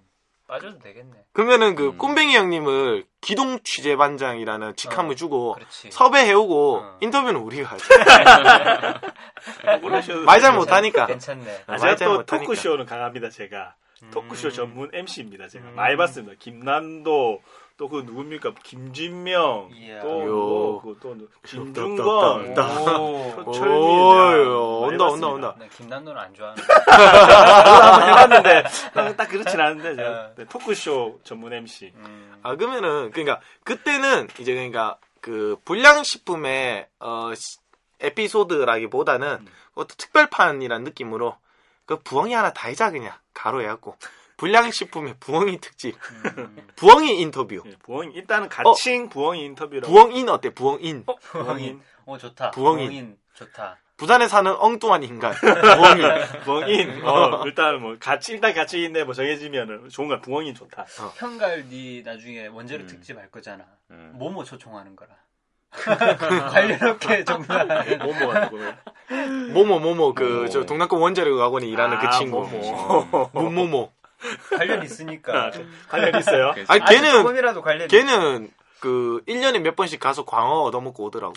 [0.51, 1.13] 빠져도 되겠네.
[1.31, 1.97] 그러면은 그 음.
[1.97, 5.91] 꼼뱅이 형님을 기동 취재반장이라는 직함을 어, 주고 그렇지.
[5.91, 6.97] 섭외해오고 어.
[6.99, 8.99] 인터뷰는 우리가 하자.
[10.25, 11.07] 말잘 못하니까.
[11.07, 11.63] 괜찮네.
[11.67, 12.37] 아, 말 제가 잘또 못하니까.
[12.45, 13.29] 토크쇼는 강합니다.
[13.29, 13.75] 제가
[14.11, 14.51] 토크쇼 음.
[14.51, 15.47] 전문 MC입니다.
[15.47, 15.75] 제가 음.
[15.75, 16.35] 많이 봤습니다.
[16.37, 17.41] 김난도
[17.77, 20.01] 또 그 누굽니까 김진명 이야.
[20.01, 20.35] 또 요.
[20.35, 22.55] 뭐, 그또 따, 김중건.
[23.53, 25.05] 철민 오이, 많이 온다.
[25.07, 25.55] 온다 온다.
[25.59, 26.63] 네, 김남도는 안 좋아하는.
[26.63, 28.63] 한번 해봤는데
[28.99, 31.91] 어, 딱 그렇진 않은데 제가 네, 토크쇼 전문 MC.
[31.95, 37.57] 음, 아 그러면은 그러니까 그때는 이제 그러니까 그 불량식품의 어 시-
[37.99, 39.45] 에피소드라기보다는
[39.75, 41.35] 어떤 특별판이란 느낌으로
[41.85, 43.95] 그 부엉이 하나 다 해자 그냥 가로 해갖고
[44.41, 45.95] 불량식품의 부엉이 특집
[46.35, 46.57] 음.
[46.75, 49.93] 부엉이 인터뷰 예, 부엉이 일단은 가칭 부엉이 인터뷰라고.
[49.93, 51.79] 부엉인 어때 부엉인 부엉인.
[52.05, 52.49] 어 좋다.
[52.49, 52.87] 부엉인.
[52.89, 53.77] 부엉인 좋다.
[53.97, 56.05] 부산에 사는 엉뚱한 인간 부엉인
[56.43, 57.05] 부엉인.
[57.05, 60.19] 어, 일단 뭐 같이 일단 가칭인데 뭐 정해지면은 좋은 거야.
[60.21, 60.87] 부엉인 좋다.
[61.17, 62.87] 현갈 니 나중에 원제로 음.
[62.87, 63.63] 특집 할 거잖아.
[63.91, 64.13] 음.
[64.15, 65.11] 뭐뭐 초청하는 거라.
[66.49, 67.67] 관련 없게 정말.
[67.99, 68.57] 뭐뭐 가지고.
[69.53, 70.49] 모모 모모 그 모모.
[70.49, 73.29] 저 동남권 원자력 학원에 일하는 그 아, 친구 모모.
[73.33, 73.91] 모모모
[74.57, 75.51] 관련 있으니까.
[75.89, 76.53] 관련 있어요.
[76.67, 77.87] 아니 아주 걔는 조금이라도 관련.
[77.87, 81.33] 걔는 그 1년에 몇 번씩 가서 광어 얻어먹고 오더라고.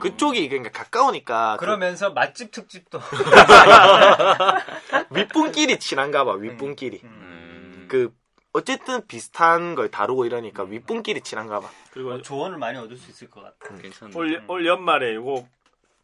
[0.00, 3.00] 그쪽이 그러니까 가까우니까 그 그러면서 맛집 특집도.
[5.10, 6.32] 윗분끼리 친한가 봐.
[6.32, 7.00] 윗분끼리.
[7.04, 7.86] 음.
[7.88, 8.12] 그
[8.52, 11.70] 어쨌든 비슷한 걸 다루고 이러니까 윗분끼리 친한가 봐.
[11.92, 13.74] 그리고 조언을 많이 얻을 수 있을 것 같아.
[13.80, 14.12] 괜찮네.
[14.14, 15.46] 올, 올 연말에 이거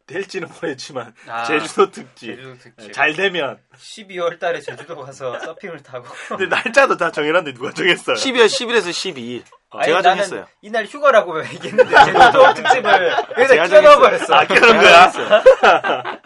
[0.09, 2.91] 될지는 모르겠지만 아, 제주도 특집 제주도 특집.
[2.93, 6.07] 잘 되면 12월 달에 제주도 가서 서핑을 타고.
[6.29, 8.15] 근데 날짜도 다 정해놨는데 누가 정했어요?
[8.15, 9.43] 12월 10일에서 12일.
[9.71, 10.47] 아니, 제가 나는 정했어요.
[10.61, 14.33] 이날 휴가라고 얘기했는데 제주도 특집을 여기서 제가 끼워 넣어버렸어.
[14.33, 15.11] 아, 그런 거야?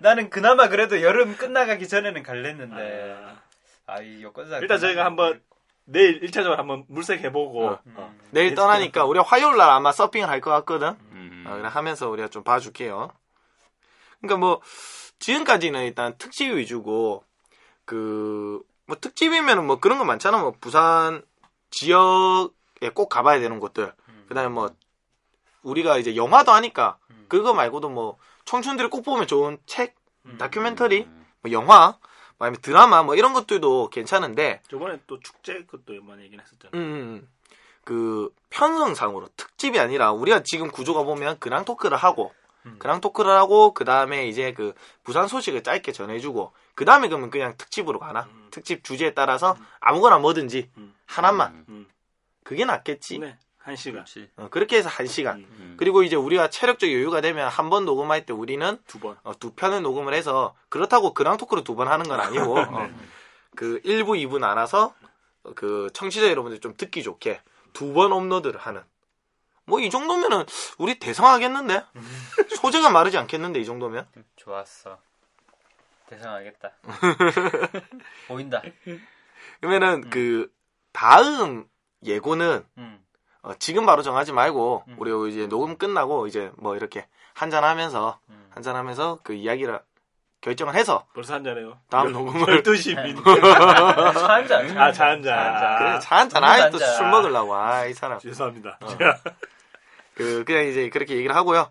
[0.00, 3.16] 나는 그나마 그래도 여름 끝나가기 전에는 갈랬는데.
[3.86, 4.62] 아, 이 여건상.
[4.62, 5.40] 일단 저희가 한번
[5.86, 7.78] 내일 1차적으로 한번 물색해보고 어.
[7.96, 8.14] 어.
[8.30, 10.94] 내일 떠나니까 우리가 화요일 날 아마 서핑을 할 것 같거든.
[11.46, 11.64] 음.
[11.64, 13.10] 어, 하면서 우리가 좀 봐줄게요.
[14.20, 14.60] 그러니까 뭐
[15.18, 17.24] 지금까지는 일단 특집 위주고
[17.84, 20.38] 그 뭐 특집이면은 뭐 그런 거 많잖아.
[20.38, 21.22] 뭐 부산
[21.70, 23.92] 지역에 꼭 가봐야 되는 곳들.
[24.28, 24.70] 그다음에 뭐
[25.62, 29.96] 우리가 이제 영화도 하니까 그거 말고도 뭐 청춘들이 꼭 보면 좋은 책,
[30.38, 31.08] 다큐멘터리,
[31.40, 31.98] 뭐 영화,
[32.36, 36.72] 뭐 아니면 드라마 뭐 이런 것들도 괜찮은데 저번에 또 축제 것도 많이 얘기는 했었잖아요.
[36.74, 37.28] 음,
[37.84, 42.32] 그 편성상으로 특집이 아니라 우리가 지금 구조가 보면 근황 토크를 하고
[42.66, 42.76] 음.
[42.78, 44.72] 근황 토크를 하고 그 다음에 이제 그
[45.02, 48.48] 부산 소식을 짧게 전해주고 그 다음에 그러면 그냥 특집으로 가나 음.
[48.50, 50.94] 특집 주제에 따라서 아무거나 뭐든지 음.
[51.06, 51.86] 하나만 음.
[52.42, 54.04] 그게 낫겠지 네, 한 시간.
[54.36, 55.46] 어, 그렇게 해서 한 시간 음.
[55.58, 55.74] 음.
[55.78, 59.16] 그리고 이제 우리가 체력적 여유가 되면 한 번 녹음할 때 우리는 두 번.
[59.24, 62.88] 어, 두 편을 녹음을 해서 그렇다고 근황 토크를 두번 하는 건 아니고 어,
[63.56, 64.94] 그 1부, 2부 나눠서
[65.44, 67.40] 어, 그 청취자 여러분들 좀 듣기 좋게
[67.74, 68.82] 두 번 업로드를 하는
[69.66, 70.44] 뭐 이 정도면은
[70.78, 71.84] 우리 대성하겠는데
[72.56, 74.06] 소재가 마르지 않겠는데 이 정도면
[74.36, 74.98] 좋았어.
[76.06, 76.70] 대성하겠다.
[78.28, 78.62] 보인다.
[79.60, 80.52] 그러면은 그
[80.92, 81.68] 다음
[82.04, 83.04] 예고는 음.
[83.42, 84.96] 어, 지금 바로 정하지 말고 음.
[84.98, 88.46] 우리 이제 녹음 끝나고 이제 뭐 이렇게 한잔 하면서 음.
[88.50, 89.80] 한잔 하면서 그 이야기를
[90.44, 91.78] 결정을 해서 벌써 한 잔해요.
[91.88, 93.16] 다음 녹음을 12시 민.
[93.24, 94.76] 차 한잔.
[94.78, 95.34] 아, 차한 잔.
[95.54, 96.94] 차 그래, 아, 차 한잔 물 아이 한또 잔.
[96.96, 98.78] 술 먹으려고 아 이 사람 죄송합니다.
[100.14, 101.70] 그 그냥 이제 그렇게 얘기를 하고요.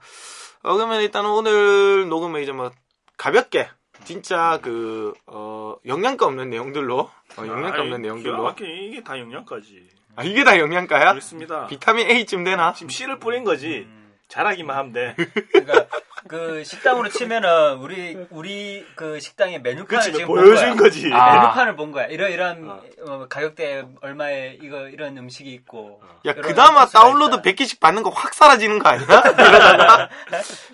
[0.63, 2.71] 어 그러면 일단은 오늘 녹음은 이제 뭐
[3.17, 3.69] 가볍게
[4.05, 7.11] 진짜 그 어, 영양가 없는 내용들로 어,
[7.45, 9.87] 영양가 없는 내용들로 기가 막히게 이게 다 영양까지.
[10.15, 11.11] 아 이게 다 영양가야?
[11.11, 11.67] 그렇습니다.
[11.67, 12.73] 비타민 A쯤 되나?
[12.73, 13.85] 지금 씨를 뿌린 거지.
[13.87, 14.13] 음.
[14.29, 15.15] 잘하기만 하면 돼.
[15.51, 15.85] 그러니까
[16.27, 20.77] 그 식당으로 치면은 우리 우리 그 식당의 메뉴판을 그렇지, 지금 보여준.
[20.77, 21.11] 거지.
[21.13, 21.33] 아.
[21.41, 22.05] 메뉴판을 본 거야.
[22.07, 22.81] 이러 이런 어.
[23.07, 26.01] 어, 가격대 얼마에 이거 이런 음식이 있고.
[26.25, 27.41] 야 이런 그나마 다운로드 있다.
[27.43, 29.07] 100개씩 받는 거 확 사라지는 거 아니야?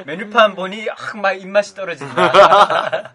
[0.06, 0.88] 메뉴판 보니
[1.22, 3.14] 막 입맛이 떨어진다.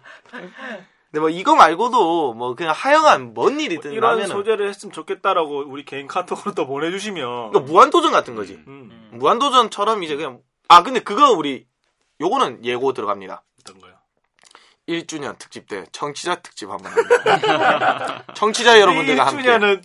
[1.11, 5.85] 근데 뭐 이거 말고도 뭐 그냥 하여간 뭔 일이든 이런 나면은 소재를 했으면 좋겠다라고 우리
[5.85, 7.51] 개인 카톡으로 또 보내주시면.
[7.51, 8.61] 그러니까 무한도전 같은 거지.
[8.67, 11.65] 음, 무한도전처럼 이제 그냥 아 근데 그거 우리
[12.21, 13.43] 요거는 예고 들어갑니다.
[13.61, 13.93] 어떤 거요?
[14.87, 18.23] 1주년 특집 때 청취자 특집 한번 합니다.
[18.35, 19.81] 청취자 여러분들과 함께 1주년은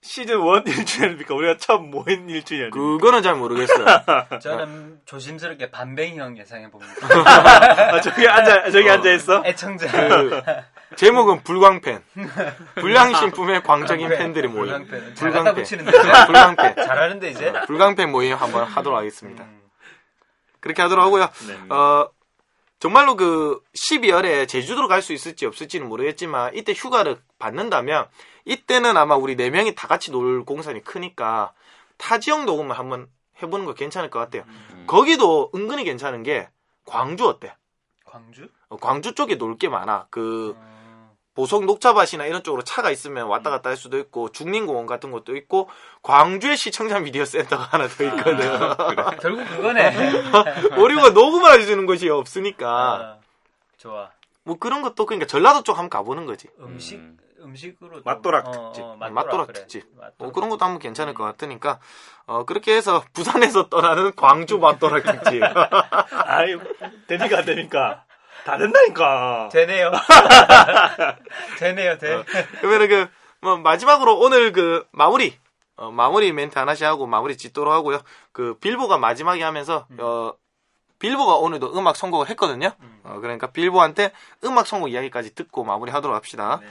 [0.00, 1.36] 시즌 1 1주년입니까?
[1.36, 2.70] 우리가 처음 모인 1주년.
[2.70, 3.84] 그거는 잘 모르겠어요.
[4.40, 6.94] 저는 조심스럽게 반뱅형 예상해 봅니다.
[7.92, 9.42] 아, 저기 앉아, 저기 앉아 있어?
[9.44, 9.90] 애청자.
[9.90, 10.40] 그
[10.96, 12.02] 제목은 불광팬.
[12.76, 14.86] 불량식품의 광적인 팬들이 모임.
[15.16, 15.64] 불광팬.
[15.64, 16.76] 불광팬.
[16.76, 17.52] 잘하는데 이제.
[17.66, 19.44] 불광팬 모임 한번 하도록 하겠습니다.
[19.44, 19.57] 음.
[20.60, 21.28] 그렇게 하도록 하고요.
[21.46, 21.74] 네.
[21.74, 22.08] 어,
[22.80, 28.06] 정말로 그 12월에 제주도로 갈 수 있을지 없을지는 모르겠지만 이때 휴가를 받는다면
[28.44, 31.52] 이때는 아마 우리 네 명이 다 같이 놀 공산이 크니까
[31.96, 33.08] 타 지역 녹음을 한번
[33.42, 34.44] 해보는 거 괜찮을 것 같아요.
[34.86, 36.48] 거기도 은근히 괜찮은 게
[36.84, 37.54] 광주 어때?
[38.04, 38.48] 광주?
[38.68, 40.06] 어, 광주 쪽에 놀 게 많아.
[40.10, 40.77] 그 음.
[41.38, 45.70] 보석 녹차밭이나 이런 쪽으로 차가 있으면 왔다 갔다 할 수도 있고 중림공원 같은 것도 있고
[46.02, 48.38] 광주에 시청자 미디어 센터가 하나 더 있거든.
[49.22, 49.94] 결국 그거네.
[50.78, 53.16] 우리가 녹음을 해주는 곳이 없으니까 아,
[53.76, 54.10] 좋아.
[54.42, 56.48] 뭐 그런 것도 그러니까 전라도 쪽 한번 가보는 거지.
[56.58, 57.16] 음식 음.
[57.40, 58.82] 음식으로 좀- 맛도락 어, 특집.
[58.82, 59.60] 어, 맛도락 그래.
[59.60, 59.84] 특집.
[59.94, 60.14] 맛도락.
[60.18, 61.78] 뭐 그런 것도 한번 괜찮을 것 같으니까
[62.26, 65.40] 어 그렇게 해서 부산에서 떠나는 광주 맛도락 특집.
[66.26, 66.56] 아이
[67.06, 68.04] 되니까 안 되니까
[68.44, 69.48] 다 된다니까.
[69.52, 69.92] 되네요.
[71.58, 72.24] 되네요, 돼.
[72.60, 73.08] 그러면은
[73.40, 75.36] 그뭐 마지막으로 오늘 그 마무리
[75.76, 78.00] 어, 마무리 멘트 하나씩 하고 마무리 짓도록 하고요.
[78.32, 80.32] 그 빌보가 마지막에 하면서 어
[80.98, 82.72] 빌보가 오늘도 음악 선곡을 했거든요.
[83.04, 84.12] 어, 그러니까 빌보한테
[84.44, 86.58] 음악 선곡 이야기까지 듣고 마무리 하도록 합시다.
[86.60, 86.68] 네.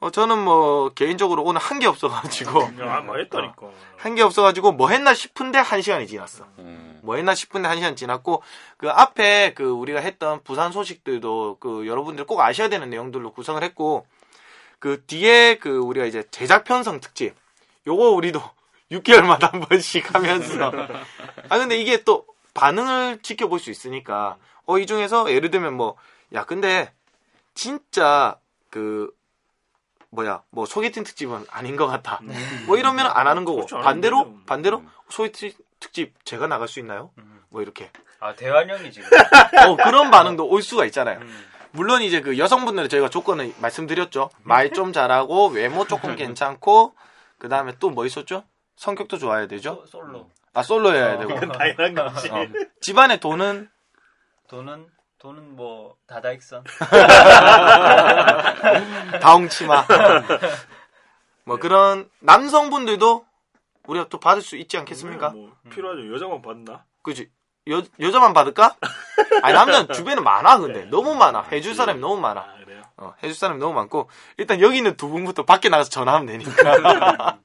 [0.00, 3.68] 어, 저는 뭐 개인적으로 오늘 한 게 없어가지고 야, 뭐 했다니까.
[3.96, 6.44] 한 게 없어가지고 뭐 했나 싶은데 한 시간이 지났어.
[6.58, 7.00] 음.
[7.02, 8.42] 뭐 했나 싶은데 한 시간 지났고
[8.76, 14.06] 그 앞에 그 우리가 했던 부산 소식들도 그 여러분들 꼭 아셔야 되는 내용들로 구성을 했고
[14.78, 17.34] 그 뒤에 그 우리가 이제 제작 편성 특집
[17.86, 18.42] 요거 우리도
[18.92, 20.70] 6개월마다 한 번씩 하면서
[21.48, 24.36] 아 근데 이게 또 반응을 지켜볼 수 있으니까
[24.66, 25.96] 어 이 중에서 예를 들면 뭐
[26.34, 26.92] 야 근데
[27.54, 28.36] 진짜
[28.70, 29.10] 그
[30.10, 32.20] 뭐야 뭐 소개팅 특집은 아닌 것 같아
[32.66, 34.34] 뭐 이러면 안 하는 거고 그렇죠, 안 반대로.
[34.46, 37.10] 반대로 소개팅 특집 제가 나갈 수 있나요?
[37.18, 37.42] 음.
[37.50, 39.08] 뭐 이렇게 아, 대환영이 지금.
[39.68, 41.18] 어, 그런 반응도 올 수가 있잖아요.
[41.20, 41.44] 음.
[41.72, 44.30] 물론 이제 그 여성분들은 저희가 조건을 말씀드렸죠.
[44.42, 46.94] 말 좀 잘하고 외모 조금 괜찮고
[47.38, 48.44] 그 다음에 또 뭐 있었죠?
[48.76, 49.82] 성격도 좋아야 되죠.
[49.86, 50.30] 소- 솔로.
[50.54, 51.18] 아 솔로여야 어.
[51.18, 52.30] 되고 이건 당연한 거지.
[52.30, 52.46] 어.
[52.80, 53.68] 집안에 돈은
[54.48, 54.86] 돈은
[55.26, 56.62] 돈은 뭐 다다익선.
[59.20, 59.84] 다홍치마.
[61.42, 63.26] 뭐 그런 남성분들도
[63.88, 65.30] 우리가 또 받을 수 있지 않겠습니까?
[65.30, 66.14] 뭐 필요하죠.
[66.14, 66.84] 여자만 받나?
[67.02, 67.28] 그지?
[67.70, 68.76] 여, 여자만 받을까?
[69.42, 72.82] 아니 남자는 주변에 많아 근데 너무 많아 해줄 사람이 너무 많아 아 그래요.
[72.96, 76.52] 어, 해줄 사람이 너무 많고 일단 여기 있는 두 분부터 밖에 나가서 전화하면 되니까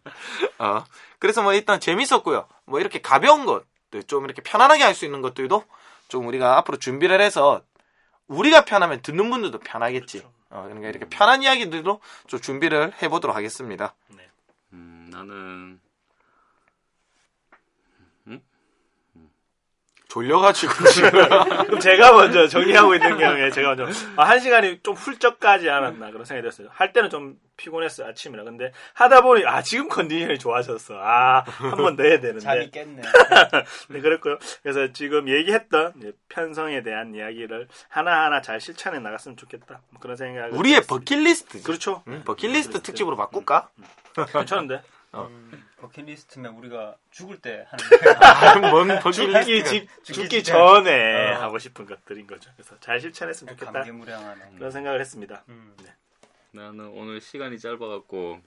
[0.60, 0.84] 어,
[1.18, 5.64] 그래서 뭐 일단 재밌었고요 뭐 이렇게 가벼운 것들 좀 이렇게 편안하게 할 수 있는 것들도
[6.08, 7.62] 좀 우리가 앞으로 준비를 해서
[8.32, 10.26] 우리가 편하면 듣는 분들도 편하겠지.
[10.50, 13.94] 어, 그러니까 이렇게 편한 이야기들도 좀 준비를 해보도록 하겠습니다.
[14.74, 15.80] 음, 나는
[20.12, 23.88] 졸려가지고 지금 그럼 제가 먼저 정리하고 있는 경우에 제가 먼저
[24.18, 26.68] 아, 한 시간이 좀 훌쩍 가지 않았나 그런 생각이 들었어요.
[26.74, 28.44] 할 때는 좀 피곤했어요 아침이라.
[28.44, 30.96] 근데 하다 보니 아 지금 컨디션이 좋아졌어.
[31.00, 32.42] 아 한 번 더 해야 되는데.
[32.42, 33.02] 잠이 깼네.
[33.90, 34.38] 네 그랬고요.
[34.64, 35.94] 그래서 지금 얘기했던
[36.28, 39.80] 편성에 대한 이야기를 하나 하나 잘 실천해 나갔으면 좋겠다.
[39.92, 40.52] 뭐 그런 생각을.
[40.58, 40.82] 우리의.
[40.88, 42.04] 버킷리스트 그렇죠.
[42.10, 42.24] 응?
[42.26, 43.70] 버킷리스트 특집으로 바꿀까?
[44.34, 44.82] 괜찮은데.
[45.14, 47.82] 음, 버킷리스트면 우리가 죽을 때 하는
[48.62, 48.72] 거야.
[48.72, 49.70] 뭔 죽기 버킷리스트
[50.04, 50.44] 직 죽기.
[50.44, 51.42] 전에 어.
[51.42, 52.50] 하고 싶은 것들인 거죠.
[52.56, 53.72] 그래서 잘 실천했으면 좋겠다.
[53.80, 54.54] 감개무량하네.
[54.58, 55.44] 그런 생각을 했습니다.
[55.50, 55.76] 음.
[56.52, 58.40] 나는 오늘 시간이 짧아갖고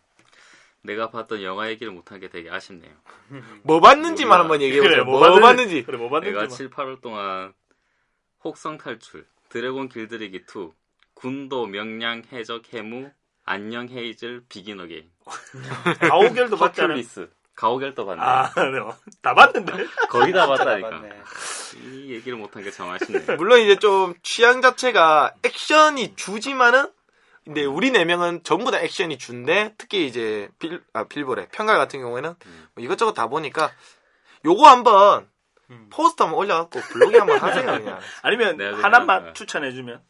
[0.82, 2.92] 내가 봤던 영화 얘기를 못한 게 되게 아쉽네요.
[3.62, 5.04] 뭐 봤는지만 한번 얘기해보세요.
[5.04, 5.82] 뭐, 봤는지- 봤는지.
[5.84, 6.32] 그래 뭐 봤는지.
[6.32, 6.56] 내가 뭐.
[6.56, 7.52] 7, 8월 동안
[8.42, 10.72] 혹성 탈출, 드래곤 길들이기 2,
[11.14, 13.10] 군도 명량 해적 해무,
[13.44, 15.10] 안녕 헤이즐 Begin Again,
[16.08, 16.94] 가오갤도 봤잖아.
[17.54, 18.20] 가오갤도 봤네.
[18.20, 18.78] 아, 네.
[18.78, 19.72] 어, 다 봤는데.
[20.08, 21.02] 거의 다 봤다니까.
[21.82, 23.36] 이 얘기를 못한 게참 아쉽네.
[23.36, 26.90] 물론 이제 좀 취향 자체가 액션이 주지만은
[27.44, 32.00] 근데 우리 네 명은 전부 다 액션이 준데 특히 이제 빌, 아, 빌보레 평가 같은
[32.00, 32.34] 경우에는
[32.74, 33.70] 뭐 이것저것 다 보니까
[34.46, 35.28] 요거 한번
[35.70, 35.88] 음.
[35.92, 39.32] 포스터 한번 올려갖고 블로그에 한번 하세요 그냥 아니면 하나만 네.
[39.34, 40.00] 추천해주면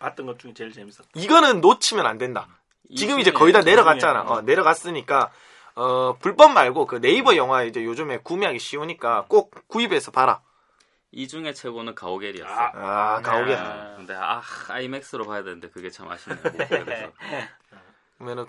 [0.00, 1.08] 봤던 것 중에 제일 재밌었다.
[1.14, 2.48] 이거는 놓치면 안 된다
[2.94, 4.28] 지금 이제 거의 다 내려갔잖아 음.
[4.28, 5.30] 어, 내려갔으니까
[5.74, 10.42] 어 불법 말고 그 네이버 영화 이제 요즘에 구매하기 쉬우니까 꼭 구입해서 봐라
[11.12, 12.50] 이 중에 최고는 가오갤이었어.
[12.50, 16.40] 아, 아 가오게 아, 근데 아 아이맥스로 봐야 되는데 그게 참 아쉽네요.
[16.68, 17.12] 그래서
[18.16, 18.46] 그러면은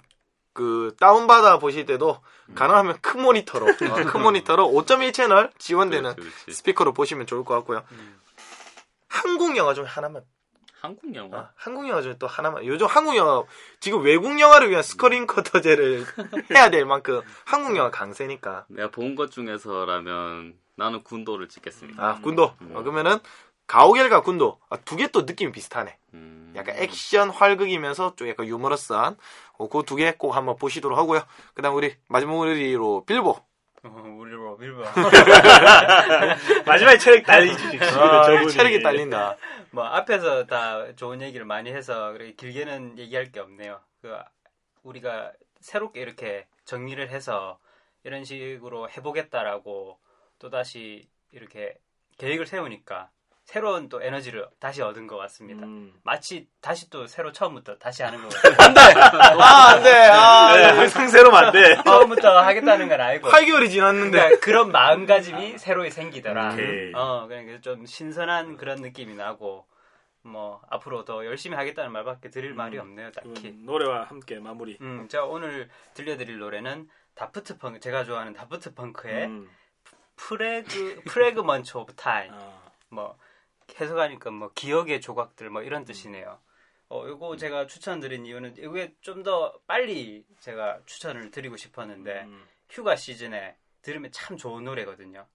[0.54, 2.22] 그 다운받아 보실 때도
[2.56, 6.54] 가능하면 큰 모니터로 어, 큰 모니터로 5.1 채널 지원되는 그렇지, 그렇지.
[6.54, 7.84] 스피커로 보시면 좋을 것 같고요.
[7.92, 8.22] 음.
[9.10, 10.24] 한국 영화 중에 하나만
[10.84, 11.38] 한국 영화.
[11.38, 13.42] 어, 한국 영화 중에 또 하나만 요즘 한국 영화
[13.80, 16.06] 지금 외국 영화를 위한 스크린 쿼터제를
[16.54, 22.04] 해야 될 만큼 한국 영화 강세니까 내가 본 것 중에서라면 나는 군도를 찍겠습니다.
[22.06, 22.44] 아 군도
[22.74, 23.20] 어, 그러면은
[23.68, 25.98] 가오갤과 군도 아, 두 개 또 느낌이 비슷하네.
[26.16, 29.16] 음, 약간 액션 활극이면서 좀 약간 유머러스한
[29.54, 31.22] 어, 그두 개 꼭 한번 보시도록 하고요.
[31.54, 33.46] 그다음 우리 마지막으로 빌보 어,
[33.84, 34.84] 우리로 밀고.
[36.66, 37.80] 마지막에 체력 달리지.
[37.82, 38.52] 아, 저분이.
[38.52, 39.38] 체력이 딸린다.
[39.72, 43.82] 뭐 앞에서 다 좋은 얘기를 많이 해서 그렇게 길게는 얘기할 게 없네요.
[44.02, 44.16] 그
[44.84, 47.60] 우리가 새롭게 이렇게 정리를 해서
[48.04, 49.98] 이런 식으로 해보겠다라고
[50.40, 51.76] 또 다시 이렇게
[52.18, 53.10] 계획을 세우니까
[53.46, 55.66] 새로운 또 에너지를 다시 얻은 것 같습니다.
[55.66, 55.94] 음.
[56.04, 59.40] 마치 다시 또 새로 처음부터 다시 하는 것 같아요.
[59.42, 59.92] 아, 안 돼.
[59.92, 61.76] 아, 네, 항상 새로면 안 돼.
[61.84, 64.18] 처음부터 하겠다는 건 알고 8개월이 지났는데.
[64.18, 66.54] 그러니까 그런 마음가짐이 새로 생기더라.
[66.54, 66.94] 오케이.
[66.96, 69.68] 어, 그러니까 좀 신선한 그런 느낌이 나고
[70.22, 73.52] 뭐 앞으로 더 열심히 하겠다는 말밖에 드릴 말이 없네요, 음, 딱히.
[73.66, 74.78] 노래와 함께 마무리.
[74.80, 79.50] 음, 제가 오늘 들려드릴 노래는 다프트 펑크, 제가 좋아하는 다프트 펑크의 음.
[80.16, 82.32] Frag Fragment of Time.
[82.34, 82.38] 아,
[82.90, 83.18] 뭐
[83.80, 86.40] 해석하니까 뭐 기억의 조각들 뭐 이런 뜻이네요.
[86.90, 92.46] 어, 요거 제가 추천드린 이유는 이게 좀 더 빨리 제가 추천을 드리고 싶었는데 음.
[92.70, 95.26] 휴가 시즌에 들으면 참 좋은 노래거든요.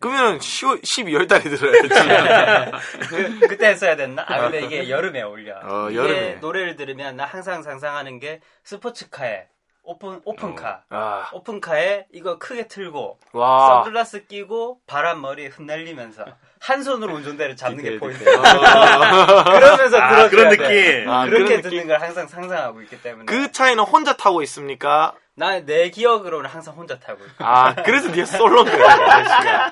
[0.00, 1.88] 그러면은 10월, 12월 달에 들어야지.
[3.08, 4.24] 그, 그때 했어야 됐나?
[4.28, 5.58] 아 근데 이게 여름에 어울려.
[5.64, 6.34] 어, 이게 여름에.
[6.36, 9.48] 노래를 들으면 나 항상 상상하는 게 스포츠카에
[9.88, 13.82] 오픈 오픈카 아, 오픈카에 이거 크게 틀고 와.
[13.84, 16.26] 선글라스 끼고 바람 머리에 흩날리면서
[16.60, 18.18] 한 손으로 운전대를 잡는 게 디테일, 포인트.
[18.18, 18.36] 디테일.
[19.44, 20.56] 그러면서 아, 그런 돼.
[20.58, 21.08] 느낌.
[21.10, 21.88] 아, 그렇게 그런 듣는 느낌.
[21.88, 25.14] 걸 항상 상상하고 있기 때문에 그 차이는 혼자 타고 있습니까?
[25.38, 27.34] 나 내 기억으로는 항상 혼자 타고 있어.
[27.38, 29.70] 아, 그래서 네가 솔로인 거야.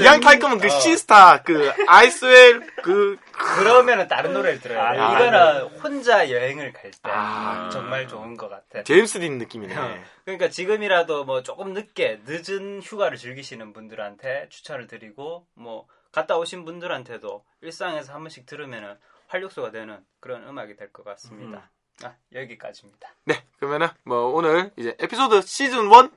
[0.00, 4.98] 이왕 탈 거면 그 어, 시스타, 그 아이스웰, 그 그러면은 다른 노래를 들어야 돼.
[4.98, 7.68] 아, 이거는 혼자 여행을 갈 때 아.
[7.72, 8.82] 정말 좋은 것 같아.
[8.84, 9.74] 제임스 딘 느낌이네.
[10.24, 17.44] 그러니까 지금이라도 뭐 조금 늦게 늦은 휴가를 즐기시는 분들한테 추천을 드리고 뭐 갔다 오신 분들한테도
[17.62, 18.94] 일상에서 한 번씩 들으면은
[19.28, 21.70] 활력소가 되는 그런 음악이 될 것 같습니다.
[22.02, 23.08] 아, 여기까지입니다.
[23.24, 26.10] 네, 그러면은 뭐 오늘 이제 에피소드 시즌 1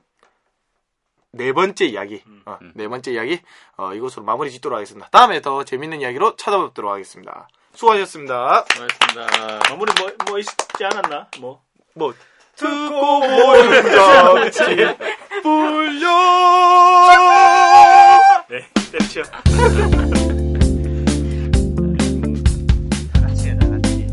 [1.32, 3.40] 네 번째 이야기, 어, 네 번째 이야기
[3.76, 5.08] 어, 이것으로 마무리 짓도록 하겠습니다.
[5.10, 7.48] 다음에 더 재밌는 이야기로 찾아뵙도록 하겠습니다.
[7.74, 8.64] 수고하셨습니다.
[8.64, 9.60] 고맙습니다.
[9.68, 11.28] 마무리 뭐, 뭐 있지 않았나?
[11.38, 11.62] 뭐.
[11.94, 12.12] 뭐
[12.56, 14.60] 듣고 보는 적지
[15.42, 16.08] 불려.
[18.48, 18.68] 네.
[23.12, 24.06] 다 같이 해, 다 같이.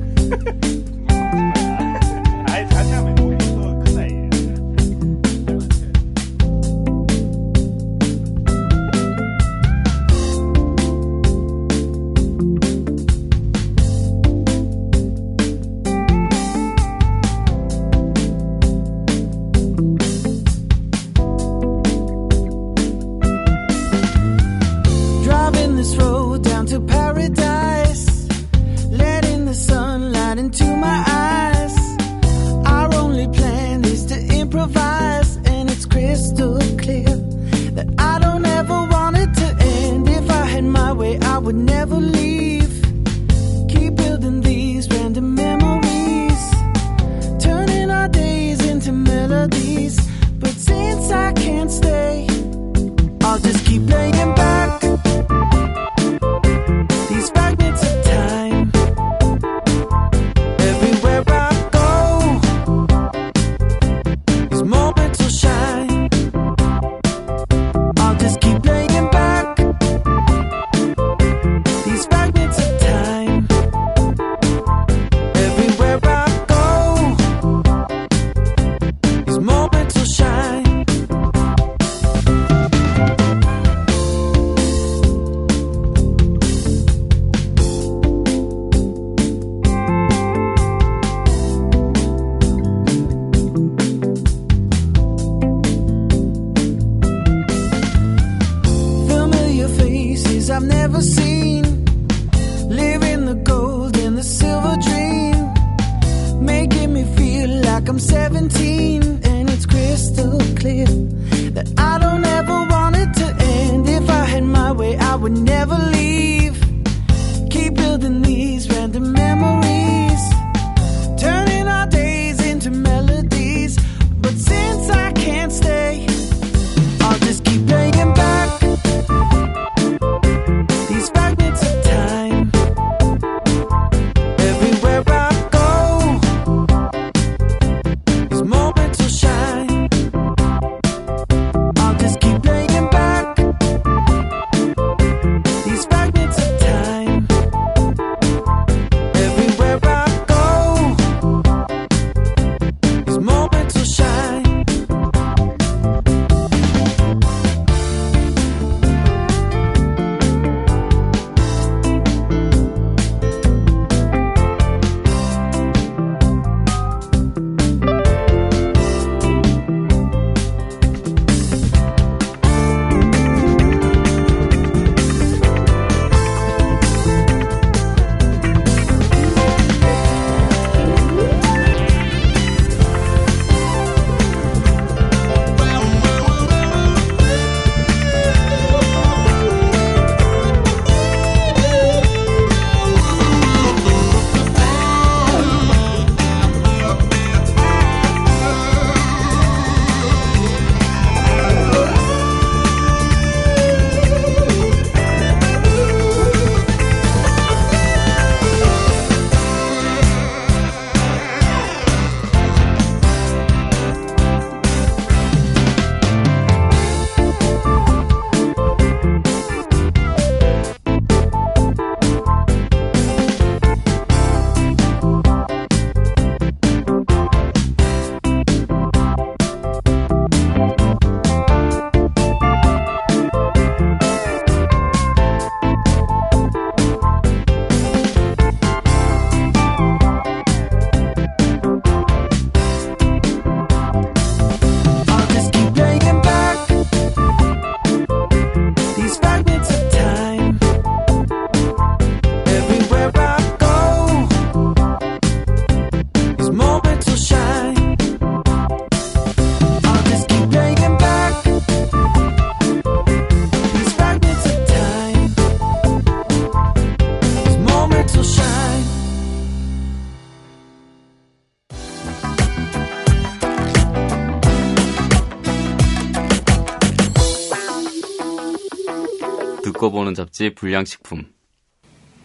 [279.78, 281.24] 듣고 보는 잡지 불량식품.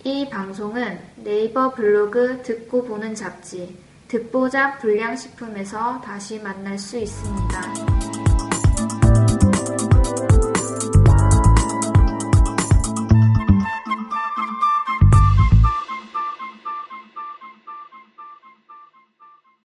[0.05, 3.77] 이 방송은 네이버 블로그 듣고 보는 잡지
[4.09, 7.82] 듣보잡 불량식품에서 다시 만날 수 있습니다.